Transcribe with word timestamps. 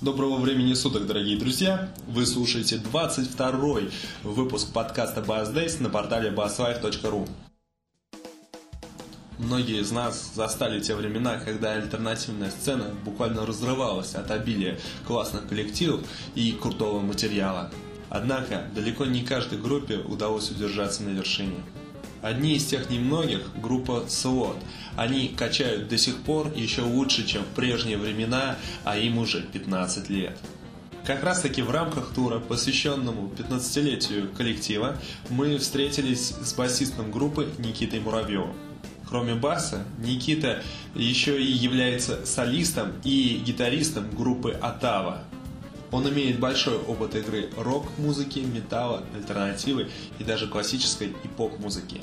Доброго 0.00 0.36
времени 0.36 0.74
суток, 0.74 1.08
дорогие 1.08 1.36
друзья! 1.36 1.92
Вы 2.06 2.24
слушаете 2.24 2.76
22-й 2.76 3.90
выпуск 4.22 4.72
подкаста 4.72 5.22
Bass 5.22 5.52
Days 5.52 5.82
на 5.82 5.90
портале 5.90 6.30
basslife.ru. 6.30 7.28
Многие 9.38 9.80
из 9.80 9.90
нас 9.90 10.30
застали 10.36 10.78
те 10.78 10.94
времена, 10.94 11.40
когда 11.40 11.72
альтернативная 11.72 12.52
сцена 12.52 12.94
буквально 13.04 13.44
разрывалась 13.44 14.14
от 14.14 14.30
обилия 14.30 14.78
классных 15.04 15.48
коллективов 15.48 16.02
и 16.36 16.52
крутого 16.52 17.00
материала. 17.00 17.68
Однако, 18.08 18.70
далеко 18.76 19.04
не 19.04 19.24
каждой 19.24 19.58
группе 19.58 19.96
удалось 19.96 20.48
удержаться 20.52 21.02
на 21.02 21.08
вершине. 21.08 21.64
Одни 22.20 22.56
из 22.56 22.66
тех 22.66 22.90
немногих– 22.90 23.42
группа 23.62 24.04
SWOT. 24.08 24.56
Они 24.96 25.28
качают 25.28 25.88
до 25.88 25.96
сих 25.96 26.16
пор 26.16 26.52
еще 26.54 26.82
лучше, 26.82 27.26
чем 27.26 27.42
в 27.42 27.54
прежние 27.54 27.96
времена, 27.96 28.56
а 28.84 28.98
им 28.98 29.18
уже 29.18 29.42
15 29.42 30.10
лет. 30.10 30.36
Как 31.04 31.22
раз 31.22 31.40
таки 31.40 31.62
в 31.62 31.70
рамках 31.70 32.12
тура, 32.12 32.38
посвященному 32.38 33.32
15-летию 33.38 34.30
коллектива, 34.36 34.98
мы 35.30 35.56
встретились 35.58 36.34
с 36.42 36.52
басистом 36.54 37.10
группы 37.10 37.48
Никитой 37.58 38.00
Муравьевым. 38.00 38.54
Кроме 39.08 39.34
баса, 39.34 39.84
Никита 39.98 40.62
еще 40.94 41.42
и 41.42 41.50
является 41.50 42.26
солистом 42.26 42.92
и 43.04 43.40
гитаристом 43.42 44.10
группы 44.10 44.50
Атава. 44.50 45.22
Он 45.90 46.08
имеет 46.08 46.38
большой 46.38 46.76
опыт 46.76 47.14
игры 47.14 47.48
рок-музыки, 47.56 48.40
металла, 48.40 49.04
альтернативы 49.14 49.88
и 50.18 50.24
даже 50.24 50.46
классической 50.46 51.08
и 51.08 51.28
поп-музыки. 51.28 52.00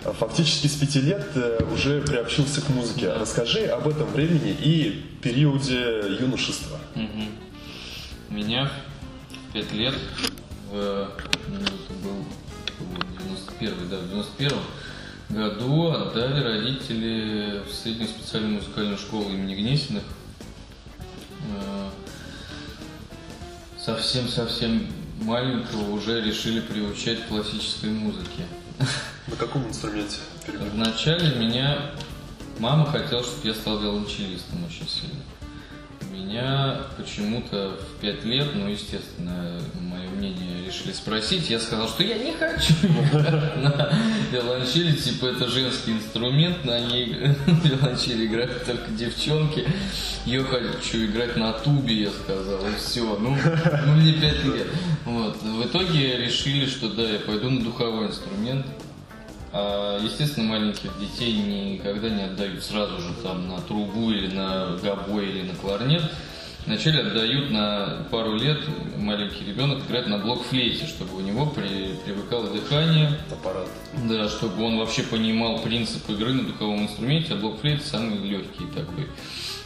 Фактически 0.00 0.68
с 0.68 0.76
пяти 0.76 1.00
лет 1.00 1.26
э, 1.34 1.64
уже 1.72 2.00
приобщился 2.00 2.60
к 2.60 2.68
музыке. 2.68 3.12
Расскажи 3.12 3.66
об 3.66 3.88
этом 3.88 4.06
времени 4.08 4.50
и 4.50 5.04
периоде 5.20 6.16
юношества. 6.20 6.78
Угу. 6.94 8.34
Меня 8.36 8.70
в 9.30 9.52
пять 9.52 9.72
лет, 9.72 9.94
в, 10.70 11.08
ну, 11.48 11.56
это 11.56 11.94
был 12.04 12.24
91 13.58 13.88
да, 13.88 13.98
в 13.98 14.08
91 14.08 14.52
году 15.30 15.88
отдали 15.88 16.42
родители 16.42 17.62
в 17.68 17.72
среднюю 17.72 18.08
специальную 18.08 18.54
музыкальную 18.54 18.98
школу 18.98 19.30
имени 19.30 19.54
Гнесиных. 19.56 20.04
Совсем-совсем 23.86 24.84
маленького 25.20 25.92
уже 25.92 26.20
решили 26.20 26.58
приучать 26.58 27.22
к 27.22 27.28
классической 27.28 27.90
музыке. 27.90 28.44
На 29.28 29.36
каком 29.36 29.68
инструменте? 29.68 30.16
Вначале 30.72 31.36
меня 31.36 31.92
мама 32.58 32.84
хотела, 32.86 33.22
чтобы 33.22 33.46
я 33.46 33.54
стал 33.54 33.78
виолончелистом 33.78 34.64
очень 34.64 34.88
сильно. 34.88 35.20
Меня 36.16 36.78
почему-то 36.96 37.78
в 37.78 38.00
пять 38.00 38.24
лет, 38.24 38.48
ну, 38.54 38.68
естественно, 38.68 39.60
мое 39.78 40.08
мнение 40.08 40.64
решили 40.66 40.92
спросить. 40.92 41.50
Я 41.50 41.60
сказал, 41.60 41.88
что 41.88 42.04
я 42.04 42.16
не 42.16 42.32
хочу 42.32 42.72
на 43.12 43.92
виолончели, 44.32 44.92
типа 44.92 45.26
это 45.26 45.46
женский 45.46 45.92
инструмент, 45.92 46.64
на 46.64 46.80
ней 46.80 47.04
виолончели 47.64 48.26
играют 48.26 48.64
только 48.64 48.90
девчонки. 48.92 49.68
Я 50.24 50.42
хочу 50.44 51.04
играть 51.04 51.36
на 51.36 51.52
тубе, 51.52 52.04
я 52.04 52.10
сказал, 52.10 52.66
и 52.66 52.74
все. 52.76 53.18
Ну, 53.20 53.36
ну 53.86 53.92
мне 53.92 54.14
пять 54.14 54.42
лет. 54.42 54.68
Вот. 55.04 55.42
В 55.42 55.66
итоге 55.66 56.16
решили, 56.16 56.64
что 56.64 56.88
да, 56.88 57.02
я 57.02 57.18
пойду 57.18 57.50
на 57.50 57.62
духовой 57.62 58.06
инструмент. 58.06 58.64
А, 59.58 59.98
естественно, 60.02 60.48
маленьких 60.48 60.98
детей 60.98 61.32
никогда 61.34 62.10
не 62.10 62.24
отдают 62.24 62.62
сразу 62.62 63.00
же 63.00 63.14
там 63.22 63.48
на 63.48 63.58
трубу 63.62 64.10
или 64.10 64.26
на 64.34 64.76
гобой 64.82 65.30
или 65.30 65.48
на 65.48 65.54
кларнет. 65.54 66.02
Вначале 66.66 67.00
отдают 67.00 67.50
на 67.50 68.06
пару 68.10 68.36
лет 68.36 68.58
маленький 68.98 69.46
ребенок 69.46 69.78
играть 69.86 70.08
на 70.08 70.18
блок-флейте, 70.18 70.84
чтобы 70.84 71.16
у 71.16 71.20
него 71.20 71.46
при, 71.46 71.94
привыкало 72.04 72.50
дыхание. 72.50 73.18
Аппарат. 73.30 73.68
Да, 74.06 74.28
чтобы 74.28 74.62
он 74.64 74.76
вообще 74.76 75.04
понимал 75.04 75.60
принцип 75.60 76.10
игры 76.10 76.34
на 76.34 76.42
духовом 76.42 76.82
инструменте, 76.82 77.32
а 77.32 77.36
блок-флейт 77.36 77.82
самый 77.82 78.18
легкий 78.18 78.66
такой 78.74 79.08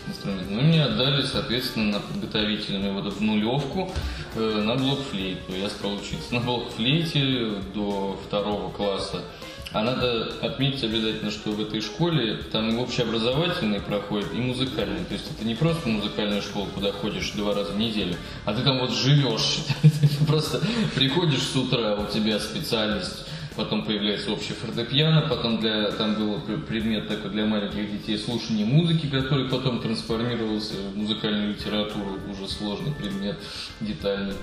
инструмент. 0.06 0.46
Ну, 0.50 0.60
мне 0.60 0.84
отдали, 0.84 1.22
соответственно, 1.22 1.98
на 1.98 2.00
подготовительную 2.00 2.94
вот 2.94 3.12
в 3.12 3.20
нулевку 3.20 3.90
э, 4.36 4.62
на 4.64 4.76
блок-флейту. 4.76 5.52
Я 5.54 5.68
стал 5.68 5.94
учиться 5.94 6.34
на 6.34 6.40
блок-флейте 6.40 7.54
до 7.74 8.20
второго 8.26 8.70
класса. 8.70 9.24
А 9.72 9.82
надо 9.84 10.32
отметить 10.42 10.82
обязательно, 10.82 11.30
что 11.30 11.50
в 11.50 11.60
этой 11.60 11.80
школе 11.80 12.38
там 12.50 12.70
и 12.70 12.76
общеобразовательный 12.76 13.80
проходит, 13.80 14.34
и 14.34 14.38
музыкальный. 14.38 15.04
То 15.04 15.14
есть 15.14 15.30
это 15.30 15.46
не 15.46 15.54
просто 15.54 15.88
музыкальная 15.88 16.42
школа, 16.42 16.66
куда 16.74 16.90
ходишь 16.90 17.30
два 17.32 17.54
раза 17.54 17.72
в 17.72 17.78
неделю, 17.78 18.16
а 18.44 18.52
ты 18.52 18.62
там 18.62 18.80
вот 18.80 18.90
живешь. 18.90 19.58
Ты 19.82 20.26
просто 20.26 20.60
приходишь 20.94 21.42
с 21.42 21.54
утра, 21.54 21.94
у 21.94 22.06
тебя 22.06 22.40
специальность 22.40 23.26
потом 23.56 23.84
появляется 23.84 24.32
общее 24.32 24.54
фортепиано, 24.54 25.22
потом 25.22 25.60
для, 25.60 25.90
там 25.92 26.14
был 26.14 26.40
предмет 26.66 27.08
такой 27.08 27.30
для 27.30 27.44
маленьких 27.46 27.90
детей 27.90 28.18
слушание 28.18 28.64
музыки, 28.64 29.06
который 29.06 29.48
потом 29.48 29.80
трансформировался 29.80 30.74
в 30.74 30.96
музыкальную 30.96 31.50
литературу, 31.50 32.18
уже 32.30 32.48
сложный 32.48 32.92
предмет, 32.92 33.38
детальный. 33.80 34.34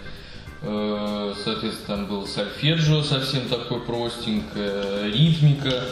Э, 0.61 1.33
соответственно, 1.43 1.97
там 1.97 2.05
был 2.07 2.25
сольфеджио 2.25 3.03
совсем 3.03 3.47
такой 3.47 3.79
простенькое, 3.81 5.11
ритмика, 5.11 5.83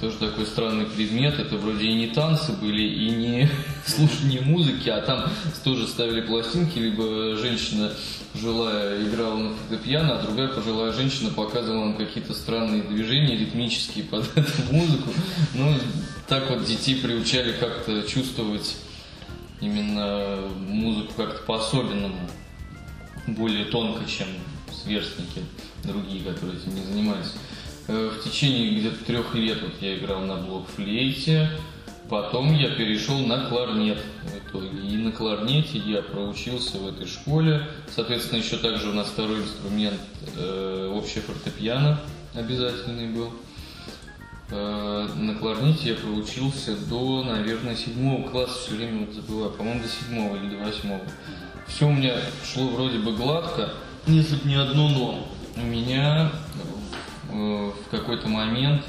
тоже 0.00 0.16
такой 0.18 0.46
странный 0.46 0.84
предмет. 0.84 1.38
Это 1.38 1.56
вроде 1.56 1.86
и 1.86 1.94
не 1.94 2.08
танцы 2.08 2.52
были, 2.52 2.82
и 2.82 3.10
не 3.10 3.48
слушание 3.86 4.42
музыки, 4.42 4.88
а 4.88 5.00
там 5.00 5.30
тоже 5.64 5.86
ставили 5.86 6.20
пластинки, 6.20 6.78
либо 6.78 7.36
женщина 7.36 7.92
пожилая 8.32 9.02
играла 9.02 9.36
на 9.36 9.54
фортепиано, 9.54 10.18
а 10.18 10.22
другая 10.22 10.48
пожилая 10.48 10.92
женщина 10.92 11.30
показывала 11.30 11.86
нам 11.86 11.96
какие-то 11.96 12.34
странные 12.34 12.82
движения 12.82 13.36
ритмические 13.36 14.04
под 14.04 14.24
эту 14.36 14.72
музыку. 14.72 15.10
Ну, 15.54 15.74
так 16.28 16.50
вот 16.50 16.64
детей 16.64 16.96
приучали 16.96 17.52
как-то 17.52 18.02
чувствовать 18.02 18.76
именно 19.60 20.38
музыку 20.68 21.12
как-то 21.16 21.42
по-особенному 21.42 22.16
более 23.34 23.66
тонко, 23.66 24.04
чем 24.08 24.28
сверстники 24.72 25.42
другие, 25.84 26.24
которые 26.24 26.58
этим 26.58 26.74
не 26.74 26.82
занимаются. 26.82 27.32
Э, 27.88 28.10
в 28.10 28.22
течение 28.22 28.78
где-то 28.78 29.04
трех 29.04 29.34
лет 29.34 29.60
вот 29.62 29.72
я 29.80 29.96
играл 29.98 30.20
на 30.20 30.36
блок-флейте, 30.36 31.50
потом 32.08 32.54
я 32.54 32.70
перешел 32.70 33.18
на 33.18 33.46
кларнет 33.48 33.98
в 34.22 34.48
итоге. 34.48 34.80
И 34.86 34.96
на 34.96 35.12
кларнете 35.12 35.78
я 35.78 36.02
проучился 36.02 36.78
в 36.78 36.88
этой 36.88 37.06
школе. 37.06 37.66
Соответственно, 37.94 38.38
еще 38.38 38.58
также 38.58 38.90
у 38.90 38.92
нас 38.92 39.08
второй 39.08 39.40
инструмент 39.40 40.00
э, 40.36 41.02
фортепиано 41.26 42.00
обязательный 42.34 43.08
был. 43.08 43.32
Э, 44.50 45.08
на 45.16 45.34
кларнете 45.36 45.90
я 45.90 45.94
проучился 45.94 46.76
до, 46.88 47.22
наверное, 47.22 47.76
седьмого 47.76 48.28
класса, 48.28 48.58
все 48.58 48.74
время 48.76 49.06
вот 49.06 49.14
забываю, 49.14 49.50
по-моему, 49.50 49.82
до 49.82 49.88
седьмого 49.88 50.36
или 50.36 50.56
до 50.56 50.64
восьмого. 50.64 51.02
Все 51.70 51.86
у 51.86 51.92
меня 51.92 52.16
шло 52.44 52.68
вроде 52.68 52.98
бы 52.98 53.12
гладко, 53.12 53.72
если 54.06 54.36
бы 54.36 54.48
не 54.48 54.56
одно 54.56 54.88
но. 54.88 55.28
У 55.56 55.60
меня 55.64 56.32
э, 57.30 57.32
в 57.32 57.90
какой-то 57.90 58.28
момент 58.28 58.82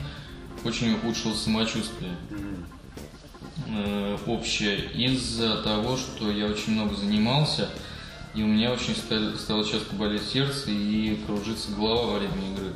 очень 0.64 0.94
ухудшилось 0.96 1.42
самочувствие 1.42 2.16
э, 3.68 4.18
общее 4.26 4.92
из-за 4.94 5.58
того, 5.58 5.96
что 5.96 6.32
я 6.32 6.48
очень 6.48 6.74
много 6.74 6.96
занимался, 6.96 7.70
и 8.34 8.42
у 8.42 8.48
меня 8.48 8.72
очень 8.72 8.96
стало 8.96 9.64
часто 9.64 9.96
болеть 9.96 10.28
сердце 10.28 10.72
и 10.72 11.18
кружиться 11.26 11.72
голова 11.72 12.14
во 12.14 12.20
время 12.20 12.52
игры. 12.54 12.74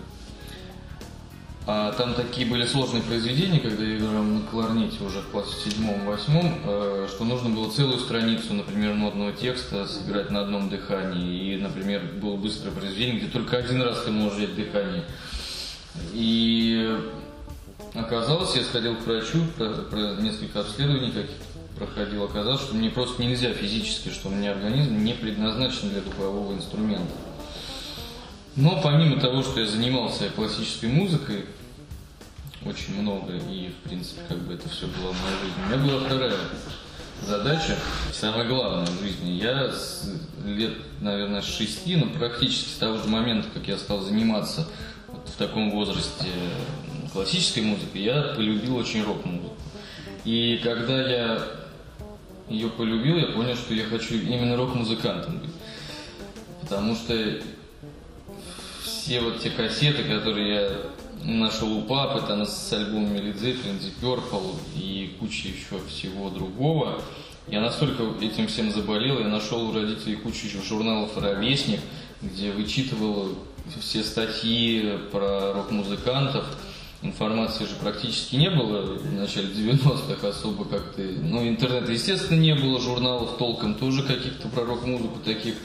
А 1.68 1.92
там 1.94 2.14
такие 2.14 2.46
были 2.46 2.64
сложные 2.66 3.02
произведения, 3.02 3.59
когда 3.59 3.84
я 3.84 3.98
играл 3.98 4.22
на 4.22 4.42
кларнете 4.42 5.03
уже 5.03 5.22
в 5.22 5.30
классе 5.30 5.56
седьмом-восьмом, 5.64 6.59
э, 6.64 7.08
что 7.09 7.24
нужно 7.24 7.50
было 7.50 7.72
целую 7.72 7.98
страницу, 8.00 8.54
например, 8.54 8.94
нотного 8.94 9.31
текста 9.31 9.88
сыграть 9.88 10.30
на 10.30 10.42
одном 10.42 10.69
дыхании. 10.69 11.56
И, 11.56 11.57
например, 11.57 12.04
было 12.22 12.36
быстрое 12.36 12.72
произведение, 12.72 13.19
где 13.19 13.31
только 13.31 13.57
один 13.57 13.81
раз 13.81 14.04
ты 14.04 14.12
можешь 14.12 14.38
взять 14.38 14.56
дыхание. 14.56 15.06
И 16.13 17.00
оказалось, 17.95 18.56
я 18.56 18.63
сходил 18.63 18.95
к 18.98 19.07
врачу, 19.07 19.39
про, 19.57 19.69
про 19.69 20.22
несколько 20.22 20.60
обследований 20.60 21.12
каких 21.12 21.36
проходил, 21.75 22.24
оказалось, 22.25 22.62
что 22.62 22.75
мне 22.75 22.92
просто 22.92 23.24
нельзя 23.24 23.54
физически, 23.54 24.10
что 24.10 24.30
у 24.30 24.31
меня 24.31 24.51
организм 24.51 25.04
не 25.04 25.13
предназначен 25.13 25.89
для 25.89 26.01
духового 26.01 26.54
инструмента. 26.54 27.12
Но 28.56 28.80
помимо 28.81 29.19
того, 29.19 29.44
что 29.44 29.60
я 29.60 29.68
занимался 29.68 30.30
классической 30.30 30.89
музыкой, 30.89 31.45
очень 32.65 33.00
много, 33.01 33.33
и, 33.33 33.69
в 33.69 33.88
принципе, 33.88 34.21
как 34.27 34.39
бы 34.39 34.53
это 34.53 34.67
все 34.69 34.88
было 34.88 35.12
в 35.12 35.23
моей 35.23 35.38
жизни, 35.44 35.63
у 35.63 35.67
меня 35.67 35.77
была 35.77 36.06
вторая 36.06 36.33
задача, 37.25 37.77
самое 38.12 38.47
главное 38.47 38.85
в 38.85 39.01
жизни. 39.01 39.31
Я 39.31 39.71
с 39.71 40.09
лет, 40.44 40.73
наверное, 41.00 41.41
шести, 41.41 41.95
ну, 41.95 42.09
практически 42.09 42.69
с 42.69 42.77
того 42.77 42.97
же 42.97 43.07
момента, 43.07 43.47
как 43.53 43.67
я 43.67 43.77
стал 43.77 44.01
заниматься 44.01 44.67
вот 45.07 45.27
в 45.27 45.38
таком 45.38 45.71
возрасте 45.71 46.27
классической 47.13 47.63
музыкой, 47.63 48.01
я 48.01 48.33
полюбил 48.35 48.75
очень 48.75 49.03
рок-музыку. 49.03 49.56
И 50.25 50.59
когда 50.63 51.01
я 51.07 51.41
ее 52.50 52.69
полюбил, 52.69 53.17
я 53.17 53.27
понял, 53.27 53.56
что 53.56 53.73
я 53.73 53.85
хочу 53.85 54.15
именно 54.15 54.57
рок-музыкантом 54.57 55.39
быть. 55.39 55.51
Потому 56.62 56.95
что 56.95 57.13
все 58.83 59.21
вот 59.21 59.39
те 59.39 59.51
кассеты, 59.51 60.03
которые 60.03 60.53
я 60.53 60.71
нашел 61.25 61.72
у 61.77 61.81
папы, 61.81 62.25
там 62.25 62.45
с 62.45 62.72
альбомами 62.72 63.18
Led 63.18 63.39
Zeppelin, 63.39 63.80
Deep 63.80 64.00
Purple 64.01 64.56
и 64.75 65.16
куча 65.19 65.48
еще 65.48 65.80
всего 65.88 66.30
другого, 66.30 67.01
я 67.48 67.62
настолько 67.62 68.04
этим 68.22 68.48
всем 68.48 68.72
заболел, 68.72 69.19
я 69.19 69.27
нашел 69.27 69.69
у 69.69 69.74
родителей 69.74 70.16
кучу 70.16 70.48
еще 70.48 70.62
журналов 70.62 71.18
«Ровесник», 71.18 71.80
где 72.22 72.51
вычитывал 72.51 73.36
все 73.80 74.04
статьи 74.04 74.98
про 75.12 75.54
рок-музыкантов, 75.54 76.45
информации 77.04 77.66
же 77.66 77.75
практически 77.80 78.36
не 78.36 78.50
было 78.50 78.95
в 78.95 79.13
начале 79.13 79.50
90-х 79.50 80.27
особо 80.27 80.66
как-то. 80.66 81.01
Ну, 81.01 81.48
интернета, 81.48 81.92
естественно, 81.92 82.39
не 82.39 82.56
было, 82.56 82.80
журналов 82.80 83.38
толком 83.38 83.75
тоже 83.75 84.04
каких-то 84.04 84.48
про 84.48 84.66
рок-музыку 84.66 85.19
таких 85.24 85.56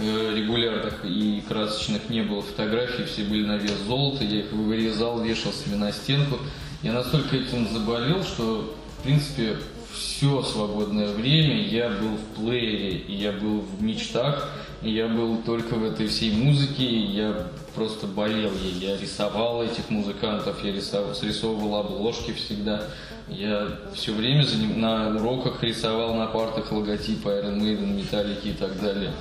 регулярных 0.00 1.04
и 1.04 1.42
красочных 1.48 2.08
не 2.08 2.22
было. 2.22 2.42
Фотографии 2.42 3.04
все 3.04 3.24
были 3.24 3.46
на 3.46 3.56
вес 3.56 3.76
золота, 3.86 4.24
я 4.24 4.40
их 4.40 4.52
вырезал, 4.52 5.20
вешал 5.20 5.52
себе 5.52 5.76
на 5.76 5.92
стенку. 5.92 6.38
Я 6.82 6.92
настолько 6.92 7.36
этим 7.36 7.68
заболел, 7.72 8.22
что, 8.22 8.74
в 8.98 9.02
принципе, 9.02 9.56
все 9.92 10.42
свободное 10.42 11.08
время 11.08 11.60
я 11.66 11.88
был 11.88 12.16
в 12.16 12.36
плеере, 12.36 13.04
я 13.08 13.32
был 13.32 13.60
в 13.60 13.82
мечтах, 13.82 14.48
я 14.82 15.08
был 15.08 15.38
только 15.38 15.74
в 15.74 15.84
этой 15.84 16.06
всей 16.06 16.30
музыке, 16.30 16.86
я 16.86 17.48
просто 17.74 18.06
болел 18.06 18.52
ей. 18.62 18.72
Я 18.80 18.96
рисовал 18.96 19.64
этих 19.64 19.90
музыкантов, 19.90 20.64
я 20.64 20.72
рисовал, 20.72 21.14
срисовывал 21.14 21.76
обложки 21.76 22.32
всегда. 22.32 22.84
Я 23.28 23.68
все 23.94 24.12
время 24.12 24.46
на 24.76 25.16
уроках 25.16 25.62
рисовал 25.62 26.14
на 26.14 26.26
партах 26.26 26.70
логотипы 26.72 27.28
Iron 27.28 27.60
Maiden, 27.60 27.96
Metallica 27.96 28.48
и 28.48 28.52
так 28.52 28.80
далее. 28.80 29.12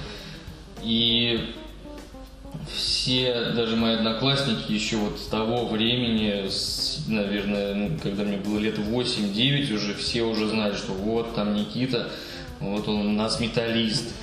И 0.83 1.53
все, 2.69 3.51
даже 3.56 3.75
мои 3.75 3.95
одноклассники 3.95 4.71
еще 4.71 4.97
вот 4.97 5.19
с 5.19 5.27
того 5.27 5.68
времени, 5.68 6.47
с, 6.50 7.03
наверное, 7.07 7.74
ну, 7.74 7.97
когда 8.01 8.24
мне 8.24 8.38
было 8.38 8.57
лет 8.59 8.77
8-9 8.77 9.74
уже, 9.74 9.94
все 9.95 10.24
уже 10.24 10.47
знали, 10.47 10.75
что 10.75 10.94
вот 10.94 11.35
там 11.35 11.53
Никита, 11.53 12.09
вот 12.59 12.88
он 12.88 13.07
у 13.07 13.12
нас 13.12 13.39
металлист, 13.39 14.13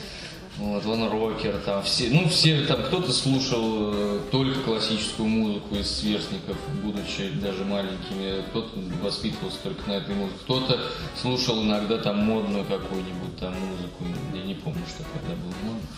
вот 0.59 0.87
он 0.87 1.09
рокер, 1.09 1.59
там 1.65 1.83
все, 1.83 2.11
ну 2.11 2.29
все, 2.29 2.65
там 2.67 2.83
кто-то 2.85 3.13
слушал 3.13 3.93
э, 3.93 4.21
только 4.31 4.61
классическую 4.61 5.29
музыку 5.29 5.75
из 5.75 5.91
сверстников, 5.91 6.57
будучи 6.83 7.31
даже 7.41 7.65
маленькими, 7.65 8.43
кто-то 8.51 8.79
воспитывался 9.03 9.59
только 9.65 9.89
на 9.89 9.95
этой 9.95 10.15
музыке, 10.15 10.39
кто-то 10.45 10.81
слушал 11.21 11.63
иногда 11.63 11.99
там 11.99 12.19
модную 12.19 12.65
какую-нибудь 12.65 13.37
там 13.41 13.53
музыку, 13.55 14.05
я 14.33 14.43
не 14.43 14.55
помню, 14.55 14.83
что 14.87 15.05
тогда 15.13 15.35
было 15.35 15.55
модно. 15.65 15.89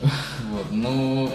Вот, 0.00 0.70
но 0.70 1.30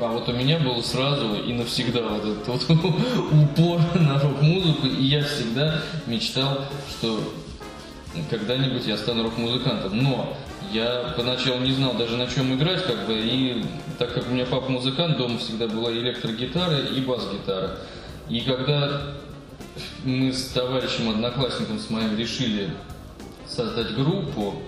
а 0.00 0.08
вот 0.08 0.28
у 0.28 0.32
меня 0.32 0.58
был 0.58 0.82
сразу 0.82 1.34
и 1.34 1.52
навсегда 1.52 2.00
вот 2.02 2.24
этот 2.24 2.48
вот 2.48 2.70
упор 3.32 3.80
на 3.94 4.18
рок-музыку, 4.18 4.86
и 4.86 5.04
я 5.04 5.22
всегда 5.22 5.82
мечтал, 6.06 6.64
что 6.88 7.20
когда-нибудь 8.30 8.86
я 8.86 8.96
стану 8.96 9.24
рок-музыкантом. 9.24 10.02
Но 10.02 10.36
я 10.72 11.14
поначалу 11.16 11.60
не 11.60 11.72
знал 11.72 11.94
даже 11.94 12.16
на 12.16 12.26
чем 12.26 12.54
играть, 12.54 12.84
как 12.84 13.06
бы, 13.06 13.14
и 13.14 13.64
так 13.98 14.14
как 14.14 14.26
у 14.28 14.32
меня 14.32 14.46
папа 14.46 14.70
музыкант, 14.70 15.18
дома 15.18 15.38
всегда 15.38 15.68
была 15.68 15.92
электрогитара 15.92 16.78
и 16.78 17.00
бас-гитара. 17.00 17.78
И 18.28 18.40
когда 18.40 19.02
мы 20.04 20.32
с 20.32 20.48
товарищем, 20.48 21.10
одноклассником 21.10 21.78
с 21.78 21.90
моим 21.90 22.16
решили 22.16 22.70
создать 23.46 23.94
группу, 23.94 24.62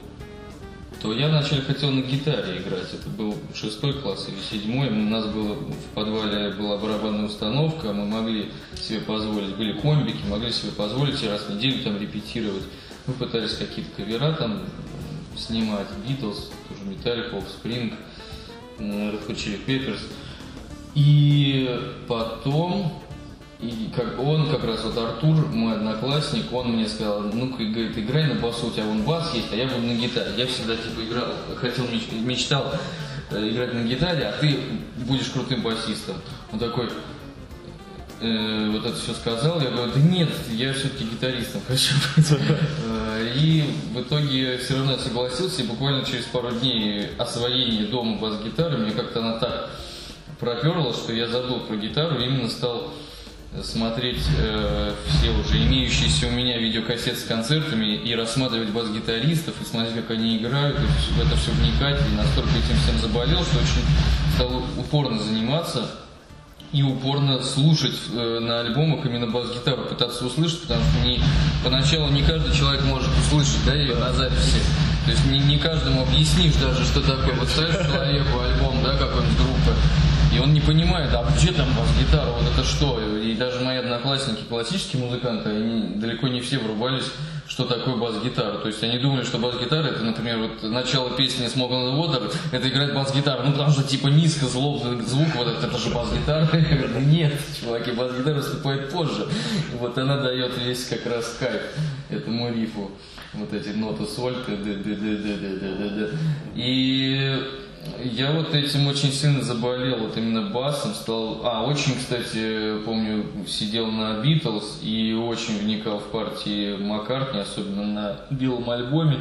то 1.05 1.13
я 1.13 1.29
вначале 1.29 1.61
хотел 1.61 1.91
на 1.91 2.01
гитаре 2.01 2.63
играть. 2.63 2.95
Это 2.95 3.11
был 3.11 3.37
шестой 3.55 3.93
класс 3.93 4.27
или 4.27 4.41
седьмой. 4.41 4.89
У 4.89 4.95
нас 4.95 5.27
было 5.27 5.53
в 5.53 5.95
подвале 5.95 6.55
была 6.55 6.79
барабанная 6.79 7.27
установка, 7.27 7.93
мы 7.93 8.07
могли 8.07 8.51
себе 8.81 9.01
позволить, 9.01 9.55
были 9.55 9.79
комбики, 9.79 10.25
могли 10.27 10.51
себе 10.51 10.73
позволить 10.73 11.23
раз 11.25 11.43
в 11.43 11.51
неделю 11.55 11.85
там 11.85 12.01
репетировать. 12.01 12.63
Мы 13.07 13.13
пытались 13.13 13.53
какие-то 13.53 13.91
кавера 13.95 14.33
там 14.33 14.63
снимать, 15.37 15.89
Beatles, 16.09 16.51
тоже 16.71 16.85
Metallica, 16.87 17.35
Offspring, 17.35 17.93
Red 18.79 19.29
Hot 19.29 19.37
Chili 19.37 19.61
Peppers. 19.67 20.01
И 20.95 21.69
потом 22.09 23.03
и 23.65 23.91
как 23.97 24.19
он, 24.19 24.51
как 24.51 24.65
раз 24.65 24.85
вот 24.85 24.97
Артур, 24.99 25.47
мой 25.47 25.75
одноклассник, 25.75 26.53
он 26.53 26.73
мне 26.73 26.87
сказал, 26.87 27.23
ну-ка, 27.23 27.65
говорит, 27.65 27.97
играй 27.97 28.27
на 28.27 28.35
басу, 28.35 28.67
у 28.67 28.71
тебя 28.71 28.85
вон 28.85 29.03
бас 29.05 29.33
есть, 29.35 29.53
а 29.53 29.57
я 29.57 29.67
буду 29.67 29.87
на 29.87 29.95
гитаре. 29.95 30.33
Я 30.37 30.47
всегда 30.47 30.77
типа 30.77 31.01
играл, 31.01 31.29
хотел, 31.57 31.87
мечтал 32.23 32.75
э, 33.31 33.49
играть 33.49 33.73
на 33.73 33.85
гитаре, 33.85 34.27
а 34.27 34.33
ты 34.39 34.59
будешь 34.97 35.31
крутым 35.31 35.63
басистом. 35.63 36.17
Он 36.53 36.59
такой, 36.59 36.91
э, 38.21 38.71
вот 38.71 38.85
это 38.85 38.97
все 38.97 39.15
сказал, 39.15 39.63
я 39.63 39.71
говорю, 39.71 39.93
да 39.95 40.01
нет, 40.01 40.31
я 40.51 40.75
все-таки 40.75 41.05
гитаристом 41.05 41.63
хочу 41.67 41.95
быть. 42.17 42.27
Э, 42.87 43.33
и 43.37 43.65
в 43.95 44.01
итоге 44.03 44.59
все 44.59 44.77
равно 44.77 44.99
согласился, 44.99 45.63
и 45.63 45.67
буквально 45.67 46.05
через 46.05 46.25
пару 46.25 46.51
дней 46.51 47.09
освоения 47.17 47.87
дома 47.87 48.19
бас-гитары, 48.19 48.77
мне 48.77 48.91
как-то 48.91 49.21
она 49.21 49.39
так 49.39 49.71
проперла, 50.39 50.93
что 50.93 51.13
я 51.13 51.29
забыл 51.29 51.61
про 51.61 51.77
гитару, 51.77 52.21
именно 52.21 52.51
стал 52.51 52.93
смотреть 53.63 54.23
э, 54.39 54.93
все 55.07 55.31
уже 55.31 55.63
имеющиеся 55.65 56.27
у 56.27 56.31
меня 56.31 56.59
видеокассеты 56.59 57.17
с 57.17 57.25
концертами 57.25 57.95
и 57.95 58.15
рассматривать 58.15 58.71
бас-гитаристов, 58.71 59.55
и 59.61 59.65
смотреть, 59.65 59.95
как 59.95 60.11
они 60.11 60.39
играют, 60.39 60.79
и 60.79 61.13
в 61.13 61.21
это 61.21 61.37
все 61.37 61.53
вникать, 61.53 62.01
и 62.01 62.17
настолько 62.17 62.51
этим 62.51 62.77
всем 62.83 62.99
заболел, 62.99 63.43
что 63.45 63.59
очень 63.59 63.85
стал 64.35 64.63
упорно 64.77 65.23
заниматься 65.23 65.89
и 66.73 66.83
упорно 66.83 67.41
слушать 67.43 67.95
э, 68.13 68.39
на 68.41 68.61
альбомах 68.61 69.07
именно 69.07 69.29
бас-гитару, 69.29 69.85
пытаться 69.85 70.27
услышать, 70.27 70.63
потому 70.63 70.83
что 70.85 71.07
не, 71.07 71.21
поначалу 71.63 72.11
не 72.11 72.23
каждый 72.23 72.53
человек 72.53 72.83
может 72.85 73.11
услышать 73.25 73.65
да, 73.65 73.75
ее 73.75 73.95
на 73.95 74.13
записи. 74.13 74.59
То 75.05 75.11
есть 75.11 75.25
не, 75.27 75.39
не 75.39 75.59
каждому 75.59 76.03
объяснишь 76.03 76.55
даже, 76.55 76.85
что 76.85 77.01
такое. 77.01 77.35
Вот 77.35 77.49
ставишь 77.49 77.87
человеку 77.87 78.41
альбом, 78.41 78.83
да, 78.83 78.97
какой-нибудь 78.97 79.37
группы, 79.37 79.75
и 80.35 80.39
он 80.41 80.53
не 80.53 80.61
понимает, 80.61 81.15
а 81.15 81.25
где 81.37 81.53
там 81.53 81.69
бас-гитара, 81.79 82.31
вот 82.31 82.43
это 82.53 82.65
что? 82.65 83.01
И 83.19 83.35
даже 83.35 83.61
мои 83.61 83.79
одноклассники, 83.79 84.43
классические 84.49 85.03
музыканты, 85.03 85.51
они 85.51 85.95
далеко 85.97 86.27
не 86.27 86.41
все 86.41 86.59
врубались, 86.59 87.05
что 87.47 87.65
такое 87.65 87.97
бас-гитара. 87.97 88.59
То 88.59 88.69
есть 88.69 88.83
они 88.83 88.99
думали, 88.99 89.23
что 89.23 89.39
бас-гитара 89.39 89.87
это, 89.87 90.03
например, 90.03 90.39
вот 90.39 90.63
начало 90.65 91.11
песни 91.11 91.47
Smoke 91.47 91.71
on 91.71 91.93
the 91.93 91.97
Water, 91.97 92.35
это 92.51 92.69
играть 92.69 92.95
бас-гитара. 92.95 93.43
Ну 93.45 93.53
потому 93.53 93.71
что 93.71 93.85
типа 93.85 94.09
низко 94.09 94.47
злобный 94.47 95.05
звук, 95.05 95.29
вот 95.37 95.47
это, 95.47 95.67
это 95.67 95.79
же 95.79 95.91
бас-гитара. 95.91 96.49
Нет, 97.01 97.35
чуваки, 97.61 97.93
бас-гитара 97.93 98.35
выступает 98.35 98.91
позже. 98.91 99.29
Вот 99.79 99.97
она 99.99 100.17
дает 100.21 100.57
весь 100.59 100.87
как 100.87 101.07
раз 101.07 101.37
кайф 101.39 101.63
этому 102.11 102.53
рифу. 102.53 102.91
Вот 103.35 103.53
эти 103.53 103.71
ноты 103.71 104.05
соль, 104.07 104.37
и 106.55 107.64
я 108.03 108.33
вот 108.33 108.55
этим 108.55 108.87
очень 108.87 109.13
сильно 109.13 109.43
заболел, 109.43 109.99
вот 109.99 110.17
именно 110.17 110.43
басом 110.51 110.95
стал... 110.95 111.41
А, 111.45 111.65
очень, 111.65 111.97
кстати, 111.97 112.79
помню, 112.85 113.27
сидел 113.47 113.87
на 113.87 114.21
Битлз 114.21 114.81
и 114.83 115.13
очень 115.13 115.59
вникал 115.59 115.99
в 115.99 116.11
партии 116.11 116.77
Маккартни, 116.77 117.41
особенно 117.41 117.85
на 117.85 118.17
белом 118.31 118.69
альбоме. 118.71 119.19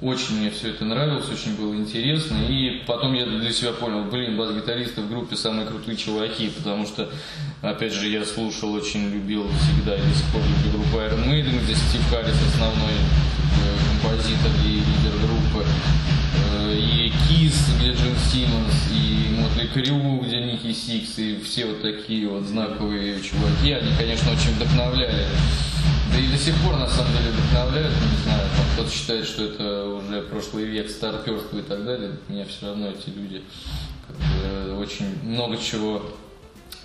Очень 0.00 0.38
мне 0.38 0.50
все 0.50 0.70
это 0.70 0.86
нравилось, 0.86 1.28
очень 1.30 1.56
было 1.56 1.74
интересно. 1.74 2.38
И 2.48 2.82
потом 2.86 3.12
я 3.12 3.26
для 3.26 3.52
себя 3.52 3.72
понял, 3.72 4.04
блин, 4.04 4.36
бас-гитаристы 4.36 5.02
в 5.02 5.10
группе 5.10 5.36
самые 5.36 5.66
крутые 5.66 5.96
чуваки, 5.96 6.48
потому 6.48 6.86
что, 6.86 7.10
опять 7.60 7.92
же, 7.92 8.08
я 8.08 8.24
слушал, 8.24 8.72
очень 8.72 9.10
любил 9.10 9.46
всегда 9.60 9.96
и 9.96 10.00
сих 10.00 10.72
группу 10.72 10.96
Iron 10.96 11.28
Maiden, 11.28 11.62
где 11.62 11.74
Стив 11.74 12.08
Харрис 12.08 12.36
основной 12.54 12.94
э, 12.94 14.02
композитор 14.02 14.50
и 14.64 14.72
лидер 14.72 15.12
группы. 15.20 15.66
Kiss, 17.30 17.54
где 17.78 17.92
Джин 17.92 18.16
Симмонс, 18.16 18.88
и 18.92 19.36
Mötley 19.38 19.68
Crüe, 19.68 20.20
где 20.20 20.40
Ники 20.40 20.72
Сикс, 20.72 21.16
и 21.18 21.38
все 21.38 21.66
вот 21.66 21.80
такие 21.80 22.28
вот 22.28 22.42
знаковые 22.42 23.20
чуваки, 23.22 23.70
они, 23.72 23.92
конечно, 23.96 24.32
очень 24.32 24.50
вдохновляли. 24.56 25.26
Да 26.12 26.18
и 26.18 26.26
до 26.26 26.36
сих 26.36 26.56
пор, 26.56 26.76
на 26.76 26.88
самом 26.88 27.12
деле, 27.12 27.30
вдохновляют, 27.30 27.94
не 27.94 28.22
знаю, 28.24 28.48
там 28.56 28.66
кто-то 28.74 28.90
считает, 28.90 29.26
что 29.26 29.44
это 29.44 29.86
уже 29.86 30.22
прошлый 30.22 30.64
век, 30.64 30.90
старперство 30.90 31.60
и 31.60 31.62
так 31.62 31.84
далее. 31.84 32.16
Меня 32.28 32.44
все 32.46 32.66
равно 32.66 32.88
эти 32.88 33.10
люди 33.10 33.44
очень 34.76 35.22
много 35.22 35.56
чего, 35.56 36.02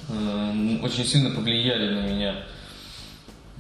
э, 0.09 0.79
очень 0.83 1.05
сильно 1.05 1.31
повлияли 1.31 1.95
на 1.95 2.07
меня, 2.07 2.35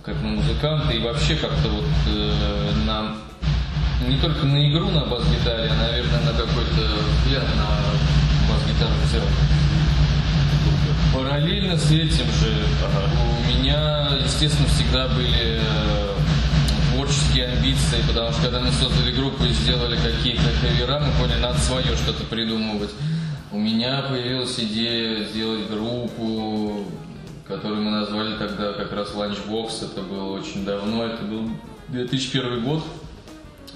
как 0.03 0.21
на 0.21 0.29
музыканта, 0.29 0.93
и 0.93 0.99
вообще 0.99 1.35
как-то 1.35 1.67
вот 1.67 1.85
э, 2.09 2.71
на 2.85 3.17
не 4.07 4.17
только 4.17 4.45
на 4.45 4.69
игру 4.69 4.89
на 4.89 5.05
бас-гитаре, 5.05 5.69
а, 5.71 5.75
наверное, 5.75 6.21
на 6.21 6.31
какой-то 6.31 6.81
взгляд 7.23 7.43
на 7.55 7.67
бас-гитару 8.49 8.93
в 9.03 9.11
целом. 9.11 9.27
Параллельно 11.13 11.77
с 11.77 11.91
этим 11.91 12.25
же 12.25 12.65
ага. 12.83 13.09
у 13.39 13.49
меня, 13.49 14.09
естественно, 14.23 14.67
всегда 14.67 15.07
были 15.07 15.59
э, 15.59 16.13
творческие 16.93 17.25
творческие 17.35 17.47
амбиции, 17.47 18.03
потому 18.07 18.31
что 18.31 18.41
когда 18.43 18.59
мы 18.59 18.71
создали 18.71 19.11
группу 19.11 19.43
и 19.43 19.49
сделали 19.49 19.97
какие-то 19.97 20.49
кавера, 20.61 20.99
мы 20.99 21.11
поняли, 21.19 21.39
надо 21.39 21.59
свое 21.59 21.95
что-то 21.95 22.23
придумывать. 22.25 22.91
У 23.51 23.57
меня 23.57 24.01
появилась 24.01 24.59
идея 24.59 25.23
сделать 25.25 25.69
группу, 25.69 26.85
которую 27.47 27.81
мы 27.81 27.91
назвали 27.91 28.37
тогда 28.37 28.73
как 28.73 28.91
раз 28.91 29.13
Lunchbox. 29.13 29.91
Это 29.91 30.01
было 30.01 30.37
очень 30.37 30.65
давно, 30.65 31.05
это 31.05 31.23
был 31.23 31.49
2001 31.89 32.63
год. 32.63 32.83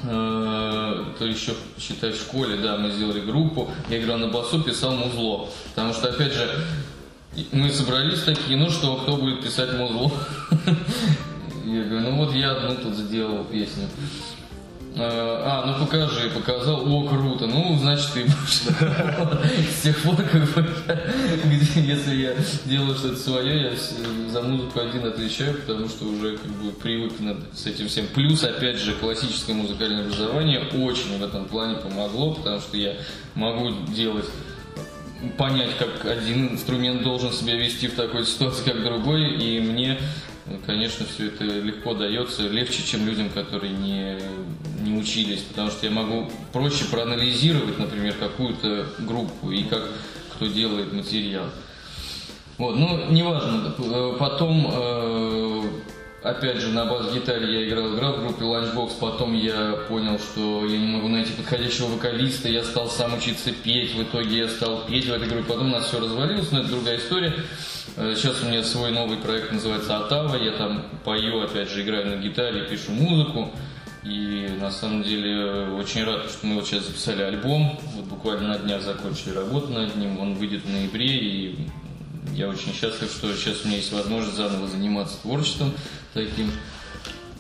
Э, 0.04 1.06
то 1.18 1.26
еще, 1.26 1.54
считай, 1.78 2.12
в 2.12 2.16
школе, 2.16 2.58
да, 2.58 2.78
мы 2.78 2.92
сделали 2.92 3.20
группу. 3.20 3.70
Я 3.90 4.02
играл 4.02 4.18
на 4.18 4.28
басу, 4.28 4.62
писал 4.62 4.94
музло. 4.94 5.50
Потому 5.70 5.94
что, 5.94 6.10
опять 6.10 6.34
же, 6.34 6.50
мы 7.52 7.70
собрались 7.70 8.24
такие, 8.24 8.58
ну 8.58 8.70
что, 8.70 8.96
кто 8.98 9.18
будет 9.18 9.44
писать 9.44 9.74
музло? 9.74 10.12
Я 11.66 11.84
говорю, 11.84 12.00
ну 12.00 12.16
вот 12.16 12.34
я 12.34 12.54
одну 12.54 12.76
тут 12.78 12.96
сделал 12.96 13.44
песню. 13.44 13.88
А, 15.02 15.66
ну 15.66 15.86
покажи, 15.86 16.30
показал, 16.30 16.82
о, 16.92 17.08
круто, 17.08 17.48
ну, 17.48 17.78
значит, 17.80 18.12
ты 18.14 18.24
будешь. 18.24 18.64
С 19.74 19.82
тех 19.84 20.02
пор, 20.04 20.16
как 20.18 20.44
бы, 20.54 20.66
если 21.76 22.16
я 22.16 22.36
делаю 22.66 22.96
что-то 22.96 23.16
свое, 23.16 23.62
я 23.62 23.72
за 24.30 24.42
музыку 24.42 24.80
один 24.82 25.06
отвечаю, 25.06 25.56
потому 25.56 25.88
что 25.88 26.06
уже 26.06 26.38
как 26.38 26.52
бы 26.52 26.72
привык 26.72 27.14
с 27.54 27.66
этим 27.66 27.88
всем. 27.88 28.08
Плюс, 28.14 28.44
опять 28.44 28.78
же, 28.78 28.94
классическое 28.94 29.56
музыкальное 29.56 30.04
образование 30.04 30.62
очень 30.62 31.18
в 31.18 31.24
этом 31.24 31.46
плане 31.46 31.78
помогло, 31.78 32.34
потому 32.34 32.60
что 32.60 32.76
я 32.76 32.96
могу 33.36 33.72
делать 33.96 34.26
понять, 35.38 35.72
как 35.78 36.06
один 36.06 36.54
инструмент 36.54 37.04
должен 37.04 37.32
себя 37.32 37.56
вести 37.56 37.88
в 37.88 37.96
такой 37.96 38.26
ситуации, 38.26 38.64
как 38.64 38.84
другой, 38.84 39.36
и 39.36 39.60
мне 39.60 39.98
конечно, 40.66 41.06
все 41.06 41.28
это 41.28 41.44
легко 41.44 41.94
дается, 41.94 42.48
легче, 42.48 42.84
чем 42.84 43.06
людям, 43.06 43.30
которые 43.30 43.74
не, 43.74 44.18
не 44.82 44.98
учились, 44.98 45.42
потому 45.42 45.70
что 45.70 45.86
я 45.86 45.92
могу 45.92 46.32
проще 46.54 46.86
проанализировать, 46.86 47.78
например, 47.78 48.16
какую-то 48.20 48.88
группу 49.00 49.52
и 49.52 49.64
как 49.64 49.84
кто 50.36 50.48
делает 50.48 50.94
материал. 50.94 51.48
Вот, 52.58 52.78
ну, 52.78 53.12
неважно. 53.12 53.74
Потом, 54.18 54.70
э, 54.72 55.62
опять 56.24 56.58
же, 56.58 56.70
на 56.70 56.86
бас-гитаре 56.86 57.62
я 57.62 57.68
играл, 57.68 57.94
играл 57.94 58.14
в 58.14 58.20
группе 58.22 58.44
Lunchbox, 58.44 58.92
потом 59.00 59.34
я 59.34 59.86
понял, 59.90 60.18
что 60.18 60.66
я 60.66 60.78
не 60.78 60.88
могу 60.88 61.10
найти 61.10 61.32
подходящего 61.34 61.88
вокалиста, 61.88 62.48
я 62.48 62.64
стал 62.64 62.90
сам 62.90 63.18
учиться 63.18 63.52
петь, 63.52 63.96
в 63.96 64.04
итоге 64.04 64.40
я 64.40 64.48
стал 64.48 64.86
петь 64.86 65.06
в 65.06 65.12
этой 65.12 65.28
группе, 65.28 65.44
потом 65.44 65.68
у 65.68 65.76
нас 65.76 65.88
все 65.88 66.00
развалилось, 66.00 66.52
но 66.52 66.60
это 66.60 66.70
другая 66.70 66.98
история. 66.98 67.34
Э, 68.00 68.16
сейчас 68.16 68.42
у 68.42 68.46
меня 68.46 68.64
свой 68.64 68.92
новый 68.92 69.18
проект 69.18 69.52
называется 69.52 69.98
Атава. 69.98 70.38
Я 70.38 70.54
там 70.54 70.86
пою, 71.04 71.42
опять 71.42 71.70
же, 71.70 71.82
играю 71.84 72.08
на 72.08 72.16
гитаре, 72.16 72.64
пишу 72.64 72.94
музыку. 72.94 73.52
И 74.04 74.56
на 74.58 74.72
самом 74.72 75.04
деле 75.04 75.74
очень 75.74 76.06
рад, 76.06 76.30
что 76.30 76.48
мы 76.48 76.56
вот 76.56 76.66
сейчас 76.66 76.86
записали 76.86 77.24
альбом. 77.24 77.78
Вот 77.96 78.06
буквально 78.06 78.48
на 78.48 78.60
днях 78.60 78.82
закончили 78.84 79.34
работу 79.34 79.74
над 79.74 79.98
ним. 79.98 80.18
Он 80.18 80.36
выйдет 80.36 80.64
в 80.64 80.72
ноябре. 80.72 81.08
И 81.08 81.68
я 82.34 82.48
очень 82.48 82.74
счастлив, 82.74 83.12
что 83.12 83.36
сейчас 83.36 83.66
у 83.66 83.68
меня 83.68 83.78
есть 83.78 83.92
возможность 83.92 84.38
заново 84.38 84.70
заниматься 84.70 85.22
творчеством 85.22 85.74
таким. 86.14 86.52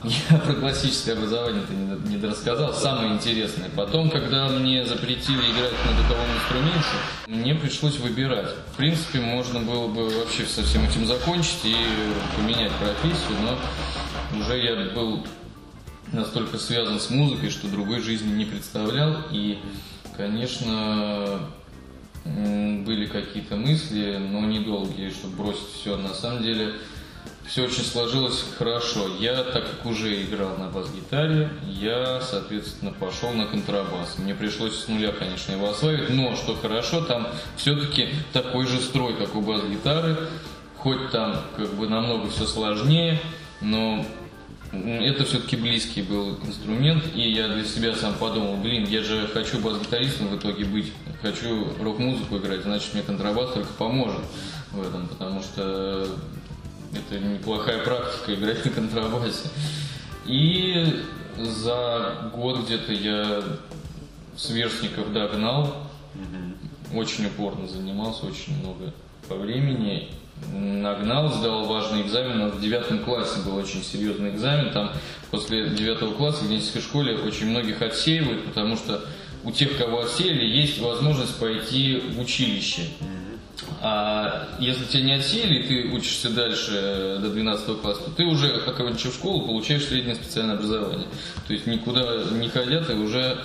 Я 0.04 0.38
про 0.46 0.54
классическое 0.54 1.16
образование-то 1.16 1.74
не, 1.74 2.16
не 2.16 2.26
рассказал. 2.26 2.74
Самое 2.74 3.14
интересное. 3.14 3.70
Потом, 3.76 4.10
когда 4.10 4.48
мне 4.48 4.86
запретили 4.86 5.40
играть 5.40 5.74
на 5.86 5.98
духовом 5.98 6.26
инструменте, 6.38 6.88
мне 7.28 7.56
пришлось 7.56 8.00
выбирать. 8.00 8.50
В 8.74 8.78
принципе, 8.78 9.20
можно 9.20 9.60
было 9.60 9.88
бы 9.88 10.10
вообще 10.10 10.46
со 10.46 10.64
всем 10.64 10.86
этим 10.86 11.06
закончить 11.06 11.66
и 11.66 11.76
поменять 12.38 12.72
профессию, 12.74 13.38
но 13.44 14.40
уже 14.40 14.58
я 14.58 14.94
был 14.94 15.26
настолько 16.14 16.58
связан 16.58 17.00
с 17.00 17.10
музыкой, 17.10 17.50
что 17.50 17.68
другой 17.68 18.02
жизни 18.02 18.32
не 18.34 18.46
представлял. 18.46 19.18
И, 19.32 19.60
конечно, 20.16 21.42
были 22.24 23.06
какие-то 23.06 23.58
мысли, 23.58 24.18
но 24.18 24.46
недолгие, 24.46 25.12
чтобы 25.12 25.36
бросить 25.36 25.68
все. 25.74 25.98
На 25.98 26.14
самом 26.14 26.42
деле, 26.42 26.76
все 27.50 27.64
очень 27.64 27.84
сложилось 27.84 28.46
хорошо. 28.58 29.08
Я, 29.20 29.44
так 29.44 29.66
как 29.70 29.86
уже 29.86 30.24
играл 30.24 30.56
на 30.58 30.70
бас-гитаре, 30.70 31.50
я, 31.68 32.22
соответственно, 32.22 32.92
пошел 32.92 33.32
на 33.32 33.48
контрабас. 33.48 34.20
Мне 34.20 34.36
пришлось 34.36 34.84
с 34.84 34.88
нуля, 34.88 35.12
конечно, 35.12 35.54
его 35.54 35.72
осваивать, 35.72 36.12
но, 36.12 36.36
что 36.36 36.56
хорошо, 36.56 37.02
там 37.02 37.28
все-таки 37.58 38.10
такой 38.34 38.68
же 38.68 38.80
строй, 38.80 39.16
как 39.16 39.36
у 39.36 39.42
бас-гитары, 39.42 40.16
хоть 40.78 41.10
там 41.12 41.38
как 41.58 41.74
бы 41.74 41.90
намного 41.90 42.30
все 42.30 42.46
сложнее, 42.46 43.20
но 43.62 44.06
это 44.72 45.26
все-таки 45.26 45.56
близкий 45.56 46.04
был 46.04 46.38
инструмент, 46.46 47.04
и 47.16 47.32
я 47.32 47.48
для 47.48 47.66
себя 47.66 47.96
сам 47.96 48.14
подумал, 48.14 48.58
блин, 48.58 48.86
я 48.86 49.02
же 49.02 49.28
хочу 49.34 49.60
бас-гитаристом 49.60 50.28
в 50.28 50.38
итоге 50.38 50.66
быть, 50.66 50.94
хочу 51.24 51.74
рок-музыку 51.82 52.38
играть, 52.38 52.62
значит 52.62 52.94
мне 52.94 53.02
контрабас 53.02 53.54
только 53.54 53.74
поможет 53.74 54.22
в 54.72 54.88
этом, 54.88 55.08
потому 55.08 55.42
что 55.42 56.08
это 56.94 57.20
неплохая 57.20 57.84
практика 57.84 58.34
играть 58.34 58.66
на 58.66 58.72
контрабасе. 58.72 59.50
И 60.26 61.02
за 61.38 62.32
год 62.34 62.66
где-то 62.66 62.94
я 62.94 63.44
сверстников 64.36 65.14
догнал. 65.14 65.88
Очень 66.94 67.28
упорно 67.28 67.68
занимался, 67.68 68.26
очень 68.26 68.58
много 68.60 68.94
по 69.28 69.36
времени. 69.36 70.10
Нагнал, 70.54 71.32
сдал 71.34 71.66
важный 71.66 72.02
экзамен. 72.02 72.50
В 72.50 72.62
девятом 72.62 73.00
классе 73.00 73.42
был 73.46 73.58
очень 73.58 73.84
серьезный 73.84 74.32
экзамен. 74.32 74.72
Там 74.72 74.92
после 75.32 75.70
девятого 75.70 76.14
класса 76.14 76.46
в 76.46 76.50
генетической 76.50 76.82
школе 76.82 77.18
очень 77.18 77.48
многих 77.48 77.82
отсеивают, 77.82 78.46
потому 78.46 78.78
что 78.78 79.04
у 79.44 79.52
тех, 79.52 79.78
кого 79.78 80.02
отсеяли, 80.02 80.46
есть 80.46 80.80
возможность 80.80 81.38
пойти 81.40 82.02
в 82.16 82.20
училище. 82.20 82.90
А 83.82 84.48
если 84.60 84.86
тебя 84.86 85.04
не 85.04 85.14
отсеяли, 85.14 85.60
и 85.60 85.68
ты 85.68 85.96
учишься 85.96 86.30
дальше 86.30 86.72
э, 86.74 87.20
до 87.22 87.30
12 87.30 87.82
класса, 87.82 88.02
то 88.04 88.12
ты 88.12 88.26
уже, 88.26 88.48
окончив 88.66 89.14
школу, 89.14 89.46
получаешь 89.46 89.86
среднее 89.86 90.16
специальное 90.16 90.56
образование. 90.56 91.08
То 91.48 91.54
есть 91.54 91.68
никуда 91.68 92.24
не 92.32 92.50
ходя, 92.50 92.84
ты 92.84 92.96
уже, 92.96 93.44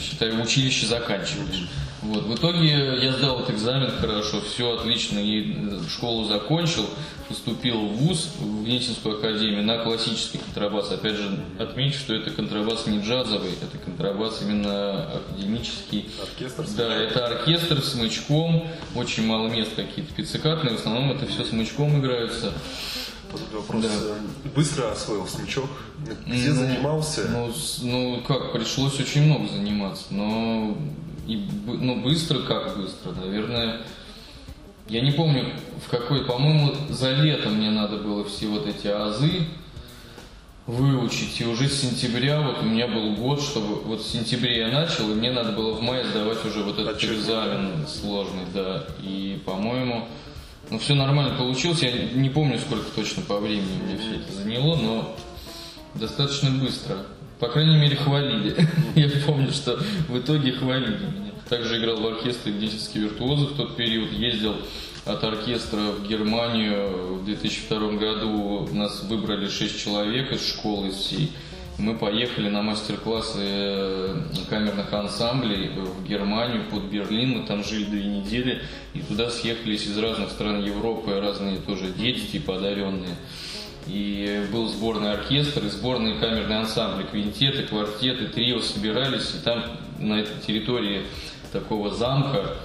считай, 0.00 0.30
в 0.30 0.40
училище 0.40 0.86
заканчиваешь. 0.86 1.68
Вот. 2.02 2.24
В 2.24 2.34
итоге 2.34 2.98
я 3.02 3.12
сдал 3.12 3.40
этот 3.40 3.56
экзамен 3.56 3.90
хорошо, 3.90 4.40
все 4.40 4.74
отлично, 4.76 5.18
и 5.18 5.56
школу 5.88 6.24
закончил, 6.24 6.88
поступил 7.28 7.80
в 7.80 7.96
ВУЗ, 7.96 8.28
в 8.38 8.64
Гнесинскую 8.64 9.18
академию, 9.18 9.64
на 9.64 9.78
классический 9.78 10.38
контрабас. 10.38 10.92
Опять 10.92 11.16
же, 11.16 11.44
отмечу, 11.58 11.98
что 11.98 12.14
это 12.14 12.30
контрабас 12.30 12.86
не 12.86 13.00
джазовый, 13.00 13.52
это 13.60 13.78
контрабас 13.78 14.42
именно 14.42 15.10
академический. 15.14 16.08
Оркестр? 16.22 16.66
Да, 16.76 16.94
это 16.94 17.26
оркестр 17.26 17.80
с 17.80 17.92
смычком, 17.92 18.68
очень 18.94 19.26
мало 19.26 19.48
мест 19.48 19.74
какие-то 19.74 20.12
пиццикатные, 20.14 20.76
в 20.76 20.80
основном 20.80 21.10
это 21.12 21.26
все 21.26 21.44
смычком 21.44 21.98
играется. 21.98 22.52
Вот 23.32 23.40
вопрос. 23.52 23.82
Да. 23.82 24.50
Быстро 24.54 24.92
освоил 24.92 25.26
смычок? 25.26 25.68
Где 26.26 26.50
Ну, 26.50 26.54
занимался? 26.54 27.28
Ну, 27.28 27.52
ну, 27.82 28.22
как, 28.26 28.52
пришлось 28.52 28.98
очень 29.00 29.24
много 29.24 29.48
заниматься, 29.48 30.04
но 30.10 30.76
и, 31.26 31.48
ну, 31.66 32.02
быстро, 32.02 32.40
как 32.40 32.76
быстро, 32.76 33.12
наверное, 33.12 33.82
я 34.88 35.00
не 35.00 35.10
помню, 35.10 35.46
в 35.84 35.90
какой, 35.90 36.24
по-моему, 36.24 36.72
за 36.88 37.12
лето 37.12 37.48
мне 37.48 37.70
надо 37.70 37.96
было 37.96 38.24
все 38.24 38.46
вот 38.46 38.66
эти 38.66 38.86
азы 38.86 39.46
выучить, 40.66 41.40
и 41.40 41.44
уже 41.44 41.68
с 41.68 41.80
сентября, 41.80 42.40
вот 42.40 42.62
у 42.62 42.64
меня 42.64 42.88
был 42.88 43.14
год, 43.14 43.40
чтобы, 43.40 43.76
вот 43.82 44.00
в 44.00 44.08
сентябре 44.08 44.58
я 44.58 44.68
начал, 44.68 45.10
и 45.10 45.14
мне 45.14 45.30
надо 45.30 45.52
было 45.52 45.72
в 45.74 45.80
мае 45.80 46.04
сдавать 46.04 46.44
уже 46.44 46.62
вот 46.62 46.78
этот 46.78 46.96
Отчетный, 46.96 47.16
экзамен 47.18 47.86
сложный, 47.88 48.44
да, 48.52 48.84
и, 49.00 49.40
по-моему, 49.44 50.08
ну, 50.70 50.78
все 50.78 50.94
нормально 50.94 51.36
получилось, 51.36 51.82
я 51.82 51.92
не 51.92 52.30
помню, 52.30 52.58
сколько 52.58 52.90
точно 52.94 53.22
по 53.22 53.38
времени 53.38 53.80
мне 53.84 53.98
все 53.98 54.16
это 54.16 54.32
заняло, 54.32 54.76
но 54.76 55.16
достаточно 55.94 56.50
быстро. 56.50 57.06
По 57.38 57.48
крайней 57.48 57.76
мере, 57.76 57.96
хвалили. 57.96 58.56
Я 58.94 59.08
помню, 59.26 59.52
что 59.52 59.78
в 60.08 60.18
итоге 60.18 60.52
хвалили 60.52 60.96
меня. 60.96 61.32
Также 61.48 61.78
играл 61.78 62.00
в 62.00 62.06
оркестре 62.06 62.52
«Гнесинский 62.52 63.02
виртуозы» 63.02 63.46
в 63.46 63.56
тот 63.56 63.76
период. 63.76 64.10
Ездил 64.12 64.56
от 65.04 65.22
оркестра 65.22 65.92
в 65.92 66.08
Германию. 66.08 67.16
В 67.16 67.24
2002 67.24 67.92
году 67.92 68.68
нас 68.72 69.02
выбрали 69.04 69.48
6 69.48 69.78
человек 69.78 70.32
из 70.32 70.48
школы 70.48 70.90
всей. 70.90 71.30
Мы 71.78 71.94
поехали 71.94 72.48
на 72.48 72.62
мастер-классы 72.62 73.38
э, 73.38 74.22
камерных 74.48 74.90
ансамблей 74.94 75.68
в 75.68 76.06
Германию, 76.08 76.64
под 76.70 76.84
Берлин. 76.84 77.38
Мы 77.38 77.46
там 77.46 77.62
жили 77.62 77.84
две 77.84 78.04
недели. 78.04 78.62
И 78.94 79.00
туда 79.00 79.28
съехались 79.28 79.86
из 79.86 79.98
разных 79.98 80.30
стран 80.30 80.64
Европы 80.64 81.20
разные 81.20 81.58
тоже 81.58 81.92
дети, 81.92 82.20
типа 82.20 82.56
одаренные. 82.56 83.16
И 83.86 84.46
был 84.50 84.68
сборный 84.68 85.12
оркестр, 85.12 85.66
и 85.66 85.68
сборные 85.68 86.18
камерные 86.18 86.60
ансамбли, 86.60 87.04
квинтеты, 87.04 87.64
квартеты, 87.64 88.28
трио 88.28 88.60
собирались, 88.60 89.34
и 89.34 89.44
там 89.44 89.62
на 89.98 90.14
этой 90.14 90.40
территории 90.46 91.02
такого 91.52 91.90
замка 91.90 92.56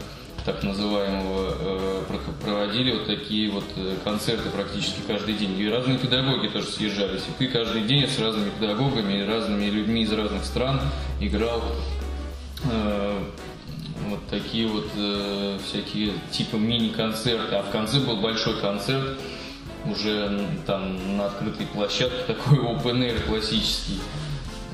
так 0.45 0.63
называемого, 0.63 1.55
э, 1.59 2.17
проводили 2.43 2.91
вот 2.93 3.05
такие 3.05 3.51
вот 3.51 3.65
э, 3.75 3.95
концерты 4.03 4.49
практически 4.49 5.01
каждый 5.05 5.35
день. 5.35 5.57
И 5.59 5.69
разные 5.69 5.97
педагоги 5.97 6.47
тоже 6.47 6.67
съезжались. 6.67 7.21
И 7.21 7.31
ты 7.37 7.47
каждый 7.47 7.83
день 7.83 8.07
с 8.07 8.17
разными 8.19 8.49
педагогами, 8.49 9.21
разными 9.23 9.65
людьми 9.65 10.03
из 10.03 10.11
разных 10.11 10.43
стран 10.45 10.81
играл 11.19 11.61
э, 12.63 13.23
вот 14.09 14.19
такие 14.29 14.67
вот 14.67 14.89
всякие 15.63 16.13
типа 16.31 16.55
мини-концерты. 16.55 17.55
А 17.55 17.63
в 17.63 17.69
конце 17.71 17.99
был 17.99 18.17
большой 18.17 18.59
концерт 18.59 19.19
уже 19.85 20.47
там 20.65 21.17
на 21.17 21.27
открытой 21.27 21.67
площадке, 21.67 22.23
такой 22.27 22.57
open 22.57 22.99
air 22.99 23.19
классический. 23.27 23.99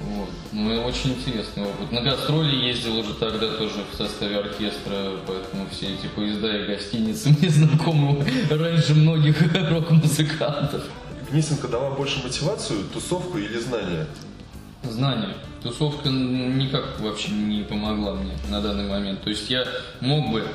Вот. 0.07 0.29
Ну, 0.53 0.83
очень 0.83 1.11
интересный 1.11 1.63
опыт. 1.63 1.91
На 1.91 2.01
гастроли 2.01 2.55
ездил 2.55 2.97
уже 2.97 3.13
тогда 3.15 3.51
тоже 3.57 3.83
в 3.91 3.97
составе 3.97 4.37
оркестра, 4.37 5.11
поэтому 5.27 5.67
все 5.69 5.93
эти 5.93 6.07
поезда 6.07 6.55
и 6.55 6.67
гостиницы 6.67 7.29
мне 7.39 7.49
знакомы 7.49 8.25
раньше 8.49 8.93
многих 8.93 9.53
рок-музыкантов. 9.69 10.83
Гнесинка 11.29 11.67
дала 11.67 11.91
больше 11.91 12.23
мотивацию, 12.23 12.85
тусовку 12.93 13.37
или 13.37 13.57
знания? 13.59 14.07
Знания. 14.83 15.35
Тусовка 15.61 16.07
никак 16.07 16.99
вообще 17.01 17.31
не 17.31 17.63
помогла 17.63 18.13
мне 18.13 18.31
на 18.49 18.61
данный 18.61 18.87
момент. 18.87 19.23
То 19.23 19.29
есть 19.29 19.49
я 19.49 19.65
мог 19.99 20.31
бы 20.31 20.47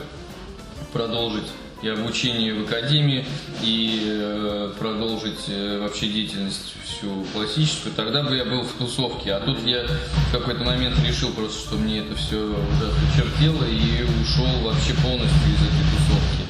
продолжить 0.94 1.48
и 1.82 1.88
обучение 1.88 2.54
в 2.54 2.62
академии, 2.62 3.26
и 3.62 4.02
э, 4.04 4.72
продолжить 4.78 5.48
э, 5.48 5.80
вообще 5.80 6.08
деятельность 6.08 6.74
всю 6.84 7.24
классическую, 7.32 7.92
тогда 7.94 8.22
бы 8.22 8.36
я 8.36 8.44
был 8.44 8.62
в 8.62 8.72
тусовке. 8.74 9.32
А 9.32 9.40
тут 9.40 9.66
я 9.66 9.84
в 9.86 10.32
какой-то 10.32 10.62
момент 10.62 10.96
решил 11.04 11.32
просто, 11.32 11.58
что 11.58 11.76
мне 11.76 11.98
это 11.98 12.14
все 12.14 12.38
ужасно 12.38 13.02
чертело, 13.16 13.64
и 13.64 14.04
ушел 14.22 14.46
вообще 14.62 14.94
полностью 15.02 15.50
из 15.50 15.62
этой 15.62 15.84
тусовки. 15.90 16.42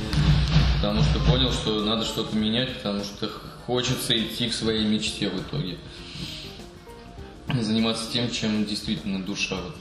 Потому 0.76 1.02
что 1.02 1.18
понял, 1.20 1.50
что 1.50 1.82
надо 1.82 2.04
что-то 2.04 2.36
менять, 2.36 2.76
потому 2.76 3.02
что 3.02 3.30
хочется 3.66 4.18
идти 4.18 4.50
к 4.50 4.52
своей 4.52 4.84
мечте 4.84 5.30
в 5.30 5.40
итоге. 5.40 5.78
Заниматься 7.58 8.10
тем, 8.12 8.30
чем 8.30 8.66
действительно 8.66 9.22
душа 9.22 9.56
вот 9.56 9.76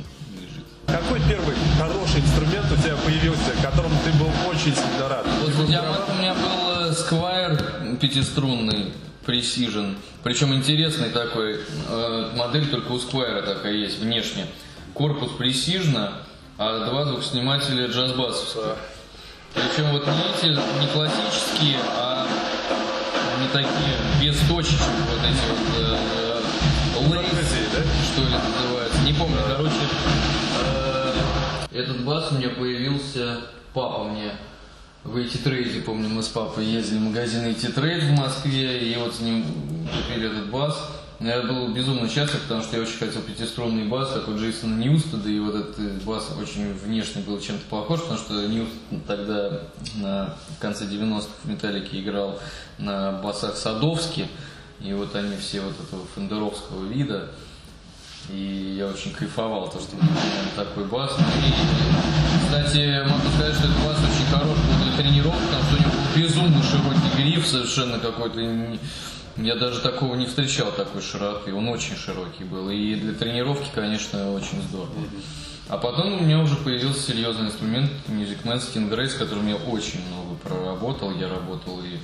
какой 0.91 1.21
первый 1.27 1.55
хороший 1.77 2.19
инструмент 2.19 2.71
у 2.71 2.75
тебя 2.75 2.95
появился, 2.97 3.51
которому 3.61 3.95
ты 4.03 4.11
был 4.19 4.29
очень 4.49 4.75
сильно 4.75 5.09
рад? 5.09 5.25
Вот 5.41 5.67
меня, 5.67 5.83
у 6.07 6.19
меня 6.19 6.33
был 6.33 6.91
Squire 6.91 7.97
пятиструнный. 7.97 8.93
Precision. 9.25 9.97
Причем 10.23 10.53
интересный 10.53 11.09
такой 11.09 11.59
э, 11.89 12.29
модель, 12.35 12.67
только 12.67 12.91
у 12.91 12.97
Squire 12.97 13.43
такая 13.43 13.73
есть 13.73 13.99
внешне. 13.99 14.47
Корпус 14.95 15.31
Precision, 15.39 16.11
а 16.57 16.89
два 16.89 17.05
двухснимателя 17.05 17.85
джаз-басовских. 17.87 18.77
Причем 19.53 19.91
вот 19.91 20.07
не 20.07 20.49
эти, 20.49 20.57
не 20.79 20.87
классические, 20.87 21.77
а 21.95 22.25
не 23.39 23.47
такие, 23.49 23.97
без 24.21 24.37
точечек, 24.47 24.79
вот 25.09 25.19
эти 25.19 25.45
вот 25.49 25.59
э, 25.77 25.97
лейзи, 27.09 27.67
да? 27.73 27.83
что 28.11 28.21
ли 28.23 28.35
называется. 28.35 29.01
Не 29.05 29.13
помню, 29.13 29.37
короче, 29.47 29.75
этот 31.71 32.03
бас 32.03 32.31
у 32.31 32.35
меня 32.35 32.49
появился, 32.49 33.41
папа 33.73 34.03
мне 34.05 34.31
в 35.03 35.15
эти 35.15 35.37
помню, 35.81 36.09
мы 36.09 36.21
с 36.21 36.27
папой 36.27 36.65
ездили 36.65 36.99
в 36.99 37.03
магазин 37.03 37.43
эти 37.45 37.67
в 38.03 38.11
Москве, 38.11 38.91
и 38.91 38.95
вот 38.97 39.15
с 39.15 39.19
ним 39.19 39.45
купили 39.85 40.27
этот 40.27 40.51
бас. 40.51 40.77
Я 41.19 41.41
был 41.41 41.71
безумно 41.73 42.09
счастлив, 42.09 42.41
потому 42.41 42.63
что 42.63 42.77
я 42.77 42.81
очень 42.81 42.97
хотел 42.97 43.21
пятиструнный 43.21 43.85
бас, 43.85 44.11
у 44.27 44.37
Джейсона 44.37 44.75
Ньюстеда, 44.75 45.29
и 45.29 45.39
вот 45.39 45.55
этот 45.55 46.03
бас 46.03 46.31
очень 46.39 46.73
внешне 46.73 47.21
был 47.21 47.39
чем-то 47.39 47.63
похож, 47.69 48.01
потому 48.01 48.19
что 48.19 48.47
Ньюстед 48.47 49.05
тогда 49.05 49.61
на 49.95 50.35
конце 50.59 50.85
90-х 50.85 51.27
в 51.43 51.49
Металлике 51.49 52.01
играл 52.01 52.39
на 52.79 53.11
басах 53.11 53.55
Садовски, 53.55 54.27
и 54.79 54.93
вот 54.93 55.15
они 55.15 55.35
все 55.37 55.61
вот 55.61 55.73
этого 55.79 56.03
фендеровского 56.15 56.85
вида. 56.87 57.29
И 58.33 58.75
я 58.77 58.87
очень 58.87 59.11
кайфовал, 59.13 59.69
то, 59.69 59.79
что 59.79 59.95
такой 60.55 60.85
бас. 60.85 61.11
И, 61.17 62.45
кстати, 62.45 63.03
могу 63.07 63.27
сказать, 63.35 63.55
что 63.55 63.67
этот 63.67 63.85
бас 63.85 63.97
очень 63.97 64.25
хорош 64.31 64.57
был 64.57 64.83
для 64.85 64.97
тренировок, 64.97 65.39
потому 65.39 65.63
что 65.63 65.75
у 65.75 65.79
него 65.79 65.91
безумно 66.15 66.63
широкий 66.63 67.17
гриф, 67.17 67.47
совершенно 67.47 67.99
какой-то... 67.99 68.77
Я 69.37 69.55
даже 69.55 69.79
такого 69.79 70.15
не 70.15 70.25
встречал, 70.25 70.71
такой 70.71 71.01
широты. 71.01 71.53
Он 71.53 71.69
очень 71.69 71.95
широкий 71.95 72.43
был. 72.43 72.69
И 72.69 72.95
для 72.95 73.13
тренировки, 73.13 73.69
конечно, 73.73 74.31
очень 74.33 74.61
здорово. 74.63 74.91
А 75.69 75.77
потом 75.77 76.13
у 76.13 76.19
меня 76.19 76.39
уже 76.39 76.55
появился 76.57 77.11
серьезный 77.11 77.47
инструмент 77.47 77.91
Music 78.07 78.43
Man 78.43 78.57
Stingray, 78.57 79.07
с 79.07 79.13
которым 79.13 79.47
я 79.47 79.55
очень 79.55 80.05
много 80.07 80.35
проработал. 80.43 81.11
Я 81.15 81.29
работал 81.29 81.79
и 81.79 81.97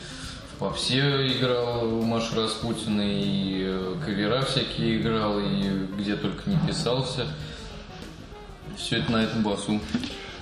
попсе 0.59 1.27
играл 1.27 1.85
у 1.85 2.01
Маши 2.03 2.35
Распутиной, 2.35 3.21
и 3.21 3.63
э, 3.67 3.95
кавера 4.03 4.41
всякие 4.41 4.97
играл, 4.97 5.39
и 5.39 5.87
где 5.97 6.15
только 6.15 6.49
не 6.49 6.57
писался. 6.67 7.27
Все 8.75 8.97
это 8.97 9.11
на 9.11 9.23
этом 9.23 9.43
басу. 9.43 9.79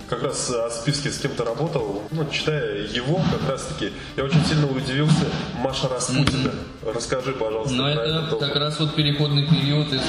Как 0.10 0.21
раз 0.21 0.51
о 0.51 0.69
списке 0.69 1.10
с 1.10 1.17
кем-то 1.17 1.43
работал, 1.43 2.04
ну, 2.12 2.30
читая 2.30 2.86
его, 2.86 3.21
как 3.32 3.49
раз 3.49 3.65
таки, 3.65 3.91
я 4.15 4.23
очень 4.23 4.43
сильно 4.45 4.67
удивился 4.67 5.25
Маша 5.63 5.89
Распутина. 5.89 6.49
Mm-hmm. 6.49 6.93
Расскажи, 6.93 7.34
пожалуйста. 7.34 7.75
Ну, 7.75 7.88
это 7.88 8.36
как 8.36 8.56
раз 8.56 8.80
вот 8.80 8.93
переходный 8.93 9.47
период 9.47 9.91
из 9.91 10.01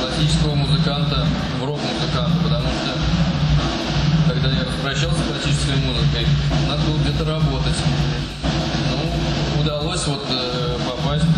классического 0.00 0.54
музыканта 0.54 1.26
в 1.60 1.64
рок-музыканта, 1.64 2.38
потому 2.42 2.68
что 2.68 4.32
когда 4.32 4.50
я 4.50 4.64
распрощался 4.64 5.18
с 5.18 5.28
классической 5.28 5.76
музыкой, 5.76 6.26
надо 6.68 6.82
было 6.82 6.98
где-то 6.98 7.24
работать 7.24 7.76
удалось 9.66 10.06
вот 10.06 10.22
э, 10.30 10.76
попасть 10.88 11.24
э, 11.24 11.28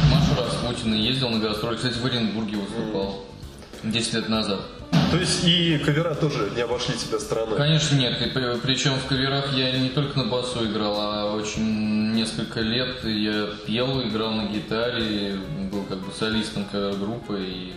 к 0.00 0.10
Машу 0.10 0.42
Распутина. 0.42 0.94
Ездил 0.94 1.28
на 1.28 1.38
гастроли. 1.38 1.76
Кстати, 1.76 1.98
в 1.98 2.06
Оренбурге 2.06 2.56
выступал 2.56 3.26
10 3.84 4.14
лет 4.14 4.28
назад. 4.30 4.60
То 5.10 5.18
есть 5.18 5.44
и 5.44 5.76
кавера 5.84 6.14
тоже 6.14 6.50
не 6.56 6.62
обошли 6.62 6.96
тебя 6.96 7.18
стороной? 7.18 7.58
Конечно 7.58 7.94
нет. 7.96 8.22
И, 8.22 8.30
причем 8.62 8.94
в 8.94 9.06
каверах 9.06 9.52
я 9.52 9.78
не 9.78 9.90
только 9.90 10.18
на 10.18 10.24
басу 10.24 10.64
играл, 10.64 10.96
а 10.98 11.34
очень 11.34 12.12
несколько 12.14 12.60
лет 12.60 13.04
я 13.04 13.50
пел, 13.66 14.02
играл 14.02 14.32
на 14.32 14.46
гитаре, 14.46 15.38
был 15.70 15.82
как 15.82 15.98
бы 15.98 16.10
солистом 16.18 16.64
группы. 16.72 17.38
И... 17.38 17.72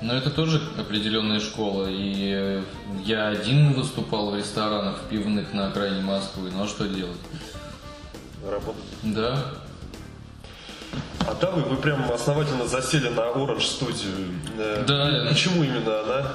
Но 0.00 0.14
это 0.14 0.30
тоже 0.30 0.60
определенная 0.76 1.38
школа. 1.38 1.86
И 1.88 2.60
я 3.04 3.28
один 3.28 3.74
выступал 3.74 4.32
в 4.32 4.36
ресторанах, 4.36 4.96
в 4.98 5.08
пивных 5.08 5.52
на 5.52 5.68
окраине 5.68 6.02
Москвы. 6.02 6.50
Ну 6.52 6.64
а 6.64 6.66
что 6.66 6.88
делать? 6.88 7.18
Работать. 8.50 8.82
Да. 9.02 9.44
А 11.26 11.34
да, 11.40 11.50
вы, 11.52 11.62
вы 11.62 11.76
прям 11.76 12.10
основательно 12.10 12.66
засели 12.66 13.08
на 13.08 13.20
Orange 13.20 13.62
студию. 13.62 14.12
Э, 14.58 14.84
да. 14.86 15.28
Почему 15.28 15.62
именно 15.62 16.00
она? 16.00 16.32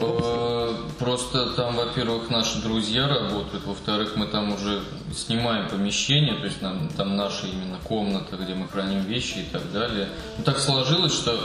Э, 0.00 0.74
просто 0.98 1.50
там, 1.54 1.76
во-первых, 1.76 2.30
наши 2.30 2.60
друзья 2.62 3.08
работают, 3.08 3.64
во-вторых, 3.64 4.16
мы 4.16 4.26
там 4.26 4.52
уже 4.52 4.82
снимаем 5.12 5.68
помещение, 5.68 6.34
то 6.34 6.44
есть 6.44 6.62
нам, 6.62 6.88
там 6.90 7.16
наша 7.16 7.46
именно 7.46 7.78
комната, 7.82 8.36
где 8.36 8.54
мы 8.54 8.68
храним 8.68 9.00
вещи 9.02 9.38
и 9.38 9.44
так 9.50 9.72
далее. 9.72 10.08
Ну, 10.36 10.44
так 10.44 10.58
сложилось, 10.58 11.12
что 11.12 11.38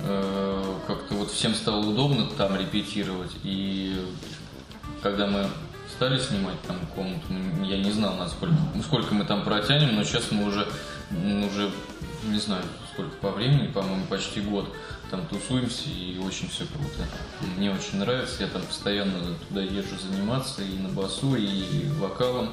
э, 0.00 0.74
как-то 0.86 1.14
вот 1.14 1.30
всем 1.30 1.54
стало 1.54 1.86
удобно 1.86 2.26
там 2.36 2.56
репетировать, 2.56 3.32
и 3.42 4.04
когда 5.02 5.26
мы 5.26 5.46
стали 6.02 6.18
снимать 6.18 6.60
там 6.62 6.78
комнату, 6.96 7.26
я 7.62 7.78
не 7.78 7.92
знал, 7.92 8.16
насколько, 8.16 8.56
сколько 8.82 9.14
мы 9.14 9.24
там 9.24 9.44
протянем, 9.44 9.94
но 9.94 10.02
сейчас 10.02 10.32
мы 10.32 10.48
уже, 10.48 10.66
уже 11.12 11.70
не 12.24 12.40
знаю, 12.40 12.64
сколько 12.92 13.14
по 13.18 13.30
времени, 13.30 13.68
по-моему, 13.68 14.04
почти 14.06 14.40
год 14.40 14.68
там 15.12 15.24
тусуемся 15.28 15.88
и 15.88 16.18
очень 16.18 16.48
все 16.48 16.64
круто. 16.64 17.08
Мне 17.56 17.70
очень 17.70 17.98
нравится, 17.98 18.42
я 18.42 18.48
там 18.48 18.62
постоянно 18.62 19.36
туда 19.46 19.62
езжу 19.62 19.96
заниматься 19.96 20.62
и 20.62 20.76
на 20.76 20.88
басу, 20.88 21.36
и 21.36 21.86
вокалом. 22.00 22.52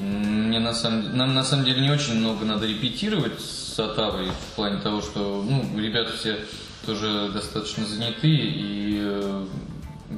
Мне 0.00 0.60
на 0.60 0.74
самом, 0.74 1.16
нам 1.16 1.34
на 1.34 1.42
самом 1.42 1.64
деле 1.64 1.80
не 1.80 1.90
очень 1.90 2.20
много 2.20 2.44
надо 2.44 2.68
репетировать 2.68 3.40
с 3.40 3.76
Атавой 3.80 4.30
в 4.30 4.54
плане 4.54 4.80
того, 4.80 5.00
что 5.00 5.44
ну, 5.44 5.76
ребята 5.76 6.12
все 6.12 6.38
тоже 6.86 7.30
достаточно 7.34 7.84
заняты 7.84 8.28
и 8.28 9.00
э, 9.02 9.46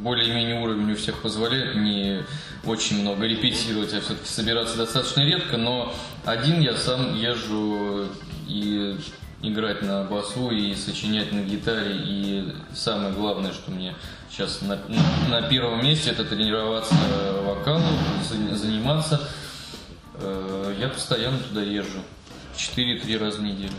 более-менее 0.03 0.61
уровень 0.61 0.93
у 0.93 0.97
всех 0.97 1.21
позволяет 1.23 1.77
не 1.77 2.25
очень 2.65 3.01
много 3.01 3.27
репетировать, 3.27 3.93
а 3.95 4.01
все-таки 4.01 4.27
собираться 4.27 4.77
достаточно 4.77 5.21
редко, 5.21 5.57
но 5.57 5.95
один 6.25 6.61
я 6.61 6.77
сам 6.77 7.15
езжу 7.15 8.09
и 8.49 8.97
играть 9.43 9.83
на 9.83 10.05
басу 10.05 10.51
и 10.51 10.75
сочинять 10.75 11.33
на 11.33 11.41
гитаре. 11.41 11.97
И 11.97 12.53
самое 12.75 13.13
главное, 13.13 13.53
что 13.53 13.71
мне 13.71 13.95
сейчас 14.31 14.63
на, 14.63 14.79
на 15.29 15.43
первом 15.43 15.85
месте, 15.85 16.11
это 16.11 16.25
тренироваться 16.25 16.95
вокалу, 17.43 17.85
заниматься. 18.53 19.21
Э, 20.15 20.75
я 20.79 20.89
постоянно 20.89 21.39
туда 21.39 21.63
езжу. 21.63 22.01
4-3 22.57 23.19
раза 23.19 23.39
в 23.39 23.43
неделю. 23.43 23.73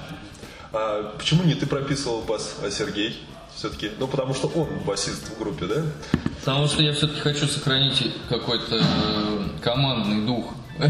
А 0.71 1.15
почему 1.17 1.43
не 1.43 1.56
ты 1.56 1.65
прописывал 1.65 2.21
бас, 2.21 2.58
а 2.62 2.69
Сергей? 2.69 3.17
Все-таки, 3.56 3.91
ну 4.00 4.08
потому 4.08 4.34
что 4.34 4.48
он 4.48 4.68
басист 4.86 5.30
в 5.30 5.39
группе, 5.39 5.65
да? 5.65 5.82
Потому 6.41 6.68
что 6.68 6.84
я 6.84 6.94
все-таки 6.94 7.22
хочу 7.22 7.48
сохранить 7.48 8.12
какой-то 8.28 8.82
э, 8.82 9.48
командный 9.62 10.26
дух 10.26 10.54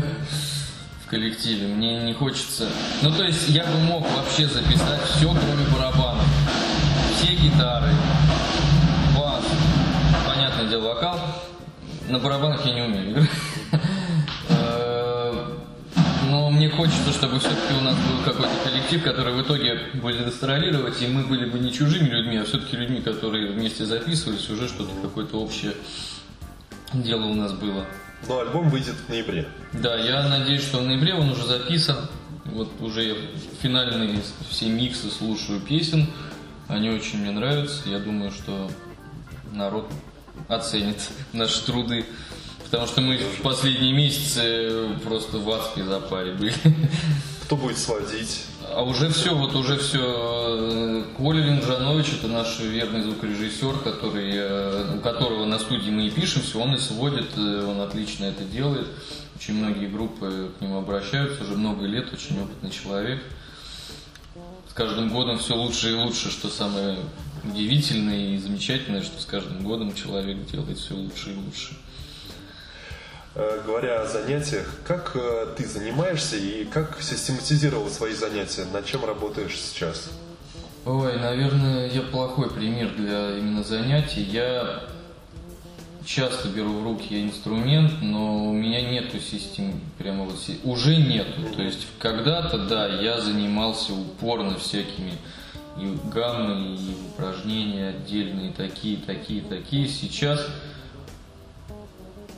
в 1.05 1.09
коллективе. 1.09 1.67
Мне 1.67 2.03
не 2.03 2.13
хочется... 2.13 2.67
Ну, 3.03 3.11
то 3.13 3.23
есть 3.23 3.49
я 3.49 3.65
бы 3.65 3.77
мог 3.79 4.03
вообще 4.15 4.47
записать 4.47 5.01
все, 5.03 5.27
кроме 5.27 5.65
барабанов. 5.67 6.25
Все 7.15 7.35
гитары, 7.35 7.91
бас, 9.15 9.43
понятное 10.27 10.67
дело, 10.67 10.95
вокал. 10.95 11.19
На 12.09 12.17
барабанах 12.17 12.65
я 12.65 12.73
не 12.73 12.81
умею 12.81 13.11
играть. 13.11 13.29
мне 16.55 16.69
хочется, 16.69 17.11
чтобы 17.11 17.39
все-таки 17.39 17.73
у 17.77 17.81
нас 17.81 17.95
был 17.95 18.23
какой-то 18.23 18.53
коллектив, 18.63 19.03
который 19.03 19.33
в 19.33 19.41
итоге 19.41 19.79
будет 19.93 20.25
гастролировать, 20.25 21.01
и 21.01 21.07
мы 21.07 21.23
были 21.23 21.49
бы 21.49 21.59
не 21.59 21.71
чужими 21.71 22.07
людьми, 22.09 22.37
а 22.37 22.45
все-таки 22.45 22.77
людьми, 22.77 23.01
которые 23.01 23.51
вместе 23.51 23.85
записывались, 23.85 24.49
уже 24.49 24.67
что-то 24.67 24.91
какое-то 25.01 25.37
общее 25.37 25.73
дело 26.93 27.25
у 27.25 27.33
нас 27.33 27.51
было. 27.53 27.85
Но 28.27 28.39
альбом 28.39 28.69
выйдет 28.69 28.95
в 28.95 29.09
ноябре. 29.09 29.47
Да, 29.73 29.95
я 29.97 30.27
надеюсь, 30.27 30.63
что 30.63 30.79
в 30.79 30.83
ноябре 30.83 31.13
он 31.13 31.29
уже 31.29 31.45
записан. 31.45 32.09
Вот 32.45 32.71
уже 32.79 33.03
я 33.03 33.15
финальные 33.61 34.21
все 34.49 34.67
миксы 34.67 35.09
слушаю 35.09 35.59
песен. 35.59 36.07
Они 36.67 36.89
очень 36.89 37.19
мне 37.19 37.31
нравятся. 37.31 37.87
Я 37.87 37.99
думаю, 37.99 38.31
что 38.31 38.71
народ 39.51 39.91
оценит 40.47 40.97
наши 41.33 41.63
труды. 41.65 42.05
Потому 42.65 42.87
что 42.87 43.01
мы 43.01 43.17
в 43.17 43.41
последние 43.41 43.93
месяцы 43.93 44.89
просто 45.03 45.37
в 45.37 45.49
аспе 45.51 45.83
запаре 45.83 46.33
были. 46.33 46.53
Кто 47.43 47.55
будет 47.55 47.77
сводить? 47.77 48.45
А 48.73 48.83
уже 48.83 49.09
все, 49.09 49.35
вот 49.35 49.55
уже 49.55 49.77
все. 49.77 51.05
Коля 51.15 51.43
Линжанович, 51.43 52.13
это 52.19 52.27
наш 52.27 52.59
верный 52.59 53.03
звукорежиссер, 53.03 53.77
который, 53.83 54.31
э, 54.33 54.97
у 54.97 54.99
которого 54.99 55.45
на 55.45 55.59
студии 55.59 55.91
мы 55.91 56.07
и 56.07 56.09
пишемся, 56.09 56.57
он 56.57 56.73
и 56.73 56.79
сводит, 56.79 57.37
э, 57.37 57.65
он 57.65 57.81
отлично 57.81 58.25
это 58.25 58.43
делает. 58.43 58.87
Очень 59.35 59.55
многие 59.55 59.85
группы 59.85 60.51
к 60.57 60.61
нему 60.61 60.79
обращаются, 60.79 61.43
уже 61.43 61.55
много 61.55 61.85
лет, 61.85 62.11
очень 62.11 62.41
опытный 62.41 62.71
человек. 62.71 63.21
С 64.67 64.73
каждым 64.73 65.09
годом 65.13 65.37
все 65.37 65.55
лучше 65.55 65.91
и 65.91 65.93
лучше, 65.93 66.31
что 66.31 66.49
самое 66.49 66.97
удивительное 67.43 68.35
и 68.35 68.37
замечательное, 68.39 69.03
что 69.03 69.21
с 69.21 69.25
каждым 69.25 69.63
годом 69.63 69.93
человек 69.93 70.49
делает 70.49 70.79
все 70.79 70.95
лучше 70.95 71.31
и 71.31 71.35
лучше. 71.35 71.77
Э, 73.35 73.61
Говоря 73.65 74.01
о 74.01 74.05
занятиях, 74.07 74.65
как 74.87 75.11
э, 75.15 75.47
ты 75.57 75.65
занимаешься 75.67 76.37
и 76.37 76.63
как 76.63 77.01
систематизировал 77.01 77.89
свои 77.89 78.13
занятия? 78.13 78.65
Над 78.71 78.85
чем 78.85 79.03
работаешь 79.03 79.59
сейчас? 79.59 80.09
Ой, 80.85 81.19
наверное, 81.19 81.89
я 81.89 82.01
плохой 82.01 82.49
пример 82.49 82.95
для 82.95 83.37
именно 83.37 83.63
занятий. 83.63 84.21
Я 84.21 84.83
часто 86.05 86.47
беру 86.47 86.79
в 86.79 86.83
руки 86.83 87.23
инструмент, 87.23 87.91
но 88.01 88.45
у 88.45 88.53
меня 88.53 88.89
нету 88.89 89.19
систем, 89.19 89.81
прямо 89.97 90.23
вот 90.23 90.37
уже 90.63 90.95
нету. 90.95 91.41
То 91.55 91.61
есть 91.63 91.87
когда-то, 91.99 92.57
да, 92.67 92.87
я 92.87 93.19
занимался 93.19 93.93
упорно 93.93 94.57
всякими 94.57 95.13
и 95.77 95.97
гаммы, 96.09 96.77
и 96.77 96.95
упражнения 97.09 97.89
отдельные, 97.89 98.53
такие, 98.53 98.97
такие, 98.97 99.41
такие. 99.41 99.89
Сейчас 99.89 100.39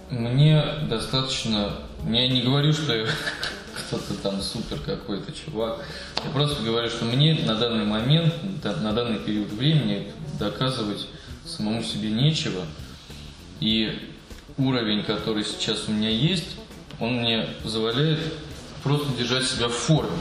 мне 0.10 0.64
достаточно, 0.90 1.74
я 2.06 2.28
не 2.28 2.42
говорю, 2.42 2.74
что 2.74 2.96
я 2.96 3.06
кто-то 3.76 4.14
там 4.22 4.42
супер 4.42 4.80
какой-то 4.80 5.32
чувак. 5.32 5.84
Я 6.24 6.30
просто 6.32 6.64
говорю, 6.64 6.90
что 6.90 7.06
мне 7.06 7.36
на 7.46 7.56
данный 7.56 7.86
момент, 7.86 8.34
на 8.64 8.94
данный 8.94 9.20
период 9.20 9.52
времени 9.52 10.12
доказывать 10.40 11.08
самому 11.46 11.84
себе 11.84 12.10
нечего. 12.10 12.66
И 13.60 14.12
уровень, 14.58 15.04
который 15.04 15.44
сейчас 15.44 15.88
у 15.88 15.92
меня 15.92 16.10
есть, 16.10 16.58
он 17.00 17.20
мне 17.20 17.48
позволяет 17.64 18.20
просто 18.84 19.08
держать 19.18 19.46
себя 19.46 19.68
в 19.68 19.74
форме. 19.74 20.18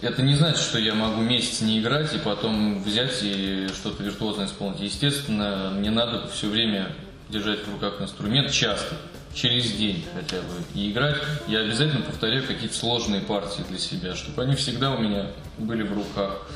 Это 0.00 0.22
не 0.22 0.34
значит, 0.34 0.60
что 0.60 0.78
я 0.78 0.94
могу 0.94 1.20
месяц 1.20 1.60
не 1.60 1.78
играть 1.78 2.12
и 2.12 2.18
потом 2.18 2.82
взять 2.82 3.22
и 3.22 3.68
что-то 3.68 4.02
виртуозно 4.02 4.44
исполнить. 4.44 4.80
Естественно, 4.80 5.72
мне 5.76 5.90
надо 5.90 6.26
все 6.28 6.48
время 6.48 6.92
держать 7.32 7.66
в 7.66 7.72
руках 7.72 8.00
инструмент 8.00 8.52
часто, 8.52 8.94
через 9.34 9.72
день 9.72 10.04
хотя 10.14 10.36
бы, 10.36 10.54
и 10.74 10.92
играть. 10.92 11.16
Я 11.48 11.60
обязательно 11.60 12.02
повторяю 12.02 12.46
какие-то 12.46 12.76
сложные 12.76 13.22
партии 13.22 13.64
для 13.68 13.78
себя, 13.78 14.14
чтобы 14.14 14.42
они 14.42 14.54
всегда 14.54 14.92
у 14.92 15.00
меня 15.00 15.30
были 15.58 15.82
в 15.82 15.92
руках. 15.92 16.46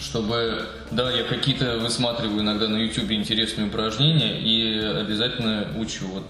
Чтобы, 0.00 0.68
да, 0.92 1.10
я 1.10 1.24
какие-то 1.24 1.78
высматриваю 1.78 2.42
иногда 2.42 2.68
на 2.68 2.76
YouTube 2.76 3.10
интересные 3.10 3.66
упражнения 3.66 4.40
и 4.40 4.78
обязательно 4.78 5.72
учу. 5.76 6.06
Вот, 6.06 6.24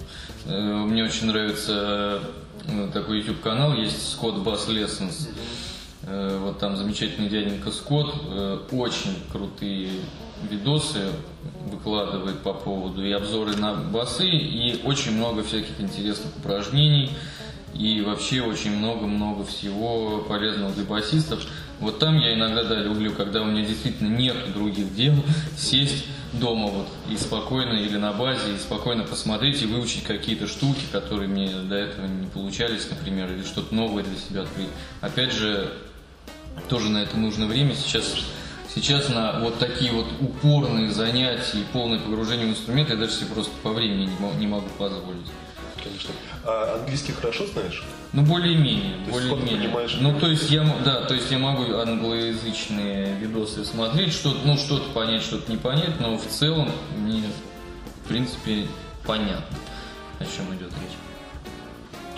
э, 0.46 0.58
мне 0.58 1.04
очень 1.04 1.26
нравится 1.26 2.22
э, 2.66 2.90
такой 2.94 3.18
YouTube 3.18 3.42
канал, 3.42 3.74
есть 3.74 4.16
Scott 4.16 4.42
Bass 4.42 4.68
Lessons. 4.68 5.28
Э, 6.08 6.38
Вот 6.42 6.58
там 6.58 6.76
замечательный 6.76 7.28
дяденька 7.28 7.70
Скотт, 7.70 8.14
э, 8.30 8.58
очень 8.72 9.16
крутые 9.30 9.90
видосы 10.50 11.10
выкладывает 11.70 12.38
по 12.40 12.54
поводу 12.54 13.04
и 13.04 13.12
обзоры 13.12 13.56
на 13.56 13.74
басы, 13.74 14.26
и 14.26 14.80
очень 14.84 15.12
много 15.12 15.42
всяких 15.42 15.80
интересных 15.80 16.34
упражнений, 16.38 17.10
и 17.74 18.00
вообще 18.00 18.40
очень 18.40 18.76
много-много 18.76 19.44
всего 19.44 20.24
полезного 20.28 20.72
для 20.72 20.84
басистов. 20.84 21.44
Вот 21.80 21.98
там 21.98 22.18
я 22.18 22.34
иногда, 22.34 22.64
да, 22.64 22.76
люблю, 22.76 23.12
когда 23.12 23.42
у 23.42 23.44
меня 23.44 23.64
действительно 23.64 24.08
нет 24.08 24.36
других 24.54 24.94
дел, 24.94 25.14
сесть 25.58 26.06
дома 26.32 26.68
вот 26.68 26.88
и 27.10 27.16
спокойно 27.16 27.74
или 27.74 27.96
на 27.96 28.12
базе, 28.12 28.54
и 28.54 28.58
спокойно 28.58 29.04
посмотреть 29.04 29.62
и 29.62 29.66
выучить 29.66 30.04
какие-то 30.04 30.46
штуки, 30.46 30.84
которые 30.90 31.28
мне 31.28 31.48
до 31.48 31.74
этого 31.74 32.06
не 32.06 32.26
получались, 32.26 32.88
например, 32.88 33.32
или 33.32 33.42
что-то 33.42 33.74
новое 33.74 34.04
для 34.04 34.16
себя 34.16 34.42
открыть. 34.42 34.68
Опять 35.00 35.32
же, 35.32 35.72
тоже 36.68 36.88
на 36.90 36.98
это 36.98 37.16
нужно 37.16 37.46
время. 37.46 37.74
Сейчас, 37.74 38.14
сейчас 38.74 39.08
на 39.08 39.40
вот 39.40 39.58
такие 39.58 39.92
вот 39.92 40.06
упорные 40.20 40.90
занятия 40.90 41.58
и 41.58 41.64
полное 41.72 41.98
погружение 41.98 42.46
в 42.46 42.50
инструмент 42.50 42.90
я 42.90 42.96
даже 42.96 43.12
себе 43.12 43.26
просто 43.34 43.52
по 43.62 43.70
времени 43.72 44.06
не 44.06 44.18
мо- 44.18 44.34
не 44.34 44.46
могу 44.46 44.68
позволить. 44.78 45.26
Конечно. 45.82 46.10
А 46.44 46.74
английский 46.80 47.12
хорошо 47.12 47.46
знаешь? 47.46 47.84
Ну, 48.12 48.22
более-менее, 48.22 48.96
более-менее. 49.10 49.68
понимаешь? 49.68 49.96
Ну, 50.00 50.18
то 50.18 50.26
есть 50.26 50.50
я, 50.50 50.64
да, 50.84 51.02
то 51.04 51.14
есть 51.14 51.30
я 51.30 51.38
могу 51.38 51.72
англоязычные 51.74 53.14
видосы 53.14 53.64
смотреть, 53.64 54.12
что 54.12 54.36
ну, 54.44 54.56
что-то 54.56 54.90
понять, 54.90 55.22
что-то 55.22 55.50
не 55.50 55.56
понять, 55.56 56.00
но 56.00 56.18
в 56.18 56.26
целом 56.26 56.70
мне, 56.96 57.22
в 58.04 58.08
принципе, 58.08 58.66
понятно, 59.06 59.56
о 60.18 60.24
чем 60.24 60.52
идет 60.56 60.72
речь. 60.72 60.96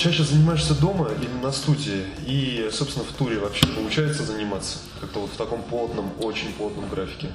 Чаще 0.00 0.24
занимаешься 0.24 0.74
дома 0.74 1.10
или 1.10 1.28
на 1.42 1.52
студии? 1.52 2.06
И, 2.26 2.70
собственно, 2.72 3.04
в 3.04 3.12
туре 3.12 3.38
вообще 3.38 3.66
получается 3.66 4.22
заниматься? 4.24 4.78
Как-то 4.98 5.20
вот 5.20 5.30
в 5.30 5.36
таком 5.36 5.62
плотном, 5.62 6.10
очень 6.20 6.54
плотном 6.54 6.88
графике. 6.88 7.28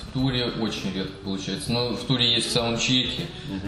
В 0.00 0.12
туре 0.12 0.44
очень 0.60 0.92
редко 0.94 1.12
получается. 1.24 1.72
Но 1.72 1.96
в 1.96 2.04
туре 2.04 2.32
есть 2.32 2.52
саундчеки, 2.52 3.22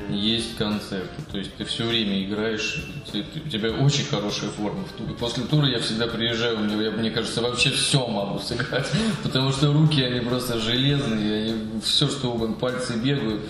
есть 0.09 0.57
концерты. 0.57 1.21
То 1.33 1.39
есть 1.39 1.53
ты 1.57 1.65
все 1.65 1.85
время 1.85 2.25
играешь, 2.25 2.85
ты- 3.11 3.25
ты- 3.25 3.41
у 3.45 3.49
тебя 3.49 3.71
очень 3.73 4.05
хорошая 4.05 4.51
форма 4.51 4.85
в 4.85 4.93
туре. 4.93 5.15
После 5.15 5.43
тура 5.43 5.67
я 5.67 5.81
всегда 5.81 6.07
приезжаю, 6.07 6.59
мне, 6.59 6.81
я- 6.85 6.91
мне 6.93 7.11
кажется, 7.11 7.43
вообще 7.43 7.71
все 7.71 8.07
могу 8.07 8.39
сыграть. 8.39 8.87
Потому 9.25 9.51
что 9.51 9.73
руки, 9.73 10.01
они 10.01 10.21
просто 10.21 10.61
железные, 10.61 11.43
они 11.55 11.81
все 11.85 12.09
что 12.09 12.31
угодно, 12.33 12.55
пальцы 12.55 12.95
бегают. 12.95 13.41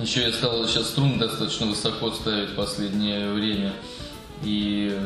Еще 0.00 0.22
я 0.22 0.32
стал 0.32 0.66
сейчас 0.68 0.88
струны 0.88 1.18
достаточно 1.18 1.66
высоко 1.66 2.10
ставить 2.10 2.50
в 2.50 2.54
последнее 2.54 3.32
время. 3.32 3.72
И 4.42 4.98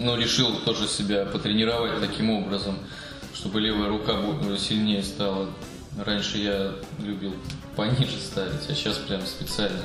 ну, 0.00 0.16
решил 0.16 0.58
тоже 0.64 0.88
себя 0.88 1.24
потренировать 1.26 2.00
таким 2.00 2.30
образом, 2.30 2.76
чтобы 3.34 3.60
левая 3.60 3.88
рука 3.88 4.14
сильнее 4.58 5.04
стала. 5.04 5.48
Раньше 6.04 6.38
я 6.38 6.72
любил 6.98 7.34
пониже 7.76 8.18
ставить, 8.18 8.68
а 8.68 8.74
сейчас 8.74 8.96
прям 8.98 9.24
специально 9.24 9.80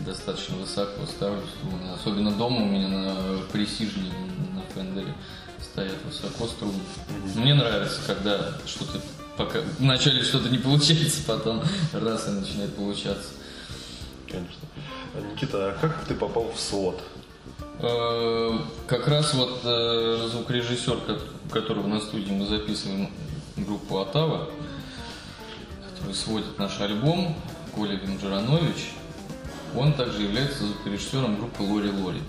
достаточно 0.00 0.56
высоко 0.56 1.04
ставлю 1.06 1.42
струны. 1.58 1.90
Особенно 1.92 2.30
дома 2.30 2.62
у 2.62 2.66
меня 2.66 2.88
на 2.88 3.16
пресижне, 3.52 4.10
на 4.54 4.62
фендере 4.72 5.12
стоят 5.60 5.96
высоко 6.04 6.46
струны. 6.46 6.78
Мне 7.34 7.54
нравится, 7.54 8.00
когда 8.06 8.52
что-то 8.66 9.00
пока 9.36 9.58
вначале 9.80 10.22
что-то 10.22 10.48
не 10.48 10.58
получается, 10.58 11.22
потом 11.26 11.62
раз 11.92 12.28
и 12.28 12.30
начинает 12.30 12.74
получаться. 12.76 13.30
Конечно. 14.34 15.32
Никита, 15.32 15.70
а 15.70 15.72
как 15.80 16.04
ты 16.06 16.14
попал 16.14 16.50
в 16.50 16.58
слот? 16.58 17.00
Э, 17.78 18.58
Как 18.86 19.06
раз 19.06 19.32
вот 19.34 19.60
э, 19.64 20.28
звукорежиссер, 20.30 20.98
которого 21.50 21.86
на 21.86 22.00
студии 22.00 22.32
мы 22.32 22.46
записываем 22.46 23.10
группу 23.56 23.98
Атава, 23.98 24.50
который 25.94 26.14
сводит 26.14 26.58
наш 26.58 26.80
альбом, 26.80 27.36
Коля 27.74 27.96
Венджеранович, 27.96 28.92
он 29.76 29.92
также 29.92 30.22
является 30.22 30.64
звукорежиссером 30.64 31.36
группы 31.36 31.62
Лори 31.62 31.90
Лори. 31.90 32.22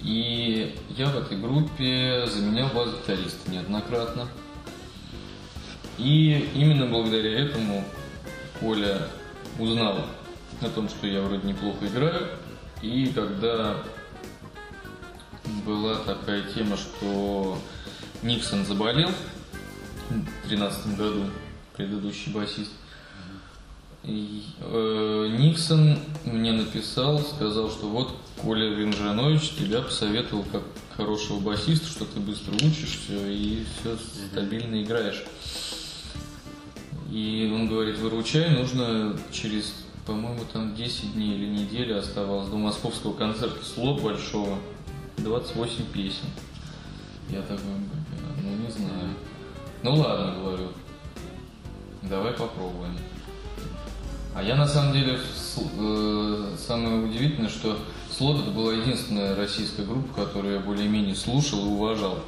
И 0.00 0.78
я 0.90 1.06
в 1.08 1.16
этой 1.18 1.38
группе 1.38 2.26
заменял 2.26 2.68
бас-гитариста 2.70 3.50
неоднократно. 3.50 4.28
И 5.98 6.50
именно 6.54 6.86
благодаря 6.86 7.38
этому 7.44 7.84
Коля 8.58 9.06
узнал 9.58 10.06
о 10.64 10.70
том, 10.70 10.88
что 10.88 11.06
я 11.06 11.22
вроде 11.22 11.46
неплохо 11.46 11.86
играю. 11.86 12.28
И 12.82 13.06
когда 13.14 13.76
была 15.64 15.96
такая 15.96 16.42
тема, 16.52 16.76
что 16.76 17.58
Никсон 18.22 18.64
заболел 18.64 19.10
в 20.08 20.14
2013 20.14 20.96
году, 20.96 21.24
предыдущий 21.76 22.32
басист, 22.32 22.70
и, 24.04 24.42
э, 24.58 25.36
Никсон 25.38 25.96
мне 26.24 26.52
написал, 26.52 27.20
сказал, 27.20 27.70
что 27.70 27.88
вот 27.88 28.16
Коля 28.36 28.74
Винжанович 28.74 29.50
тебя 29.50 29.80
посоветовал 29.80 30.44
как 30.50 30.62
хорошего 30.96 31.38
басиста, 31.38 31.86
что 31.86 32.04
ты 32.04 32.18
быстро 32.18 32.54
учишься 32.54 33.28
и 33.28 33.64
все 33.78 33.96
стабильно 34.30 34.82
играешь. 34.82 35.22
И 37.12 37.50
он 37.54 37.68
говорит, 37.68 37.98
выручай, 37.98 38.50
нужно 38.50 39.16
через, 39.30 39.81
по-моему, 40.06 40.40
там 40.52 40.74
10 40.74 41.14
дней 41.14 41.34
или 41.34 41.46
неделю 41.46 41.98
оставалось 41.98 42.48
до 42.48 42.56
московского 42.56 43.12
концерта 43.14 43.64
слот 43.64 44.02
большого, 44.02 44.58
28 45.18 45.86
песен. 45.86 46.26
Я 47.28 47.42
такой, 47.42 47.64
ну 48.42 48.64
не 48.64 48.70
знаю. 48.70 49.14
Ну 49.82 49.94
ладно, 49.94 50.36
говорю, 50.38 50.68
давай 52.02 52.32
попробуем. 52.32 52.96
А 54.34 54.42
я 54.42 54.56
на 54.56 54.66
самом 54.66 54.92
деле, 54.92 55.18
э, 55.78 56.56
самое 56.58 57.04
удивительное, 57.04 57.50
что 57.50 57.78
Слот 58.16 58.42
это 58.42 58.50
была 58.50 58.74
единственная 58.74 59.34
российская 59.34 59.84
группа, 59.84 60.24
которую 60.24 60.54
я 60.54 60.60
более-менее 60.60 61.14
слушал 61.14 61.64
и 61.64 61.68
уважал. 61.68 62.18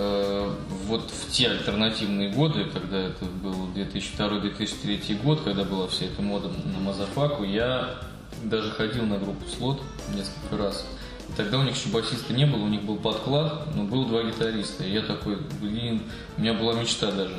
Э, 0.00 0.48
вот 0.86 1.10
в 1.10 1.32
те 1.32 1.48
альтернативные 1.48 2.30
годы, 2.30 2.66
когда 2.66 2.98
это 2.98 3.24
был 3.24 3.66
2002-2003 3.74 5.20
год, 5.24 5.40
когда 5.40 5.64
была 5.64 5.88
вся 5.88 6.06
эта 6.06 6.22
мода 6.22 6.48
на 6.48 6.78
Мазафаку, 6.78 7.42
я 7.42 7.96
даже 8.44 8.70
ходил 8.70 9.06
на 9.06 9.18
группу 9.18 9.44
Слот 9.48 9.82
несколько 10.14 10.56
раз. 10.56 10.86
И 11.28 11.32
тогда 11.32 11.58
у 11.58 11.64
них 11.64 11.74
еще 11.74 11.88
басиста 11.88 12.32
не 12.32 12.46
было, 12.46 12.62
у 12.62 12.68
них 12.68 12.82
был 12.82 12.96
подклад, 12.96 13.74
но 13.74 13.82
было 13.82 14.06
два 14.06 14.22
гитариста. 14.22 14.84
И 14.84 14.92
я 14.92 15.02
такой, 15.02 15.38
блин, 15.60 16.02
у 16.36 16.42
меня 16.42 16.54
была 16.54 16.74
мечта 16.74 17.10
даже. 17.10 17.34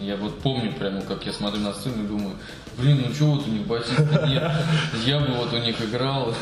Я 0.00 0.16
вот 0.16 0.40
помню 0.40 0.72
прямо, 0.72 1.02
как 1.02 1.24
я 1.24 1.32
смотрю 1.32 1.60
на 1.60 1.72
сцену 1.72 2.02
и 2.02 2.08
думаю, 2.08 2.34
блин, 2.78 3.04
ну 3.06 3.14
что 3.14 3.24
вот 3.26 3.46
у 3.46 3.50
них 3.50 3.66
басиста 3.66 4.26
нет, 4.26 4.50
я 5.04 5.20
бы 5.20 5.34
вот 5.34 5.52
у 5.52 5.58
них 5.58 5.80
играл. 5.80 6.34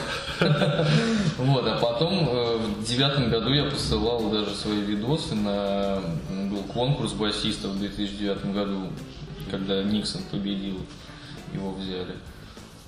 Вот, 1.39 1.67
а 1.67 1.79
потом 1.81 2.29
э, 2.29 2.57
в 2.57 2.85
девятом 2.85 3.31
году 3.31 3.53
я 3.53 3.65
посылал 3.65 4.31
даже 4.31 4.55
свои 4.55 4.81
видосы 4.81 5.35
на... 5.35 6.01
Был 6.51 6.63
конкурс 6.73 7.13
басистов 7.13 7.73
в 7.73 7.79
2009 7.79 8.53
году, 8.53 8.91
когда 9.51 9.83
Никсон 9.83 10.23
победил, 10.31 10.79
его 11.53 11.73
взяли. 11.73 12.15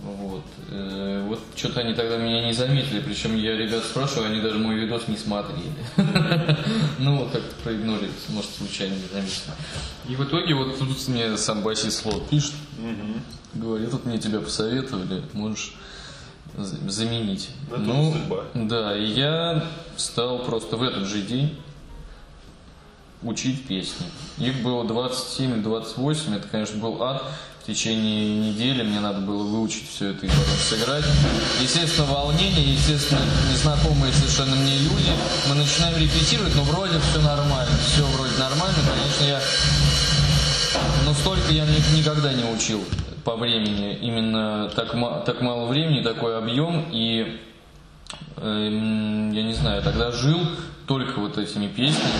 Вот. 0.00 0.44
Э, 0.70 1.24
вот 1.26 1.40
что-то 1.54 1.80
они 1.80 1.94
тогда 1.94 2.18
меня 2.18 2.44
не 2.46 2.52
заметили, 2.52 3.00
причем 3.00 3.34
я 3.34 3.56
ребят 3.56 3.82
спрашиваю, 3.82 4.30
они 4.30 4.40
даже 4.40 4.58
мой 4.58 4.76
видос 4.76 5.08
не 5.08 5.16
смотрели. 5.16 5.72
Ну, 6.98 7.18
вот 7.18 7.30
как-то 7.30 7.54
проигнорили, 7.62 8.10
может, 8.30 8.50
случайно 8.50 8.94
не 8.94 9.08
заметили. 9.12 9.52
И 10.08 10.16
в 10.16 10.24
итоге 10.24 10.54
вот 10.54 10.78
тут 10.78 11.08
мне 11.08 11.36
сам 11.36 11.62
басист 11.62 12.02
Слот 12.02 12.28
пишет, 12.28 12.52
говорит, 13.54 13.90
тут 13.90 14.06
мне 14.06 14.18
тебя 14.18 14.40
посоветовали, 14.40 15.22
можешь 15.34 15.74
заменить. 16.56 17.50
ну, 17.70 18.14
да, 18.54 18.96
и 18.96 19.04
я 19.04 19.64
стал 19.96 20.44
просто 20.44 20.76
в 20.76 20.82
этот 20.82 21.06
же 21.06 21.20
день 21.22 21.58
учить 23.22 23.66
песни. 23.66 24.06
Их 24.38 24.62
было 24.62 24.84
27 24.84 25.54
или 25.54 25.60
28, 25.62 26.34
это, 26.34 26.48
конечно, 26.48 26.78
был 26.78 27.02
ад. 27.02 27.22
В 27.62 27.66
течение 27.66 28.52
недели 28.52 28.84
мне 28.84 29.00
надо 29.00 29.20
было 29.20 29.42
выучить 29.42 29.90
все 29.90 30.10
это 30.10 30.26
и 30.26 30.28
потом 30.28 30.56
сыграть. 30.56 31.04
Естественно, 31.60 32.06
волнение, 32.06 32.74
естественно, 32.74 33.20
незнакомые 33.50 34.12
совершенно 34.12 34.54
мне 34.54 34.78
люди. 34.78 35.10
Мы 35.48 35.56
начинаем 35.56 35.96
репетировать, 35.96 36.54
но 36.54 36.62
вроде 36.62 37.00
все 37.00 37.20
нормально, 37.20 37.76
все 37.84 38.04
вроде 38.06 38.36
нормально. 38.38 38.76
Конечно, 38.88 39.24
я... 39.24 39.40
Но 41.04 41.14
столько 41.14 41.50
я 41.50 41.66
никогда 41.96 42.32
не 42.32 42.44
учил 42.44 42.84
по 43.24 43.34
времени. 43.34 43.98
Именно 44.00 44.70
так, 44.76 44.94
так 45.24 45.40
мало 45.40 45.66
времени, 45.66 46.04
такой 46.04 46.38
объем. 46.38 46.88
И 46.92 47.40
э, 48.36 48.68
я 49.32 49.42
не 49.42 49.54
знаю, 49.54 49.82
тогда 49.82 50.12
жил 50.12 50.38
только 50.86 51.18
вот 51.18 51.36
этими 51.36 51.66
песнями. 51.66 52.12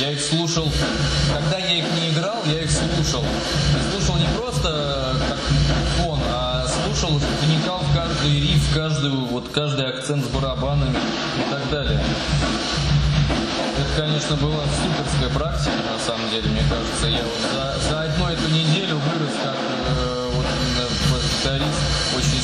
Я 0.00 0.12
их 0.12 0.20
слушал, 0.20 0.70
когда 1.32 1.58
я 1.58 1.78
их 1.78 1.84
не 2.00 2.10
играл, 2.10 2.36
я 2.46 2.62
их 2.62 2.70
слушал. 2.70 3.24
Слушал 3.90 4.16
не 4.16 4.26
просто 4.36 5.16
как 5.28 5.38
фон, 5.96 6.20
а 6.30 6.66
слушал, 6.68 7.18
вникал 7.42 7.78
в 7.78 7.94
каждый 7.94 8.40
риф, 8.40 8.70
в 8.70 8.74
каждый, 8.74 9.10
вот, 9.10 9.48
каждый 9.48 9.86
акцент 9.86 10.24
с 10.24 10.28
барабанами 10.28 10.96
и 11.38 11.50
так 11.50 11.70
далее. 11.70 12.00
Это, 13.78 14.02
конечно, 14.02 14.36
была 14.36 14.64
суперская 14.64 15.30
практика, 15.30 15.76
на 15.90 15.98
самом 16.04 16.28
деле, 16.30 16.48
мне 16.50 16.62
кажется. 16.68 17.06
Я 17.06 17.22
вот 17.22 17.40
за, 17.52 17.88
за 17.88 18.02
одну 18.02 18.28
эту 18.28 18.48
неделю 18.50 18.96
вырос 18.96 19.32
как 19.42 19.71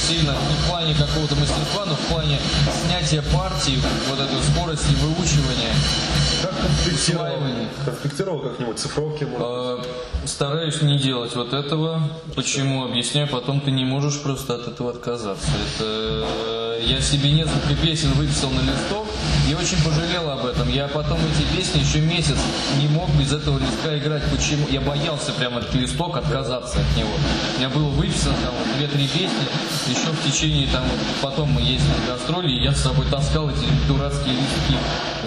сильно, 0.08 0.30
не 0.30 0.56
в 0.56 0.68
плане 0.68 0.94
какого-то 0.94 1.34
мастерства, 1.36 1.84
но 1.84 1.94
в 1.94 2.00
плане 2.06 2.40
снятия 2.86 3.20
партии, 3.20 3.78
вот 4.08 4.18
этой 4.18 4.42
скорости 4.42 4.94
выучивания, 5.02 5.74
как 6.42 7.84
конспектировал 7.84 8.40
как-нибудь 8.40 8.78
цифровки? 8.78 9.24
Может 9.24 9.40
а, 9.40 9.84
стараюсь 10.24 10.82
не 10.82 10.98
делать 10.98 11.34
вот 11.34 11.52
этого. 11.52 12.02
Почему? 12.34 12.84
Объясняю, 12.84 13.28
потом 13.28 13.60
ты 13.60 13.70
не 13.70 13.84
можешь 13.84 14.20
просто 14.20 14.54
от 14.54 14.68
этого 14.68 14.90
отказаться. 14.90 15.48
Это 15.76 16.78
я 16.80 17.00
себе 17.00 17.32
несколько 17.32 17.74
песен 17.74 18.12
выписал 18.12 18.50
на 18.50 18.60
листок 18.60 19.06
и 19.48 19.54
очень 19.54 19.82
пожалел 19.82 20.30
об 20.30 20.46
этом. 20.46 20.68
Я 20.68 20.88
потом 20.88 21.18
эти 21.18 21.56
песни 21.56 21.80
еще 21.80 22.00
месяц 22.00 22.36
не 22.80 22.88
мог 22.88 23.10
без 23.14 23.32
этого 23.32 23.58
листка 23.58 23.98
играть. 23.98 24.22
Почему? 24.30 24.66
Я 24.70 24.80
боялся 24.80 25.32
прямо 25.32 25.60
этот 25.60 25.74
листок 25.74 26.16
отказаться 26.16 26.78
от 26.80 26.96
него. 26.96 27.10
У 27.56 27.58
меня 27.58 27.68
было 27.68 27.88
выписано 27.88 28.34
там 28.42 28.54
две-три 28.76 29.08
песни, 29.08 29.48
еще 29.88 30.12
в 30.12 30.24
течение 30.24 30.68
там, 30.68 30.84
потом 31.20 31.50
мы 31.50 31.60
ездили 31.62 31.92
на 32.06 32.14
гастроли, 32.14 32.50
и 32.50 32.62
я 32.62 32.72
с 32.72 32.82
собой 32.82 33.06
таскал 33.10 33.50
эти 33.50 33.66
дурацкие 33.88 34.34
листки. 34.34 34.76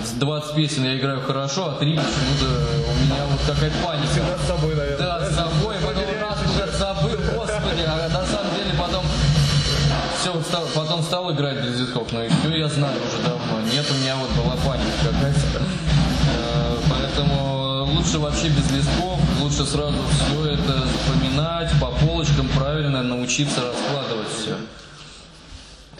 С 0.03 0.13
20 0.13 0.55
песен 0.55 0.83
я 0.83 0.97
играю 0.97 1.21
хорошо, 1.21 1.67
а 1.69 1.79
три 1.79 1.95
почему-то 1.95 2.45
у 2.45 3.05
меня 3.05 3.23
вот 3.29 3.39
какая-то 3.45 3.77
паника. 3.85 4.07
Всегда 4.11 4.37
с 4.37 4.47
собой, 4.47 4.75
наверное. 4.75 4.97
Да, 4.97 5.29
с 5.29 5.35
собой, 5.35 5.75
потом 5.75 6.03
раз 6.19 6.37
уже 6.49 6.77
забыл, 6.77 7.17
господи, 7.35 7.83
а 7.87 8.09
на 8.09 8.25
самом 8.25 8.55
деле 8.55 8.71
потом 8.79 9.05
все, 10.19 10.31
вот 10.33 10.43
стал, 10.43 10.65
потом 10.73 11.03
стал 11.03 11.31
играть 11.33 11.63
без 11.63 11.79
листков, 11.79 12.11
но 12.11 12.19
все 12.27 12.55
я 12.55 12.67
знаю 12.67 12.95
уже 12.97 13.23
давно. 13.23 13.61
Нет, 13.71 13.85
у 13.89 13.93
меня 14.01 14.15
вот 14.15 14.29
была 14.31 14.55
паника 14.65 14.91
какая-то. 15.03 15.61
Э, 16.37 16.77
поэтому 16.89 17.85
лучше 17.85 18.19
вообще 18.19 18.49
без 18.49 18.69
листков, 18.71 19.19
лучше 19.39 19.65
сразу 19.65 19.97
все 20.15 20.45
это 20.53 20.83
запоминать, 20.87 21.71
по 21.79 21.87
полочкам 21.87 22.47
правильно 22.49 23.03
научиться 23.03 23.61
раскладывать 23.61 24.27
все. 24.29 24.55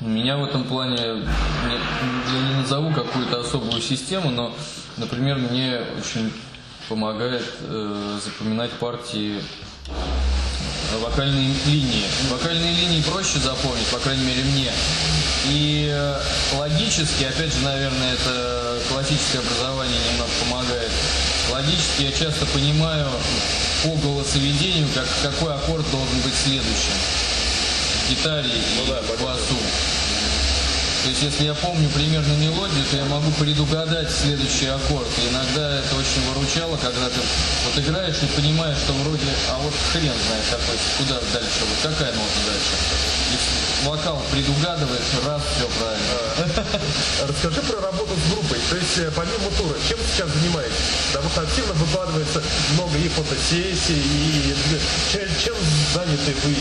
Меня 0.02 0.38
в 0.38 0.44
этом 0.44 0.64
плане, 0.64 0.98
я 0.98 2.42
не 2.50 2.56
назову 2.56 2.92
какую-то 2.92 3.42
особую 3.42 3.82
систему, 3.82 4.32
но, 4.32 4.52
например, 4.98 5.38
мне 5.38 5.82
очень 5.98 6.34
помогает 6.90 7.46
э, 7.62 8.20
запоминать 8.24 8.72
партии 8.72 9.40
вокальные 11.00 11.54
линии. 11.68 12.06
Вокальные 12.30 12.74
линии 12.74 13.02
проще 13.02 13.40
запомнить, 13.40 13.86
по 13.88 14.00
крайней 14.00 14.26
мере 14.26 14.44
мне. 14.44 14.72
И 15.46 15.90
э, 15.92 16.22
логически, 16.58 17.24
опять 17.24 17.54
же, 17.54 17.60
наверное, 17.64 18.14
это 18.14 18.80
классическое 18.90 19.42
образование 19.42 20.00
немного 20.12 20.32
помогает. 20.44 20.92
Логически 21.52 22.04
я 22.04 22.12
часто 22.12 22.46
понимаю 22.48 23.08
по 23.84 23.96
голосоведению, 23.98 24.88
как, 24.94 25.08
какой 25.22 25.54
аккорд 25.54 25.90
должен 25.92 26.20
быть 26.22 26.34
следующим. 26.34 26.94
В 28.06 28.10
гитаре 28.10 28.50
ну, 28.78 28.84
и 28.84 28.88
да, 28.88 29.02
в 29.02 29.24
басу. 29.24 29.56
То 31.04 31.10
есть, 31.10 31.24
если 31.24 31.46
я 31.46 31.56
помню 31.56 31.90
примерно 31.90 32.34
мелодию, 32.34 32.86
то 32.92 32.98
я 32.98 33.06
могу 33.06 33.32
предугадать 33.32 34.12
следующий 34.12 34.68
аккорд. 34.68 35.08
И 35.18 35.30
иногда 35.30 35.80
это 35.80 35.96
очень 35.96 36.22
выручало, 36.30 36.78
когда 36.78 37.10
ты 37.10 37.20
вот 37.66 37.84
играешь 37.84 38.22
и 38.22 38.28
понимаешь, 38.40 38.78
что 38.78 38.94
вроде, 38.94 39.26
а 39.50 39.58
вот 39.58 39.74
хрен 39.92 40.14
знает 40.28 40.46
какой, 40.50 40.78
куда 41.00 41.20
дальше, 41.34 41.62
вот 41.62 41.92
какая 41.92 42.14
нота 42.14 42.40
дальше. 42.46 43.21
И 43.82 43.88
вокал 43.88 44.22
предугадывает, 44.32 45.02
раз, 45.26 45.42
все 45.56 45.68
правильно. 45.80 46.80
Расскажи 47.28 47.62
про 47.62 47.82
работу 47.82 48.14
с 48.16 48.32
группой. 48.32 48.58
То 48.70 48.76
есть, 48.76 48.98
э, 48.98 49.12
помимо 49.16 49.50
тура, 49.58 49.76
чем 49.88 49.98
сейчас 50.14 50.30
занимаетесь? 50.30 50.76
Потому 51.12 51.30
что 51.30 51.42
активно 51.42 51.74
выкладывается 51.74 52.44
много 52.74 52.98
и 52.98 53.08
фотосессий, 53.10 53.98
и 53.98 54.56
э, 54.74 54.80
чем, 55.12 55.22
чем 55.44 55.56
заняты 55.94 56.36
вы? 56.44 56.56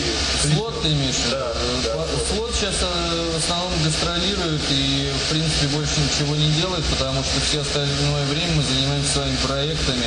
Слот 0.54 0.82
ты 0.82 0.88
имеешь? 0.92 1.16
Да, 1.30 1.52
да. 1.84 2.06
Слот 2.32 2.54
сейчас 2.54 2.74
э, 2.82 3.30
в 3.34 3.36
основном 3.36 3.72
гастролирует 3.84 4.62
и, 4.70 5.12
в 5.12 5.30
принципе, 5.30 5.66
больше 5.68 6.00
ничего 6.00 6.36
не 6.36 6.50
делает, 6.52 6.84
потому 6.86 7.22
что 7.22 7.40
все 7.40 7.60
остальное 7.60 8.24
время 8.26 8.54
мы 8.56 8.62
занимаемся 8.62 9.12
своими 9.12 9.36
проектами. 9.36 10.06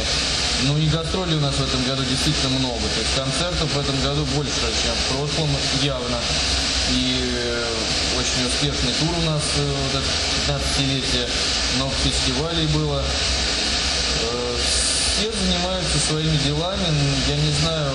Ну 0.63 0.77
и 0.77 0.87
гастролей 0.87 1.35
у 1.35 1.41
нас 1.41 1.55
в 1.55 1.63
этом 1.63 1.83
году 1.85 2.03
действительно 2.03 2.59
много. 2.59 2.81
То 2.81 2.99
есть 2.99 3.15
концертов 3.15 3.73
в 3.73 3.79
этом 3.79 3.99
году 4.01 4.25
больше, 4.35 4.71
чем 4.81 4.95
в 4.95 5.17
прошлом, 5.17 5.49
явно. 5.81 6.17
Э, 7.45 7.65
очень 8.17 8.47
успешный 8.47 8.93
тур 8.99 9.09
у 9.17 9.21
нас 9.29 9.43
э, 9.57 9.73
вот 9.83 10.01
это 10.01 10.59
15-летие. 10.59 11.27
Много 11.75 11.93
фестивалей 12.03 12.67
было. 12.67 13.03
Э, 14.21 14.57
Все 14.57 15.29
занимаются 15.29 15.99
своими 15.99 16.37
делами. 16.37 16.87
Я 17.27 17.35
не 17.35 17.51
знаю, 17.51 17.91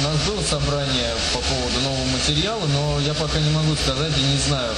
у 0.00 0.02
нас 0.02 0.16
было 0.26 0.42
собрание 0.42 1.14
по 1.32 1.38
поводу 1.38 1.80
нового 1.80 2.04
материала, 2.06 2.66
но 2.66 2.98
я 3.00 3.14
пока 3.14 3.38
не 3.38 3.50
могу 3.50 3.76
сказать 3.76 4.12
и 4.18 4.22
не 4.22 4.38
знаю, 4.38 4.74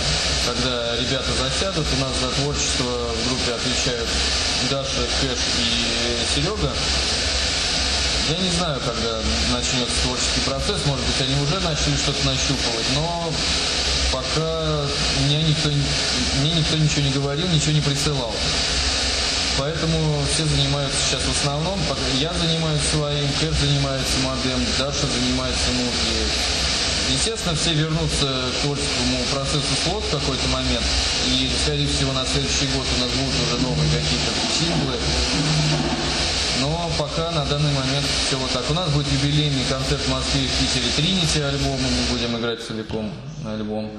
когда 0.46 0.96
ребята 0.96 1.32
засядут. 1.40 1.86
У 1.96 2.00
нас 2.00 2.12
за 2.20 2.28
творчество 2.42 2.84
в 2.84 3.28
группе 3.28 3.54
отвечают 3.54 4.08
Даша, 4.70 5.08
Кэш 5.22 5.38
и 5.60 6.34
Серега. 6.34 6.72
Я 8.30 8.38
не 8.38 8.50
знаю, 8.50 8.80
когда 8.84 9.20
начнется 9.52 9.96
творческий 10.02 10.40
процесс. 10.44 10.84
Может 10.86 11.04
быть, 11.04 11.20
они 11.20 11.40
уже 11.42 11.60
начали 11.60 11.96
что-то 11.96 12.26
нащупывать, 12.26 12.86
но 12.94 13.32
пока 14.14 14.86
меня 15.26 15.42
никто, 15.42 15.70
не- 15.70 15.82
мне 16.40 16.52
никто 16.52 16.76
ничего 16.76 17.02
не 17.02 17.10
говорил, 17.10 17.48
ничего 17.48 17.72
не 17.72 17.80
присылал. 17.80 18.32
Поэтому 19.58 20.24
все 20.32 20.44
занимаются 20.46 20.98
сейчас 21.06 21.22
в 21.22 21.30
основном. 21.30 21.78
Я 22.18 22.32
занимаюсь 22.34 22.82
своим, 22.92 23.28
Кэш 23.40 23.54
занимается 23.60 24.18
модем, 24.22 24.64
Даша 24.78 25.06
занимается 25.06 25.70
музыкой. 25.72 26.26
Естественно, 27.10 27.54
все 27.54 27.74
вернутся 27.74 28.26
к 28.26 28.62
творческому 28.62 29.18
процессу 29.30 29.74
слот 29.84 30.04
в 30.04 30.10
какой-то 30.10 30.48
момент. 30.48 30.84
И, 31.28 31.50
скорее 31.62 31.86
всего, 31.86 32.12
на 32.12 32.24
следующий 32.24 32.66
год 32.74 32.86
у 32.96 33.00
нас 33.02 33.10
будут 33.10 33.34
уже 33.46 33.62
новые 33.62 33.90
какие-то 33.90 34.32
синглы. 34.58 34.96
Но 36.60 36.90
пока 36.98 37.30
на 37.32 37.44
данный 37.44 37.72
момент 37.72 38.06
все 38.26 38.36
вот 38.36 38.50
так. 38.50 38.64
У 38.70 38.74
нас 38.74 38.88
будет 38.90 39.06
юбилейный 39.12 39.64
концерт 39.68 40.00
в 40.00 40.10
Москве 40.10 40.48
в 40.48 40.60
Питере 40.60 40.90
Тринити 40.96 41.40
альбом. 41.40 41.78
Мы 41.78 42.16
будем 42.16 42.36
играть 42.38 42.64
целиком 42.64 43.12
альбом. 43.44 43.90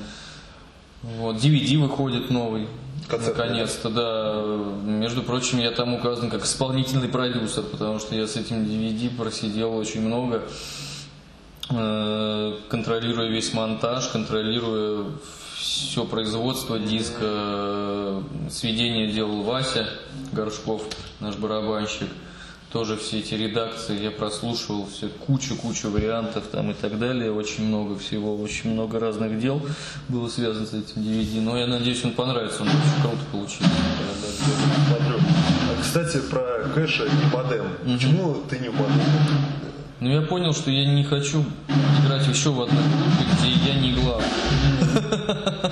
Вот, 1.02 1.36
DVD 1.38 1.78
выходит 1.78 2.30
новый. 2.32 2.68
Концерт 3.08 3.38
Наконец-то, 3.38 3.90
да. 3.90 4.44
Между 4.84 5.22
прочим, 5.22 5.60
я 5.60 5.72
там 5.72 5.94
указан 5.94 6.32
как 6.32 6.44
исполнительный 6.44 7.08
продюсер, 7.08 7.64
потому 7.64 8.00
что 8.00 8.16
я 8.16 8.26
с 8.26 8.36
этим 8.36 8.64
DVD 8.64 9.16
просидел 9.16 9.76
очень 9.76 10.02
много, 10.02 10.42
э, 11.70 12.54
контролируя 12.70 13.30
весь 13.30 13.54
монтаж, 13.54 14.08
контролируя 14.08 15.06
все 15.56 16.06
производство 16.06 16.80
диска, 16.80 17.20
э, 17.22 18.22
сведение 18.50 19.12
делал 19.12 19.44
Вася 19.44 19.88
Горшков, 20.32 20.84
наш 21.20 21.36
барабанщик. 21.36 22.08
Тоже 22.72 22.98
все 22.98 23.20
эти 23.20 23.36
редакции 23.36 24.02
я 24.04 24.12
прослушивал, 24.12 24.86
все 24.88 25.08
кучу-кучу 25.08 25.90
вариантов 25.90 26.44
там 26.52 26.72
и 26.72 26.74
так 26.74 27.00
далее, 27.00 27.32
очень 27.32 27.66
много 27.66 27.98
всего, 27.98 28.36
очень 28.36 28.72
много 28.72 29.00
разных 29.00 29.40
дел 29.40 29.62
было 30.10 30.28
связано 30.28 30.66
с 30.66 30.74
этим 30.74 31.02
DVD. 31.02 31.42
Но 31.42 31.58
я 31.58 31.68
надеюсь, 31.68 32.04
он 32.04 32.12
понравится, 32.12 32.64
он 32.64 32.68
очень 32.68 33.02
круто 33.02 33.26
получился. 33.32 33.70
Смотрю. 34.88 35.20
А, 35.20 35.82
Кстати, 35.82 36.18
про 36.30 36.68
Кэша 36.74 37.06
и 37.06 37.36
модем. 37.36 37.66
Почему 37.86 38.36
ты 38.50 38.60
не 38.60 38.70
модем? 38.70 39.02
Ну 40.02 40.10
я 40.10 40.22
понял, 40.22 40.54
что 40.54 40.70
я 40.70 40.86
не 40.86 41.04
хочу 41.06 41.46
играть 42.04 42.28
еще 42.28 42.50
в 42.50 42.62
одной 42.62 42.84
группе, 42.84 43.26
где 43.38 43.72
я 43.72 43.80
не 43.80 43.94
главный. 43.94 44.28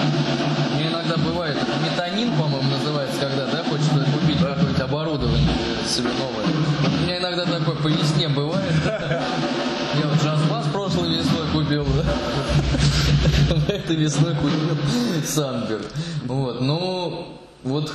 крутым. 0.00 0.74
Мне 0.74 0.88
иногда 0.88 1.16
бывает, 1.16 1.56
метанин, 1.84 2.30
по-моему, 2.36 2.70
называется, 2.70 3.20
когда, 3.20 3.46
да, 3.46 3.64
хочется 3.64 4.06
купить 4.12 4.38
какое-то 4.38 4.84
оборудование 4.84 5.48
себе 5.88 6.10
новое. 6.18 6.46
У 6.86 7.04
меня 7.04 7.18
иногда 7.18 7.44
такое 7.44 7.76
по 7.76 7.88
весне 7.88 8.28
бывает. 8.28 8.72
Я 8.84 10.06
вот 10.06 10.22
джаз-бас 10.22 10.66
прошлой 10.72 11.16
весной 11.16 11.48
купил, 11.52 11.84
да. 11.84 13.72
Этой 13.72 13.96
весной 13.96 14.34
купил 14.34 15.24
Санберг. 15.26 15.86
Вот, 16.24 16.60
ну, 16.60 17.38
вот 17.64 17.92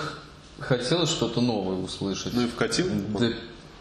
хотелось 0.60 1.10
что-то 1.10 1.42
новое 1.42 1.78
услышать. 1.78 2.34
Ну 2.34 2.42
и 2.42 2.48
вкатил? 2.48 2.88
Да 3.20 3.28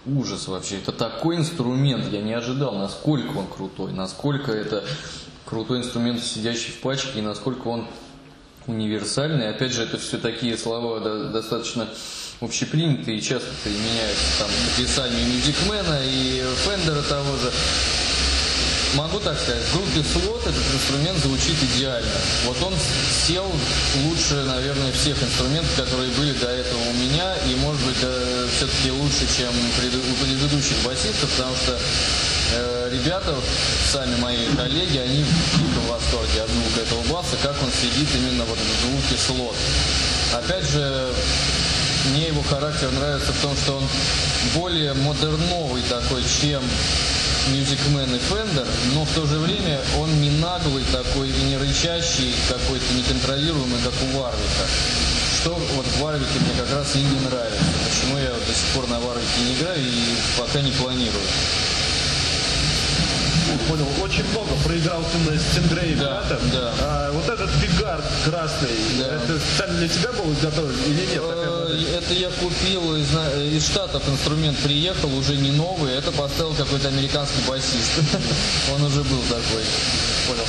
ужас 0.07 0.49
вообще. 0.49 0.77
Это 0.77 0.93
такой 0.93 1.37
инструмент, 1.37 2.13
я 2.13 2.21
не 2.21 2.35
ожидал, 2.35 2.75
насколько 2.75 3.39
он 3.39 3.47
крутой, 3.47 3.93
насколько 3.93 4.53
это 4.53 4.85
крутой 5.45 5.79
инструмент, 5.79 6.23
сидящий 6.23 6.73
в 6.73 6.81
пачке, 6.81 7.21
и 7.21 7.23
насколько 7.23 7.69
он 7.69 7.87
универсальный. 8.67 9.49
Опять 9.51 9.73
же, 9.73 9.83
это 9.83 9.99
все 9.99 10.19
такие 10.19 10.57
слова 10.57 11.01
да- 11.01 11.31
достаточно 11.31 11.89
общепринятые 12.41 13.19
и 13.19 13.23
часто 13.23 13.49
применяются 13.63 14.25
там 14.39 14.49
к 14.49 14.79
описанию 14.79 15.27
мюзикмена 15.27 16.01
и 16.05 16.43
Фендера 16.65 17.03
того 17.03 17.37
же. 17.37 17.53
Могу 18.95 19.19
так 19.19 19.37
сказать, 19.37 19.63
в 19.65 19.75
группе 19.75 20.05
слот 20.09 20.41
этот 20.43 20.63
инструмент 20.73 21.19
звучит 21.19 21.57
идеально. 21.75 22.13
Вот 22.47 22.63
он 22.63 22.75
сел 23.27 23.45
лучше, 24.05 24.45
наверное, 24.45 24.93
всех 24.93 25.21
инструментов, 25.21 25.75
которые 25.75 26.11
были 26.13 26.33
до 26.35 26.47
этого 26.47 26.79
у 26.79 26.93
меня, 26.95 27.35
и, 27.49 27.57
может 27.57 27.85
быть, 27.85 27.97
все-таки 27.97 28.93
лучше, 28.93 29.27
чем 29.37 29.51
у 29.51 30.25
предыдущих 30.25 30.77
басистов, 30.85 31.29
потому 31.31 31.57
что 31.57 31.77
э, 32.53 32.91
ребята, 32.93 33.35
сами 33.93 34.17
мои 34.17 34.47
коллеги, 34.57 34.99
они 34.99 35.25
в 35.25 35.89
восторге 35.89 36.43
от 36.43 36.51
звука 36.51 36.81
этого 36.81 37.03
баса, 37.13 37.37
как 37.43 37.55
он 37.63 37.71
сидит 37.71 38.09
именно 38.15 38.45
вот 38.45 38.59
в 38.59 38.87
звуке 38.87 39.21
слот. 39.21 39.57
Опять 40.33 40.69
же, 40.71 41.13
мне 42.13 42.29
его 42.29 42.43
характер 42.43 42.91
нравится 42.93 43.33
в 43.33 43.41
том, 43.41 43.57
что 43.57 43.77
он 43.77 43.89
более 44.55 44.93
модерновый 44.95 45.83
такой, 45.89 46.23
чем 46.41 46.63
Music 47.49 47.79
Man 47.93 48.09
и 48.15 48.21
Fender, 48.33 48.67
но 48.95 49.05
в 49.05 49.11
то 49.15 49.27
же 49.27 49.39
время 49.39 49.81
он 49.99 50.21
не 50.21 50.31
наглый 50.31 50.85
такой 50.93 51.29
и 51.29 51.43
не 51.45 51.57
рычащий, 51.57 52.35
какой-то 52.49 52.95
неконтролируемый, 52.95 53.79
как 53.85 53.93
у 54.03 54.19
Варвика. 54.19 54.67
Что 55.41 55.55
вот 55.77 55.85
в 55.85 56.01
Варвике 56.01 56.39
мне 56.41 56.55
как 56.59 56.73
раз 56.75 56.95
и 56.97 56.99
не 56.99 57.21
нравится. 57.21 57.65
Почему 57.85 58.19
я 58.19 58.33
вот 58.33 58.47
до 58.47 58.53
сих 58.55 58.67
пор 58.75 58.89
на 58.89 58.99
Варвике 58.99 59.41
не 59.47 59.55
играю 59.55 59.83
и 59.83 60.15
пока 60.39 60.61
не 60.63 60.73
планирую. 60.73 61.25
Понял, 63.69 63.87
очень 64.03 64.25
много 64.31 64.51
проиграл 64.65 65.03
ты 65.11 65.31
на 65.31 65.39
Стингрей 65.39 65.95
Да, 65.95 66.23
да. 66.53 66.73
А 66.81 67.13
вот 67.13 67.27
этот 67.29 67.51
фигар 67.53 68.03
красный, 68.25 68.69
Да. 68.99 69.17
это 69.17 69.39
специально 69.41 69.79
для 69.79 69.89
тебя 69.89 70.13
был 70.13 70.33
изготовлен 70.35 70.77
или 70.87 71.07
нет? 71.07 71.23
Э? 71.25 71.99
Это 71.99 72.13
я 72.15 72.29
купил 72.31 72.97
из, 72.97 73.11
на- 73.13 73.43
из 73.43 73.65
Штатов 73.67 74.03
инструмент 74.09 74.59
приехал, 74.59 75.13
уже 75.17 75.37
не 75.37 75.51
новый, 75.53 75.95
это 75.95 76.13
поставил 76.13 76.53
какой-то 76.55 76.89
американский 76.89 77.41
басист. 77.49 78.01
Он 78.75 78.83
уже 78.83 79.03
был 79.03 79.21
такой. 79.31 79.65
Понял. 80.29 80.45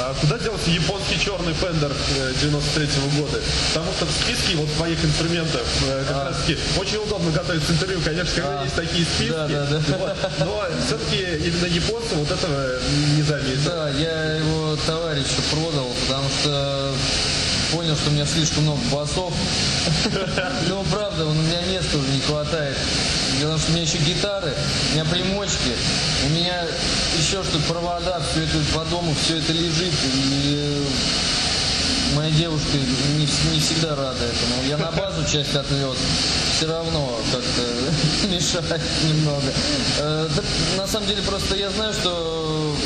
А 0.00 0.14
куда 0.18 0.38
делся 0.38 0.70
японский 0.70 1.20
черный 1.20 1.52
Fender 1.52 1.92
93 2.40 2.86
года? 3.20 3.38
Потому 3.74 3.92
что 3.92 4.06
в 4.06 4.10
списке 4.10 4.56
вот 4.56 4.72
твоих 4.74 5.04
инструментов 5.04 5.66
э, 5.86 6.04
как 6.08 6.16
А. 6.16 6.24
раз 6.30 6.36
таки 6.38 6.58
очень 6.78 6.96
удобно 6.96 7.30
готовиться 7.30 7.72
интервью, 7.72 8.00
конечно, 8.02 8.32
когда 8.34 8.60
А. 8.60 8.64
есть 8.64 8.76
такие 8.76 9.04
списки. 9.04 9.30
Да, 9.32 9.46
да, 9.46 9.66
да. 9.66 9.80
Вот. 9.96 10.16
Но 10.38 10.62
все-таки 10.86 11.46
именно 11.46 11.66
японцы 11.66 12.14
вот 12.14 12.30
этого 12.30 12.78
не 13.14 13.22
заметил. 13.22 13.60
Да, 13.66 13.90
я 13.90 14.36
его 14.36 14.76
товарищу 14.86 15.42
продал, 15.50 15.88
потому 16.08 16.28
что 16.40 16.94
понял, 17.72 17.94
что 17.94 18.08
у 18.10 18.12
меня 18.14 18.24
слишком 18.26 18.62
много 18.64 18.80
басов. 18.90 19.34
Ну, 20.68 20.84
правда, 20.90 21.26
у 21.26 21.32
меня 21.32 21.60
места 21.72 21.96
уже 21.98 22.08
не 22.08 22.20
хватает. 22.20 22.76
Дело 23.40 23.56
в 23.56 23.56
том, 23.56 23.60
что 23.60 23.70
у 23.70 23.74
меня 23.74 23.82
еще 23.84 23.98
гитары, 23.98 24.54
у 24.90 24.92
меня 24.92 25.04
примочки, 25.06 25.72
у 26.26 26.28
меня 26.28 26.62
еще 27.16 27.42
что-то, 27.42 27.58
провода, 27.72 28.20
все 28.30 28.42
это 28.42 28.58
по 28.74 28.84
дому, 28.84 29.14
все 29.14 29.38
это 29.38 29.54
лежит. 29.54 29.94
И 30.04 30.86
моя 32.14 32.30
девушка 32.32 32.76
не, 33.16 33.26
не 33.54 33.60
всегда 33.60 33.96
рада 33.96 34.26
этому. 34.26 34.68
Я 34.68 34.76
на 34.76 34.90
базу 34.92 35.24
часть 35.24 35.54
отвез, 35.54 35.96
все 36.54 36.66
равно 36.66 37.18
как-то 37.32 38.26
мешает 38.28 38.82
немного. 39.08 39.52
Э, 40.00 40.28
да, 40.36 40.42
на 40.76 40.86
самом 40.86 41.08
деле 41.08 41.22
просто 41.22 41.56
я 41.56 41.70
знаю, 41.70 41.94
что 41.94 42.76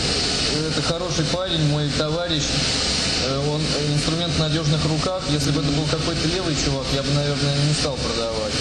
это 0.68 0.82
хороший 0.82 1.24
парень, 1.32 1.66
мой 1.70 1.88
товарищ. 1.98 2.44
Э, 3.26 3.38
он 3.38 3.60
инструмент 3.92 4.32
в 4.32 4.38
надежных 4.38 4.84
руках. 4.84 5.20
Если 5.30 5.50
бы 5.50 5.62
это 5.62 5.70
был 5.72 5.86
какой-то 5.90 6.28
левый 6.28 6.54
чувак, 6.64 6.86
я 6.94 7.02
бы, 7.02 7.10
наверное, 7.12 7.56
не 7.66 7.74
стал 7.74 7.96
продавать. 7.96 8.52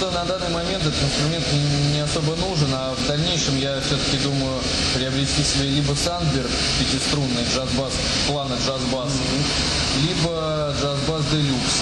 Просто 0.00 0.18
на 0.18 0.24
данный 0.24 0.48
момент 0.48 0.82
этот 0.82 1.02
инструмент 1.02 1.44
не 1.92 2.00
особо 2.00 2.34
нужен, 2.36 2.68
а 2.72 2.94
в 2.94 3.06
дальнейшем 3.06 3.58
я 3.58 3.78
все-таки 3.82 4.16
думаю 4.24 4.58
приобрести 4.94 5.42
себе 5.42 5.68
либо 5.68 5.92
Сандберг 5.92 6.48
пятиструнный 6.78 7.44
джаз-бас, 7.52 7.92
плана 8.26 8.54
джаз-бас, 8.54 9.12
либо 10.00 10.74
джаз-бас 10.80 11.22
Делюкс. 11.30 11.74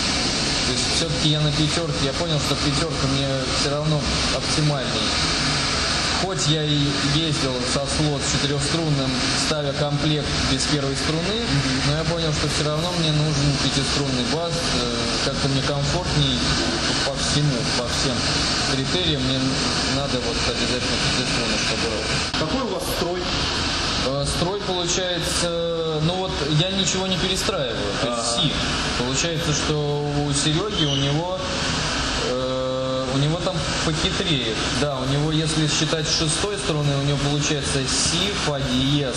То 0.67 0.73
есть 0.73 0.85
все-таки 0.97 1.29
я 1.29 1.41
на 1.41 1.53
пятерке, 1.53 2.07
я 2.07 2.13
понял, 2.15 2.41
что 2.41 2.57
пятерка 2.57 3.07
мне 3.15 3.29
все 3.61 3.71
равно 3.71 4.01
оптимальней. 4.35 5.09
Хоть 6.23 6.49
я 6.49 6.65
и 6.65 6.81
ездил 7.15 7.55
со 7.73 7.87
слот 7.87 8.21
четырехструнным, 8.33 9.11
ставя 9.47 9.73
комплект 9.75 10.27
без 10.51 10.65
первой 10.65 10.97
струны, 10.97 11.39
но 11.87 11.99
я 11.99 12.05
понял, 12.05 12.33
что 12.33 12.49
все 12.49 12.65
равно 12.65 12.91
мне 12.99 13.13
нужен 13.13 13.47
пятиструнный 13.63 14.25
бас, 14.35 14.53
э, 14.83 14.97
как-то 15.27 15.49
мне 15.49 15.63
комфортней 15.63 16.39
по 17.39 17.45
всему, 17.45 17.59
по 17.79 17.89
всем 17.89 18.17
критериям 18.73 19.23
мне 19.23 19.39
надо 19.95 20.19
вот 20.19 20.37
обязательно 20.49 20.99
пятиструнный, 21.17 21.59
чтобы... 21.69 22.47
Какой 22.47 22.63
у 22.63 22.75
вас 22.75 22.83
строй? 22.97 23.21
Э, 24.07 24.25
Строй 24.27 24.61
получается, 24.61 26.01
ну 26.03 26.15
вот 26.15 26.33
я 26.61 26.71
ничего 26.71 27.07
не 27.07 27.17
перестраиваю, 27.17 27.93
то 28.03 28.09
есть 28.09 28.37
си. 28.37 28.53
Получается, 28.99 29.53
что 29.53 30.11
у 30.27 30.33
Сереги 30.33 30.85
у 30.85 30.97
него 30.97 31.39
э, 32.29 33.07
у 33.15 33.19
него 33.19 33.39
там 33.45 33.57
похитрее. 33.85 34.55
Да, 34.81 34.99
у 34.99 35.05
него, 35.07 35.31
если 35.31 35.69
считать 35.69 36.09
с 36.09 36.19
шестой 36.19 36.57
струны, 36.59 36.93
у 36.97 37.05
него 37.05 37.19
получается 37.31 37.81
си, 37.87 38.33
фа 38.47 38.59
диез, 38.61 39.17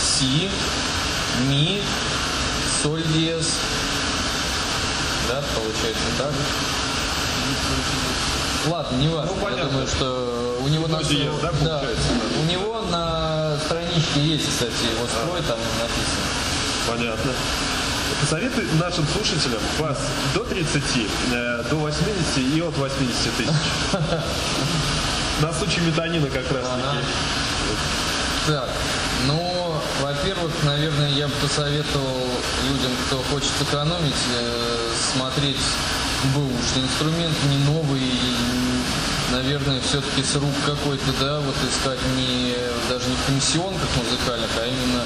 си, 0.00 0.50
ми, 1.48 1.80
соль 2.82 3.02
диез. 3.14 3.46
Да, 5.28 5.42
получается 5.54 6.04
так. 6.18 6.32
Ладно, 8.66 8.96
не 8.96 9.08
важно. 9.08 9.30
Ну, 9.34 9.36
Я 9.40 9.44
понятно. 9.44 9.70
думаю, 9.70 9.86
что 9.88 10.58
у 10.62 10.68
него 10.68 10.86
До 10.86 10.96
на 10.98 11.04
диез, 11.04 11.32
да, 11.42 11.50
да. 11.62 11.82
у 12.40 12.44
него 12.50 12.82
на 12.90 13.56
страничке 13.64 14.20
есть, 14.20 14.48
кстати, 14.48 14.70
его 14.94 15.06
строй 15.06 15.42
там 15.42 15.58
написано. 15.80 16.26
Понятно. 16.88 17.32
Посоветуй 18.20 18.64
нашим 18.80 19.04
слушателям 19.08 19.60
вас 19.78 19.98
до 20.34 20.40
30, 20.44 20.82
э, 21.32 21.64
до 21.70 21.76
80 21.76 22.38
и 22.54 22.60
от 22.60 22.76
80 22.76 23.36
тысяч. 23.36 23.50
На 25.40 25.52
случай 25.52 25.80
метанина 25.80 26.26
как 26.28 26.50
раз 26.52 26.64
таки. 26.68 27.04
Так, 28.46 28.68
ну, 29.26 29.74
во-первых, 30.02 30.52
наверное, 30.62 31.10
я 31.10 31.26
бы 31.26 31.34
посоветовал 31.40 32.28
людям, 32.68 32.92
кто 33.06 33.18
хочет 33.32 33.50
сэкономить, 33.58 34.14
э, 34.38 34.90
смотреть 35.14 35.56
бэушный 36.34 36.82
инструмент, 36.82 37.36
не 37.50 37.58
новый, 37.64 38.00
и, 38.00 39.32
наверное, 39.32 39.80
все-таки 39.80 40.22
с 40.22 40.36
рук 40.36 40.54
какой-то, 40.66 41.12
да, 41.20 41.40
вот 41.40 41.56
искать 41.68 41.98
не 42.16 42.54
даже 42.88 43.08
не 43.08 43.16
в 43.16 43.26
комиссионках 43.26 43.88
музыкальных, 43.96 44.50
а 44.58 44.66
именно 44.66 45.04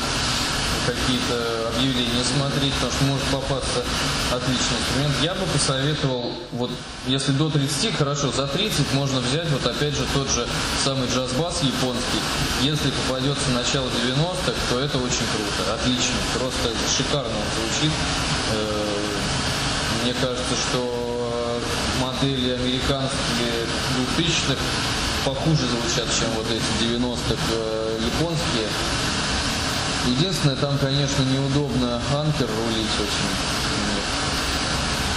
какие-то 0.86 1.68
объявления 1.74 2.22
смотреть, 2.22 2.72
потому 2.74 2.92
что 2.92 3.04
может 3.04 3.26
попасться 3.26 3.82
отличный 4.30 4.78
инструмент. 4.78 5.14
Я 5.22 5.34
бы 5.34 5.46
посоветовал, 5.46 6.32
вот 6.52 6.70
если 7.06 7.32
до 7.32 7.50
30, 7.50 7.96
хорошо, 7.96 8.30
за 8.30 8.46
30 8.46 8.92
можно 8.92 9.20
взять 9.20 9.48
вот 9.50 9.66
опять 9.66 9.94
же 9.94 10.06
тот 10.14 10.30
же 10.30 10.46
самый 10.84 11.08
джаз-бас 11.08 11.62
японский. 11.62 12.22
Если 12.62 12.90
попадется 12.90 13.50
начало 13.50 13.86
90-х, 13.88 14.52
то 14.70 14.78
это 14.78 14.98
очень 14.98 15.26
круто, 15.34 15.74
отлично, 15.74 16.14
просто 16.38 16.70
шикарно 16.96 17.30
он 17.34 17.48
звучит. 17.56 17.92
Э, 18.52 20.04
Мне 20.04 20.14
кажется, 20.14 20.54
что 20.70 20.95
модели 22.16 22.52
американские 22.54 23.66
2000-х 24.16 24.56
похуже 25.24 25.66
звучат, 25.66 26.08
чем 26.18 26.30
вот 26.36 26.46
эти 26.50 26.84
90-х 26.84 27.42
э, 27.50 27.98
японские. 28.04 28.68
Единственное, 30.06 30.56
там, 30.56 30.78
конечно, 30.78 31.22
неудобно 31.24 32.00
анкер 32.14 32.46
рулить 32.46 32.94
очень. 32.94 33.30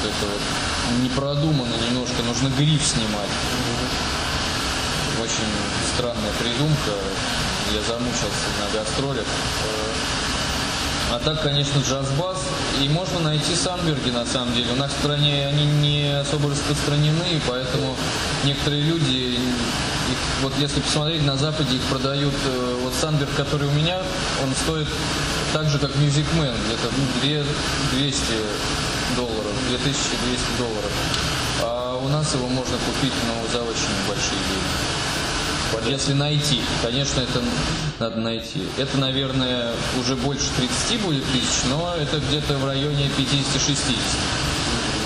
Вот 0.02 0.10
Это 0.10 0.26
вот 0.26 1.02
не 1.02 1.10
продумано 1.10 1.76
немножко, 1.88 2.24
нужно 2.24 2.50
гриф 2.58 2.82
снимать. 2.84 3.30
Очень 5.22 5.52
странная 5.96 6.34
придумка. 6.40 6.92
Я 7.72 7.82
замучился 7.82 8.50
на 8.60 8.80
гастролях. 8.80 9.28
А 11.12 11.20
так, 11.20 11.42
конечно, 11.42 11.80
джаз-бас. 11.80 12.38
И 12.82 12.88
можно 12.88 13.20
найти 13.20 13.56
Санберги, 13.56 14.12
на 14.12 14.26
самом 14.26 14.54
деле. 14.54 14.72
У 14.74 14.76
нас 14.76 14.92
в 14.92 15.00
стране 15.00 15.48
они 15.48 15.66
не 15.66 16.20
особо 16.20 16.52
распространены, 16.52 17.42
поэтому 17.48 17.96
некоторые 18.46 18.84
люди, 18.84 19.40
их, 20.12 20.18
вот 20.44 20.54
если 20.60 20.80
посмотреть, 20.80 21.26
на 21.26 21.36
Западе 21.36 21.76
их 21.76 21.82
продают, 21.84 22.34
э, 22.46 22.80
вот 22.84 22.94
Санберг, 22.94 23.34
который 23.36 23.68
у 23.68 23.72
меня, 23.72 23.98
он 24.44 24.54
стоит 24.64 24.88
так 25.52 25.68
же, 25.70 25.80
как 25.80 25.90
Music 25.96 26.26
Man, 26.38 26.56
где-то 26.68 26.90
ну, 26.96 27.06
2 27.22 28.00
200 28.00 28.22
долларов, 29.16 29.54
2200 29.70 30.58
долларов. 30.58 30.92
А 31.62 31.98
у 31.98 32.08
нас 32.08 32.34
его 32.36 32.48
можно 32.48 32.78
купить 32.78 33.14
ну, 33.28 33.52
за 33.52 33.64
очень 33.64 33.96
большие 34.08 34.40
деньги. 34.48 34.79
Если 35.88 36.14
найти, 36.14 36.62
конечно, 36.84 37.22
это 37.22 37.42
надо 38.00 38.18
найти. 38.18 38.62
Это, 38.78 38.98
наверное, 38.98 39.72
уже 40.00 40.16
больше 40.16 40.46
30 40.58 41.02
будет 41.02 41.24
тысяч, 41.26 41.64
но 41.70 41.96
это 41.96 42.20
где-то 42.20 42.58
в 42.58 42.66
районе 42.66 43.10
50-60. 43.18 43.96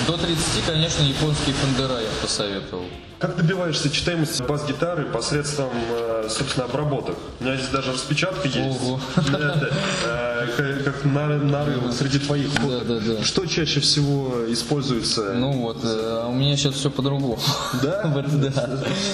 До 0.08 0.18
30, 0.18 0.66
конечно, 0.66 1.04
японские 1.04 1.56
фендера 1.56 1.99
я 2.01 2.10
посоветовал. 2.22 2.84
Как 3.20 3.38
добиваешься 3.38 3.89
читаемости 3.89 4.41
бас-гитары 4.43 5.06
посредством, 5.06 5.70
э, 5.91 6.28
собственно, 6.30 6.66
обработок? 6.66 7.16
У 7.39 7.43
меня 7.45 7.56
здесь 7.56 7.70
даже 7.70 7.93
распечатка 7.93 8.47
есть. 8.49 8.82
Ого. 8.82 8.99
Э, 9.16 10.47
как- 10.58 10.84
Как 10.84 11.06
на- 11.06 11.38
нарывы 11.38 11.93
среди 11.93 12.20
твоих 12.20 12.49
фоток. 12.49 12.86
Да, 12.88 12.99
да, 12.99 13.14
да. 13.18 13.24
Что 13.24 13.45
чаще 13.45 13.80
всего 13.80 14.51
используется? 14.51 15.34
Ну 15.36 15.54
вот, 15.54 15.78
э, 15.86 15.88
а 16.24 16.28
у 16.28 16.34
меня 16.34 16.58
сейчас 16.58 16.74
все 16.76 16.89
по-другому. 16.89 17.39
Да? 17.82 18.04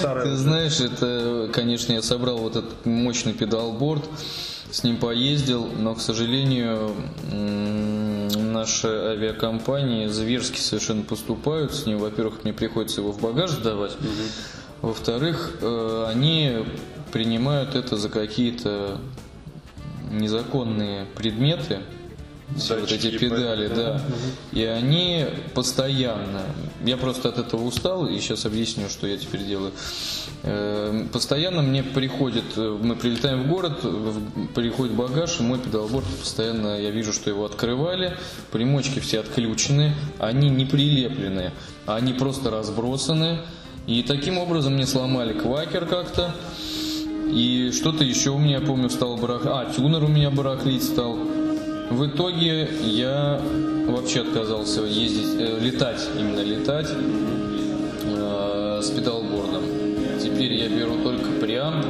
Да. 0.02 0.22
Ты 0.24 0.34
знаешь, 0.36 0.80
это, 0.80 1.48
конечно, 1.52 1.92
я 1.92 2.02
собрал 2.02 2.38
вот 2.38 2.56
этот 2.56 2.84
мощный 2.86 3.32
педалборд, 3.32 4.02
с 4.72 4.82
ним 4.82 4.96
поездил, 4.96 5.68
но, 5.78 5.94
к 5.94 6.00
сожалению, 6.00 6.94
наши 8.60 8.88
авиакомпании 8.88 10.06
зверски 10.06 10.58
совершенно 10.58 11.02
поступают 11.02 11.74
с 11.74 11.86
ним. 11.86 11.98
Во-первых, 11.98 12.44
мне 12.44 12.52
приходится 12.52 13.00
его 13.00 13.12
в 13.12 13.20
багаж 13.20 13.50
сдавать. 13.50 13.96
Во-вторых, 14.82 15.56
э, 15.60 16.06
они 16.08 16.64
принимают 17.12 17.74
это 17.74 17.96
за 17.96 18.08
какие-то 18.08 18.98
незаконные 20.10 21.06
предметы, 21.16 21.80
все 22.56 22.80
вот 22.80 22.90
эти 22.90 23.04
Датчики, 23.04 23.18
педали, 23.18 23.68
да. 23.68 24.02
И 24.52 24.64
они 24.64 25.26
постоянно, 25.54 26.42
я 26.84 26.96
просто 26.96 27.28
от 27.28 27.38
этого 27.38 27.64
устал, 27.64 28.06
и 28.06 28.18
сейчас 28.18 28.44
объясню, 28.44 28.88
что 28.88 29.06
я 29.06 29.16
теперь 29.16 29.44
делаю. 29.44 29.72
Э, 30.42 31.04
Постоянно 31.12 31.62
мне 31.62 31.82
приходит, 31.82 32.44
э, 32.56 32.78
мы 32.82 32.96
прилетаем 32.96 33.42
в 33.44 33.48
город, 33.48 33.84
приходит 34.54 34.94
багаж, 34.94 35.38
и 35.40 35.42
мой 35.42 35.58
педалборд 35.58 36.06
постоянно, 36.06 36.80
я 36.80 36.90
вижу, 36.90 37.12
что 37.12 37.30
его 37.30 37.44
открывали, 37.44 38.16
примочки 38.50 39.00
все 39.00 39.20
отключены, 39.20 39.94
они 40.18 40.48
не 40.48 40.64
прилеплены, 40.64 41.52
они 41.86 42.12
просто 42.12 42.50
разбросаны. 42.50 43.40
И 43.86 44.02
таким 44.02 44.38
образом 44.38 44.74
мне 44.74 44.86
сломали 44.86 45.32
квакер 45.32 45.86
как-то. 45.86 46.34
И 47.32 47.70
что-то 47.72 48.04
еще 48.04 48.30
у 48.30 48.38
меня, 48.38 48.60
помню, 48.60 48.90
стал 48.90 49.16
барах... 49.16 49.42
А, 49.46 49.72
тюнер 49.72 50.04
у 50.04 50.08
меня 50.08 50.30
барахлить 50.30 50.82
стал. 50.82 51.16
В 51.90 52.06
итоге 52.06 52.68
я 52.82 53.40
вообще 53.88 54.20
отказался 54.20 54.82
ездить, 54.82 55.34
э, 55.38 55.58
летать, 55.60 56.06
именно 56.18 56.40
летать 56.40 56.88
э, 58.04 58.80
с 58.82 58.90
педалбордом. 58.90 59.59
Теперь 60.22 60.52
я 60.54 60.68
беру 60.68 60.96
только 61.02 61.30
преамп 61.40 61.86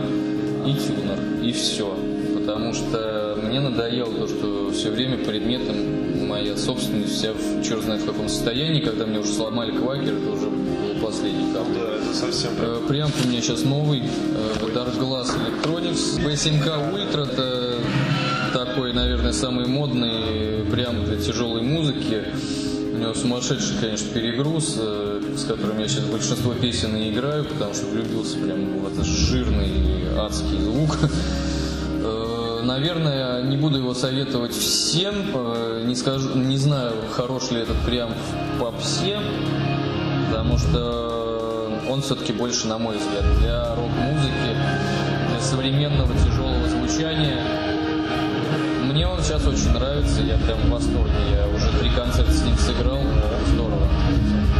и 0.66 0.72
тюнер, 0.74 1.42
и 1.42 1.52
все. 1.52 1.96
Потому 2.34 2.72
что 2.72 3.38
мне 3.42 3.60
надоело 3.60 4.12
то, 4.12 4.28
что 4.28 4.70
все 4.70 4.90
время 4.90 5.18
предметом 5.18 6.26
моя 6.26 6.56
собственность 6.56 7.14
вся 7.14 7.32
в 7.32 7.62
черт 7.62 7.82
знает 7.82 8.02
в 8.02 8.06
каком 8.06 8.28
состоянии, 8.28 8.80
когда 8.80 9.04
мне 9.04 9.18
уже 9.18 9.32
сломали 9.32 9.72
квакер, 9.72 10.14
это 10.14 10.30
уже 10.30 10.46
был 10.46 11.00
последний 11.02 11.52
капли. 11.52 11.74
Да, 11.74 11.96
это 11.96 12.14
совсем... 12.14 12.52
Э, 12.60 12.80
Преамп 12.88 13.12
у 13.24 13.28
меня 13.28 13.40
сейчас 13.40 13.64
новый, 13.64 14.00
э, 14.00 14.66
Dark 14.74 14.96
Glass 14.98 15.30
Electronics. 15.36 16.24
B7K 16.24 16.94
Ultra, 16.94 17.30
это 17.30 17.78
такой, 18.52 18.92
наверное, 18.92 19.32
самый 19.32 19.66
модный 19.66 20.64
прям 20.70 21.04
для 21.04 21.16
тяжелой 21.16 21.62
музыки. 21.62 22.24
Него 23.00 23.14
сумасшедший, 23.14 23.76
конечно, 23.80 24.08
перегруз, 24.12 24.76
э, 24.78 25.34
с 25.34 25.44
которым 25.44 25.78
я 25.78 25.88
сейчас 25.88 26.04
большинство 26.04 26.52
песен 26.52 26.94
и 26.96 27.10
играю, 27.10 27.46
потому 27.46 27.72
что 27.72 27.86
влюбился 27.86 28.36
прям 28.36 28.78
в 28.80 28.86
этот 28.92 29.06
жирный 29.06 30.06
адский 30.18 30.60
звук. 30.60 30.98
Э, 32.02 32.60
Наверное, 32.62 33.42
не 33.42 33.58
буду 33.58 33.76
его 33.76 33.92
советовать 33.92 34.52
всем, 34.52 35.14
э, 35.34 35.84
не 35.86 35.94
скажу, 35.94 36.34
не 36.34 36.56
знаю, 36.56 36.94
хорош 37.12 37.50
ли 37.50 37.60
этот 37.60 37.76
прям 37.84 38.10
в 38.14 38.58
попсе, 38.58 39.18
потому 40.28 40.56
что 40.56 41.80
он 41.90 42.00
все-таки 42.00 42.32
больше, 42.32 42.68
на 42.68 42.78
мой 42.78 42.96
взгляд, 42.96 43.24
для 43.40 43.74
рок-музыки, 43.74 44.56
для 45.28 45.40
современного 45.40 46.14
тяжелого 46.14 46.68
звучания. 46.68 47.69
Мне 48.82 49.06
он 49.06 49.22
сейчас 49.22 49.46
очень 49.46 49.70
нравится, 49.72 50.22
я 50.22 50.36
прям 50.38 50.58
в 50.60 50.70
восторге. 50.70 51.12
Я 51.30 51.46
уже 51.54 51.68
три 51.78 51.90
концерта 51.90 52.32
с 52.32 52.42
ним 52.42 52.56
сыграл, 52.56 52.98
здорово. 53.52 53.88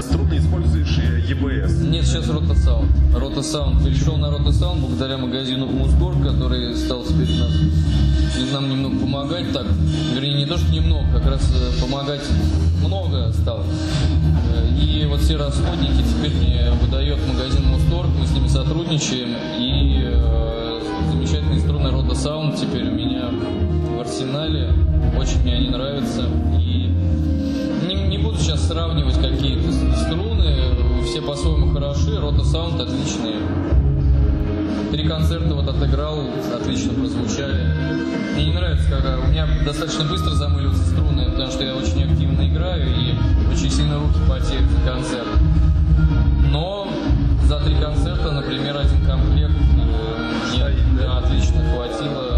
Струны 0.01 0.39
используешь 0.39 0.99
э, 0.99 1.33
EBS. 1.33 1.89
Нет, 1.89 2.07
сейчас 2.07 2.29
Ротосаунд. 2.29 2.91
Ротосаунд. 3.15 3.85
Перешел 3.85 4.17
на 4.17 4.31
Ротосаунд 4.31 4.81
благодаря 4.81 5.19
магазину 5.19 5.67
Мускор, 5.67 6.15
который 6.23 6.75
стал 6.77 7.05
теперь 7.05 7.31
нас, 7.39 7.53
нам 8.53 8.69
немного 8.69 8.99
помогать. 8.99 9.53
Так, 9.53 9.67
вернее, 10.15 10.35
не 10.35 10.47
то, 10.47 10.59
что 10.59 10.71
немного, 10.73 11.07
как 11.13 11.27
раз 11.27 11.43
э, 11.55 11.81
помогать 11.81 12.23
много 12.85 13.33
стал. 13.33 13.61
Э, 13.61 14.69
И 14.81 15.07
вот 15.07 15.21
все 15.21 15.37
расходники 15.37 16.03
теперь 16.03 16.33
мне 16.33 16.71
выдает 16.83 17.19
магазин 17.27 17.65
Мусторг, 17.67 18.11
мы 18.19 18.27
с 18.27 18.33
ними 18.33 18.49
сотрудничаем. 18.49 19.35
И 19.59 20.03
э, 20.05 20.81
замечательные 21.11 21.61
струны 21.61 21.91
Ротосаунд 21.91 22.57
теперь 22.57 22.89
у 22.89 22.93
меня 22.93 23.31
арсенале. 24.11 24.73
Очень 25.17 25.43
мне 25.43 25.55
они 25.55 25.69
нравятся. 25.71 26.25
И 26.59 26.93
не, 27.87 27.95
не 28.09 28.19
буду 28.19 28.39
сейчас 28.39 28.67
сравнивать 28.67 29.15
какие-то 29.15 29.71
струны, 29.97 31.05
все 31.05 31.23
по-своему 31.23 31.73
хороши, 31.73 32.19
рота 32.19 32.45
саунд 32.45 32.81
отличные. 32.81 33.37
Три 34.91 35.07
концерта 35.07 35.55
вот 35.55 35.69
отыграл, 35.69 36.25
отлично 36.53 36.93
прозвучали. 36.95 37.73
Мне 38.35 38.47
не 38.47 38.53
нравится, 38.53 38.91
когда 38.91 39.19
у 39.19 39.29
меня 39.29 39.47
достаточно 39.65 40.05
быстро 40.05 40.31
замыливаются 40.31 40.89
струны, 40.89 41.31
потому 41.31 41.51
что 41.53 41.63
я 41.63 41.77
очень 41.77 42.03
активно 42.03 42.49
играю 42.49 42.89
и 42.89 43.15
очень 43.53 43.71
сильно 43.71 44.01
руки 44.01 44.19
потеют 44.29 44.69
за 44.71 44.91
концерт. 44.91 45.29
Но 46.51 46.89
за 47.45 47.61
три 47.61 47.77
концерта, 47.77 48.33
например, 48.33 48.77
один 48.77 49.07
комплект 49.07 49.55
э, 49.55 50.21
мне 50.53 50.99
да, 50.99 51.19
отлично 51.19 51.63
хватило 51.73 52.30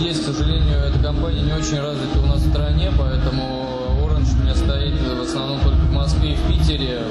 есть, 0.00 0.22
к 0.22 0.32
сожалению, 0.32 0.78
эта 0.78 0.98
компания 0.98 1.42
не 1.42 1.52
очень 1.52 1.78
развита 1.78 2.18
у 2.20 2.26
нас 2.26 2.40
в 2.40 2.50
стране, 2.50 2.90
поэтому 2.98 3.98
Orange 4.02 4.38
у 4.38 4.42
меня 4.42 4.54
стоит 4.54 4.94
в 4.98 5.22
основном 5.22 5.60
только 5.60 5.78
в 5.78 5.92
Москве 5.92 6.32
и 6.32 6.36
в 6.36 6.48
Питере. 6.48 7.02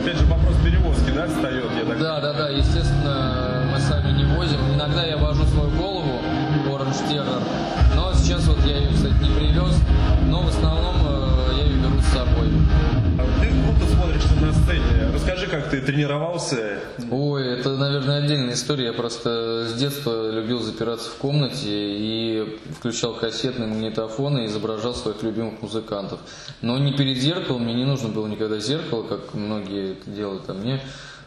Опять 0.00 0.16
же, 0.16 0.24
вопрос 0.26 0.54
перевозки, 0.64 1.10
да, 1.14 1.26
встает, 1.26 1.66
я 1.76 1.84
так 1.84 1.98
Да, 1.98 2.20
да, 2.20 2.32
да, 2.32 2.48
естественно, 2.48 3.66
мы 3.72 3.80
сами 3.80 4.16
не 4.16 4.24
возим. 4.36 4.58
Иногда 4.74 5.04
я 5.04 5.16
вожу 5.16 5.44
свою 5.46 5.70
голову, 5.70 6.20
Orange 6.68 7.08
Terror, 7.10 7.42
но 7.96 8.12
сейчас 8.14 8.46
вот 8.46 8.64
я 8.64 8.78
ее, 8.78 8.90
кстати, 8.94 9.14
не 9.14 9.34
привез, 9.34 9.76
но 10.28 10.42
в 10.42 10.48
основном 10.48 10.94
э, 11.04 11.54
я 11.58 11.64
ее 11.64 11.76
беру 11.76 12.00
с 12.00 12.06
собой. 12.06 12.48
Ты 13.40 13.48
круто 13.48 13.92
смотришься 13.92 14.34
на 14.40 14.52
сцене. 14.52 15.10
Расскажи, 15.12 15.46
как 15.46 15.68
ты 15.70 15.80
тренировался. 15.80 16.78
Ой, 17.10 17.29
это, 17.60 17.76
наверное, 17.76 18.24
отдельная 18.24 18.54
история. 18.54 18.86
Я 18.86 18.92
просто 18.94 19.66
с 19.68 19.74
детства 19.74 20.30
любил 20.30 20.60
запираться 20.60 21.10
в 21.10 21.16
комнате 21.16 21.68
и 21.68 22.58
включал 22.78 23.14
кассетные 23.14 23.68
магнитофоны 23.68 24.44
и 24.44 24.46
изображал 24.46 24.94
своих 24.94 25.22
любимых 25.22 25.60
музыкантов. 25.60 26.20
Но 26.62 26.78
не 26.78 26.92
перед 26.92 27.18
зеркалом, 27.18 27.64
мне 27.64 27.74
не 27.74 27.84
нужно 27.84 28.08
было 28.08 28.26
никогда 28.26 28.58
зеркало, 28.58 29.02
как 29.02 29.34
многие 29.34 29.92
это 29.92 30.10
делают, 30.10 30.48
а 30.48 30.54
мне 30.54 30.80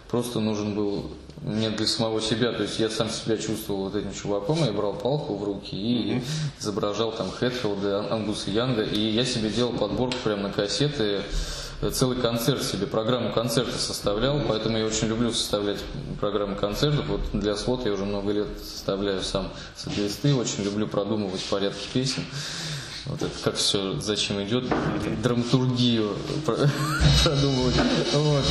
просто 0.10 0.40
нужен 0.40 0.74
был 0.74 1.12
мне 1.42 1.70
для 1.70 1.86
самого 1.86 2.22
себя, 2.22 2.52
то 2.54 2.64
есть 2.64 2.80
я 2.80 2.90
сам 2.90 3.10
себя 3.10 3.38
чувствовал 3.38 3.86
вот 3.86 3.96
этим 3.96 4.14
чуваком, 4.14 4.64
я 4.64 4.72
брал 4.72 4.94
палку 4.94 5.36
в 5.36 5.44
руки 5.44 5.76
и 5.76 6.22
изображал 6.60 7.12
там 7.12 7.30
Хэтфилда, 7.30 8.12
Ангуса 8.12 8.50
Янга, 8.50 8.84
и 8.84 9.00
я 9.00 9.26
себе 9.26 9.50
делал 9.50 9.74
подборку 9.74 10.16
прямо 10.24 10.44
на 10.44 10.50
кассеты, 10.52 11.22
целый 11.92 12.18
концерт 12.18 12.64
себе, 12.64 12.88
программу 12.88 13.32
концерта 13.32 13.78
составлял, 13.78 14.42
поэтому 14.48 14.78
я 14.78 14.86
очень 14.86 15.08
люблю 15.08 15.32
составлять 15.32 15.80
программы 16.20 16.56
концертов. 16.56 17.06
Вот 17.08 17.22
для 17.34 17.56
слот 17.56 17.86
я 17.86 17.92
уже 17.92 18.06
много 18.06 18.32
лет 18.32 18.48
составляю 18.62 19.22
сам 19.22 19.50
соответствие, 19.76 20.36
очень 20.36 20.64
люблю 20.64 20.88
продумывать 20.88 21.44
порядки 21.44 21.88
песен. 21.94 22.24
Вот 23.06 23.22
это 23.22 23.32
как 23.44 23.56
все, 23.58 24.00
зачем 24.00 24.42
идет, 24.44 24.64
драматургию 25.22 26.16
про- 26.46 26.56
продумывать. 27.24 27.76
Вот. 28.14 28.44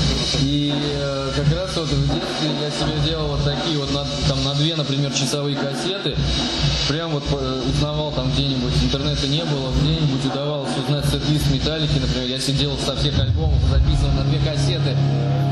И 0.42 0.74
э, 0.74 1.30
как 1.34 1.56
раз 1.56 1.74
вот 1.76 1.88
в 1.88 2.14
детстве 2.14 2.50
я 2.60 2.70
себе 2.70 3.08
делал 3.08 3.28
вот 3.28 3.42
такие 3.44 3.78
вот 3.78 3.90
на, 3.94 4.04
там 4.28 4.44
на 4.44 4.54
две, 4.54 4.76
например, 4.76 5.10
часовые 5.12 5.56
кассеты. 5.56 6.14
Прям 6.86 7.12
вот 7.12 7.22
э, 7.32 7.62
узнавал 7.66 8.12
там 8.12 8.30
где-нибудь, 8.32 8.74
интернета 8.82 9.26
не 9.26 9.42
было, 9.44 9.72
где-нибудь 9.80 10.26
удавалось 10.26 10.76
узнать 10.84 11.06
сет-лист 11.06 11.50
Металлики, 11.50 11.98
например, 11.98 12.28
я 12.28 12.38
сидел 12.38 12.76
со 12.76 12.94
всех 12.96 13.18
альбомов, 13.18 13.58
записывал 13.70 14.12
на 14.12 14.24
две 14.24 14.38
кассеты 14.38 14.94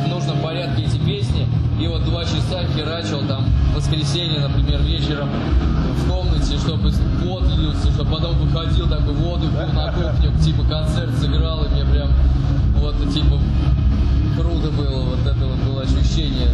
в 0.04 0.08
нужном 0.08 0.42
порядке 0.42 0.82
эти 0.82 0.98
песни, 0.98 1.48
и 1.80 1.88
вот 1.88 2.04
два 2.04 2.24
часа 2.24 2.62
херачил 2.76 3.26
там 3.26 3.46
в 3.72 3.76
воскресенье, 3.76 4.40
например, 4.40 4.82
вечером 4.82 5.30
в 5.96 6.10
комнате, 6.10 6.58
чтобы 6.58 6.92
пот 7.24 7.44
лился, 7.56 7.90
чтобы 7.92 8.10
потом 8.10 8.36
выходил 8.36 8.86
такой 8.86 9.14
воду 9.14 9.48
пил 9.48 9.72
на 9.72 9.90
кухню, 9.92 10.32
типа 10.44 10.62
концерт 10.68 11.10
сыграл, 11.18 11.64
и 11.64 11.68
мне 11.68 11.84
прям 11.84 12.10
вот 12.76 12.96
типа 13.12 13.38
круто 14.36 14.70
было, 14.70 15.00
вот 15.04 15.20
это 15.20 15.46
вот 15.46 15.58
было 15.66 15.82
ощущение. 15.82 16.50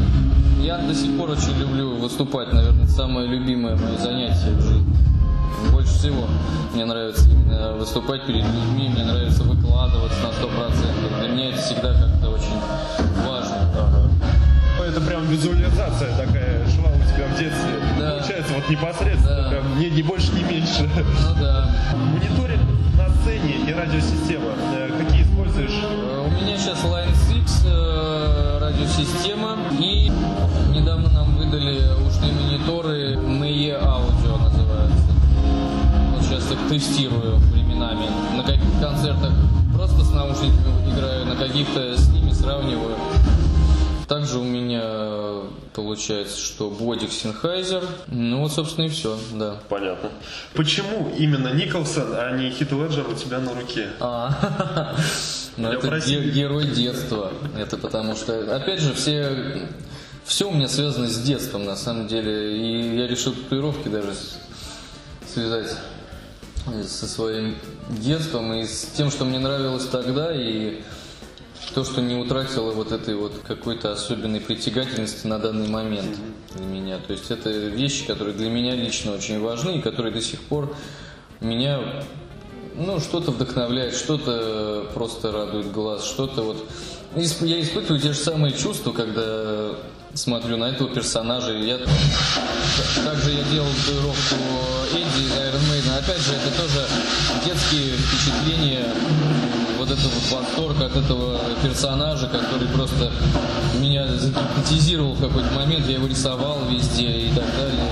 Я 0.63 0.79
до 0.79 0.95
сих 0.95 1.17
пор 1.19 1.31
очень 1.31 1.59
люблю 1.59 1.97
выступать, 1.97 2.53
наверное, 2.53 2.87
самое 2.87 3.27
любимое 3.27 3.77
мое 3.77 3.99
занятие 3.99 4.53
в 4.57 4.63
жизни. 4.63 4.97
Больше 5.73 5.91
всего 5.93 6.27
мне 6.75 6.85
нравится 6.85 7.29
именно 7.29 7.73
выступать 7.73 8.27
перед 8.27 8.45
людьми, 8.45 8.89
мне 8.89 9.05
нравится 9.05 9.43
выкладываться 9.43 10.19
на 10.23 10.29
100%. 10.29 11.21
Для 11.21 11.29
меня 11.29 11.49
это 11.49 11.59
всегда 11.59 11.95
как-то 11.95 12.31
очень 12.31 12.61
важно. 13.27 13.36
Это 14.87 15.01
прям 15.01 15.27
визуализация 15.27 16.17
такая 16.17 16.65
шла 16.69 16.91
у 16.91 16.99
тебя 17.01 17.27
в 17.27 17.39
детстве. 17.39 17.73
Да. 17.99 18.11
Получается, 18.13 18.53
вот 18.55 18.69
непосредственно, 18.71 19.43
Да. 19.43 19.51
прям 19.51 19.79
не, 19.81 19.91
не 19.91 20.03
больше, 20.03 20.33
не 20.33 20.43
меньше. 20.45 20.89
Ну 20.97 21.35
да. 21.41 21.71
Мониторинг 22.13 22.63
на 22.97 23.09
сцене 23.21 23.57
и 23.69 23.73
радиосистема. 23.73 24.53
Э, 24.75 24.91
Какие 24.99 25.23
используешь? 25.25 25.73
Э, 25.83 26.27
У 26.29 26.31
меня 26.31 26.57
сейчас 26.57 26.85
Line 26.85 27.11
6 27.45 27.63
э, 27.67 28.59
радиосистема 28.61 29.57
и 29.79 30.11
недавно 30.73 31.11
нам 31.11 31.37
выдали 31.37 31.81
ушные 32.07 32.33
мониторы 32.33 33.17
NE 33.17 33.83
Audio 33.83 34.41
называются. 34.43 35.03
Вот 36.15 36.23
сейчас 36.23 36.51
их 36.53 36.59
тестирую 36.69 37.37
временами. 37.53 38.07
На 38.37 38.43
каких-то 38.45 38.81
концертах 38.81 39.33
просто 39.75 40.05
с 40.05 40.11
наушниками 40.13 40.93
играю, 40.95 41.27
на 41.27 41.35
каких-то 41.37 41.97
с 41.97 42.09
ними 42.09 42.31
сравниваю. 42.31 42.95
Также 44.09 44.39
у 44.39 44.45
меня 44.45 44.83
э, 44.85 45.49
получается, 45.75 46.39
что 46.39 46.71
Бодик 46.71 47.11
Sennheiser. 47.11 47.85
Ну 48.07 48.41
вот, 48.41 48.53
собственно, 48.53 48.87
и 48.87 48.89
все, 48.89 49.19
да. 49.35 49.57
Понятно. 49.69 50.11
Почему 50.55 51.13
именно 51.19 51.53
Николсон, 51.53 52.15
а 52.15 52.31
не 52.37 52.51
Хит 52.51 52.71
Леджер 52.71 53.09
у 53.09 53.15
тебя 53.15 53.41
на 53.41 53.53
руке? 53.53 53.89
А, 53.99 54.95
ну 55.57 55.73
это 55.73 55.99
герой 55.99 56.69
детства. 56.69 57.33
Это 57.59 57.77
потому 57.77 58.15
что, 58.15 58.55
опять 58.55 58.81
же, 58.81 58.95
все, 58.95 59.69
все 60.25 60.49
у 60.49 60.53
меня 60.53 60.69
связано 60.69 61.09
с 61.09 61.19
детством, 61.19 61.65
на 61.65 61.77
самом 61.77 62.07
деле. 62.07 62.57
И 62.57 62.97
я 62.99 63.09
решил 63.09 63.33
татуировки 63.33 63.89
даже 63.89 64.15
связать 65.27 65.77
со 66.87 67.07
своим 67.09 67.57
детством 67.89 68.53
и 68.53 68.67
с 68.67 68.87
тем, 68.97 69.11
что 69.11 69.25
мне 69.25 69.41
нравилось 69.41 69.87
тогда, 69.87 70.33
и 70.33 70.83
то, 71.77 71.85
что 71.85 72.01
не 72.01 72.15
утратило 72.15 72.73
вот 72.73 72.91
этой 72.91 73.15
вот 73.17 73.35
какой-то 73.47 73.93
особенной 73.93 74.41
притягательности 74.41 75.27
на 75.27 75.39
данный 75.39 75.69
момент 75.69 76.17
для 76.55 76.65
меня. 76.65 76.97
То 77.07 77.13
есть 77.13 77.31
это 77.31 77.51
вещи, 77.51 78.07
которые 78.07 78.35
для 78.35 78.49
меня 78.49 78.75
лично 78.75 79.13
очень 79.13 79.39
важны 79.41 79.77
и 79.77 79.83
которые 79.83 80.11
до 80.11 80.23
сих 80.23 80.41
пор 80.41 80.75
меня 81.41 82.03
ну, 82.77 82.99
что-то 82.99 83.31
вдохновляет, 83.31 83.95
что-то 83.95 84.87
просто 84.95 85.31
радует 85.33 85.71
глаз, 85.71 86.07
что-то 86.07 86.45
вот... 86.45 86.67
Я 87.15 87.61
испытываю 87.61 88.01
те 88.01 88.15
же 88.15 88.19
самые 88.21 88.55
чувства, 88.55 88.93
когда 88.93 89.73
смотрю 90.15 90.57
на 90.57 90.71
этого 90.71 90.89
персонажа. 90.89 91.53
и 91.53 91.67
Я... 91.67 91.77
Также 93.05 93.33
я 93.33 93.43
делал 93.53 93.69
татуировку 93.85 94.37
Эдди 94.95 95.25
из 95.25 95.33
Iron. 95.33 95.99
Опять 95.99 96.21
же, 96.21 96.33
это 96.33 96.59
тоже 96.59 96.87
детские 97.45 97.97
впечатления. 97.99 98.87
Вот 99.87 99.99
этот 99.99 100.13
вот 100.13 100.41
восторг 100.41 100.81
от 100.81 100.97
этого 100.97 101.39
персонажа, 101.63 102.27
который 102.27 102.67
просто 102.69 103.13
меня 103.79 104.09
загипнотизировал 104.09 105.13
в 105.15 105.21
какой-то 105.21 105.53
момент, 105.53 105.87
я 105.87 105.95
его 105.95 106.09
рисовал 106.09 106.65
везде 106.69 107.09
и 107.09 107.29
так 107.29 107.45
далее. 107.57 107.89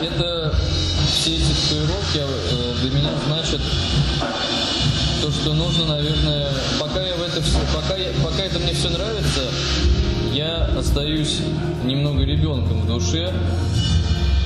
Это 0.00 0.54
все 1.06 1.36
эти 1.36 1.52
татуировки 1.52 2.18
э, 2.18 2.74
для 2.80 2.90
меня 2.98 3.10
значат 3.26 3.60
то, 5.20 5.30
что 5.30 5.52
нужно, 5.52 5.84
наверное, 5.84 6.48
пока 6.80 7.02
я 7.02 7.14
в 7.14 7.22
это 7.22 7.42
все, 7.42 7.58
пока, 7.74 7.96
я, 7.96 8.10
пока 8.24 8.42
это 8.42 8.58
мне 8.58 8.72
все 8.72 8.88
нравится, 8.88 9.42
я 10.32 10.64
остаюсь 10.78 11.40
немного 11.84 12.24
ребенком 12.24 12.80
в 12.80 12.86
душе, 12.86 13.34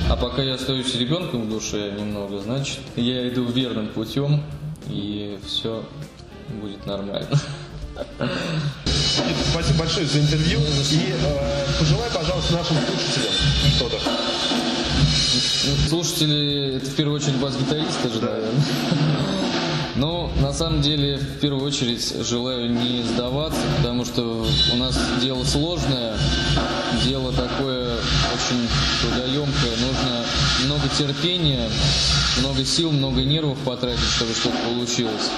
а 0.09 0.17
пока 0.17 0.43
я 0.43 0.55
остаюсь 0.55 0.93
ребенком 0.95 1.43
в 1.43 1.49
душе 1.49 1.93
немного, 1.97 2.39
значит, 2.39 2.79
я 2.97 3.27
иду 3.29 3.45
верным 3.45 3.87
путем, 3.87 4.43
и 4.89 5.37
все 5.45 5.83
будет 6.61 6.85
нормально. 6.85 7.27
Спасибо 9.51 9.79
большое 9.79 10.05
за 10.05 10.19
интервью. 10.19 10.59
И 10.59 11.13
э, 11.13 11.65
пожелай, 11.79 12.09
пожалуйста, 12.13 12.53
нашим 12.53 12.77
слушателям 12.77 13.33
что-то. 13.75 13.97
Слушатели, 15.89 16.77
это 16.77 16.85
в 16.85 16.95
первую 16.95 17.17
очередь 17.17 17.35
бас-гитаристы 17.37 18.09
же, 18.09 18.21
наверное. 18.21 18.51
Ну, 19.95 20.29
на 20.41 20.53
самом 20.53 20.81
деле, 20.81 21.17
в 21.17 21.39
первую 21.39 21.65
очередь 21.65 22.13
желаю 22.23 22.69
не 22.69 23.01
сдаваться, 23.01 23.59
потому 23.77 24.05
что 24.05 24.45
у 24.71 24.75
нас 24.75 24.95
дело 25.19 25.43
сложное, 25.43 26.15
дело 27.03 27.33
такое 27.33 27.95
очень 27.95 28.67
трудоемкое, 29.01 29.71
нужно 29.71 30.25
много 30.65 30.87
терпения, 30.89 31.67
много 32.41 32.65
сил, 32.65 32.91
много 32.91 33.23
нервов 33.23 33.57
потратить, 33.59 34.03
чтобы 34.03 34.33
что-то 34.33 34.57
получилось. 34.69 35.29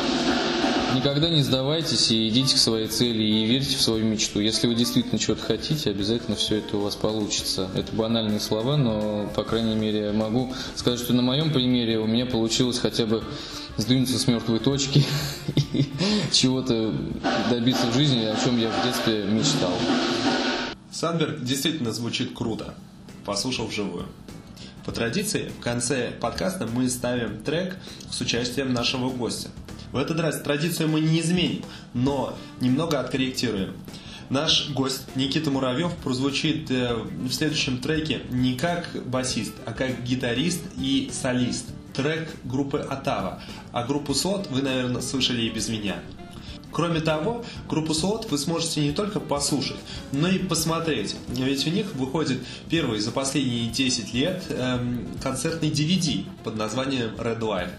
Никогда 0.95 1.29
не 1.29 1.43
сдавайтесь 1.43 2.09
и 2.11 2.27
идите 2.29 2.55
к 2.55 2.57
своей 2.57 2.87
цели 2.87 3.23
и 3.23 3.45
верьте 3.45 3.77
в 3.77 3.81
свою 3.81 4.03
мечту. 4.05 4.39
Если 4.39 4.65
вы 4.65 4.73
действительно 4.73 5.19
чего-то 5.19 5.43
хотите, 5.43 5.91
обязательно 5.91 6.35
все 6.35 6.57
это 6.57 6.77
у 6.77 6.81
вас 6.81 6.95
получится. 6.95 7.69
Это 7.75 7.95
банальные 7.95 8.39
слова, 8.39 8.75
но, 8.75 9.29
по 9.35 9.43
крайней 9.43 9.75
мере, 9.75 10.11
могу 10.11 10.51
сказать, 10.75 10.99
что 10.99 11.13
на 11.13 11.21
моем 11.21 11.53
примере 11.53 11.99
у 11.99 12.07
меня 12.07 12.25
получилось 12.25 12.79
хотя 12.79 13.05
бы 13.05 13.23
сдвинуться 13.77 14.17
с 14.17 14.27
мертвой 14.27 14.59
точки 14.59 15.05
и 15.73 15.85
чего-то 16.31 16.93
добиться 17.49 17.85
в 17.87 17.93
жизни, 17.93 18.25
о 18.25 18.35
чем 18.43 18.59
я 18.59 18.69
в 18.69 18.83
детстве 18.83 19.25
мечтал. 19.25 19.73
Сандберг 20.91 21.43
действительно 21.43 21.93
звучит 21.93 22.33
круто, 22.33 22.73
послушал 23.25 23.67
вживую. 23.67 24.07
По 24.89 24.95
традиции, 24.95 25.51
в 25.59 25.61
конце 25.61 26.09
подкаста 26.19 26.65
мы 26.65 26.89
ставим 26.89 27.43
трек 27.43 27.77
с 28.09 28.19
участием 28.21 28.73
нашего 28.73 29.11
гостя. 29.11 29.49
В 29.91 29.97
этот 29.97 30.19
раз 30.19 30.41
традицию 30.41 30.89
мы 30.89 30.99
не 30.99 31.19
изменим, 31.19 31.61
но 31.93 32.35
немного 32.59 32.99
откорректируем. 32.99 33.75
Наш 34.31 34.71
гость 34.71 35.03
Никита 35.15 35.51
Муравьев 35.51 35.93
прозвучит 35.97 36.71
э, 36.71 36.95
в 36.95 37.31
следующем 37.31 37.77
треке 37.77 38.21
не 38.31 38.57
как 38.57 38.89
басист, 39.05 39.53
а 39.67 39.73
как 39.73 40.03
гитарист 40.03 40.61
и 40.75 41.11
солист. 41.13 41.67
Трек 41.93 42.27
группы 42.43 42.79
Атава. 42.79 43.43
А 43.71 43.83
группу 43.83 44.15
Слот 44.15 44.47
вы, 44.49 44.63
наверное, 44.63 45.03
слышали 45.03 45.43
и 45.43 45.51
без 45.51 45.69
меня. 45.69 45.97
Кроме 46.71 46.99
того, 46.99 47.43
группу 47.67 47.93
Слот 47.93 48.29
вы 48.29 48.37
сможете 48.37 48.81
не 48.81 48.91
только 48.91 49.19
послушать, 49.19 49.77
но 50.11 50.27
и 50.27 50.37
посмотреть. 50.37 51.15
Ведь 51.29 51.65
у 51.65 51.69
них 51.71 51.93
выходит 51.95 52.39
первый 52.69 52.99
за 52.99 53.11
последние 53.11 53.69
10 53.69 54.13
лет 54.13 54.43
эм, 54.49 55.07
концертный 55.21 55.69
DVD 55.69 56.25
под 56.43 56.57
названием 56.57 57.15
Red 57.17 57.39
Life. 57.39 57.71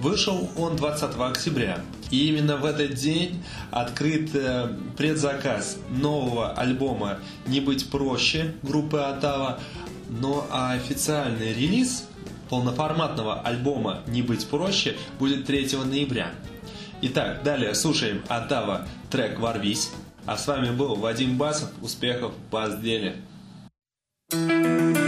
Вышел 0.00 0.48
он 0.56 0.76
20 0.76 1.16
октября. 1.18 1.80
И 2.10 2.28
именно 2.28 2.56
в 2.56 2.64
этот 2.64 2.94
день 2.94 3.42
открыт 3.70 4.30
э, 4.34 4.68
предзаказ 4.96 5.76
нового 5.90 6.52
альбома 6.52 7.18
«Не 7.46 7.60
быть 7.60 7.90
проще» 7.90 8.54
группы 8.62 8.98
Атава. 8.98 9.60
Ну 10.08 10.44
а 10.50 10.72
официальный 10.72 11.52
релиз 11.52 12.06
полноформатного 12.48 13.40
альбома 13.40 14.02
«Не 14.06 14.22
быть 14.22 14.46
проще» 14.46 14.96
будет 15.18 15.46
3 15.46 15.76
ноября. 15.84 16.32
Итак, 17.00 17.44
далее 17.44 17.74
слушаем 17.74 18.24
Атава 18.28 18.86
трек 19.10 19.38
«Ворвись». 19.38 19.92
А 20.26 20.36
с 20.36 20.46
вами 20.48 20.74
был 20.74 20.96
Вадим 20.96 21.38
Басов. 21.38 21.70
Успехов 21.80 22.32
в 22.34 22.50
бас-деле. 22.50 23.16
Ночью 24.32 25.07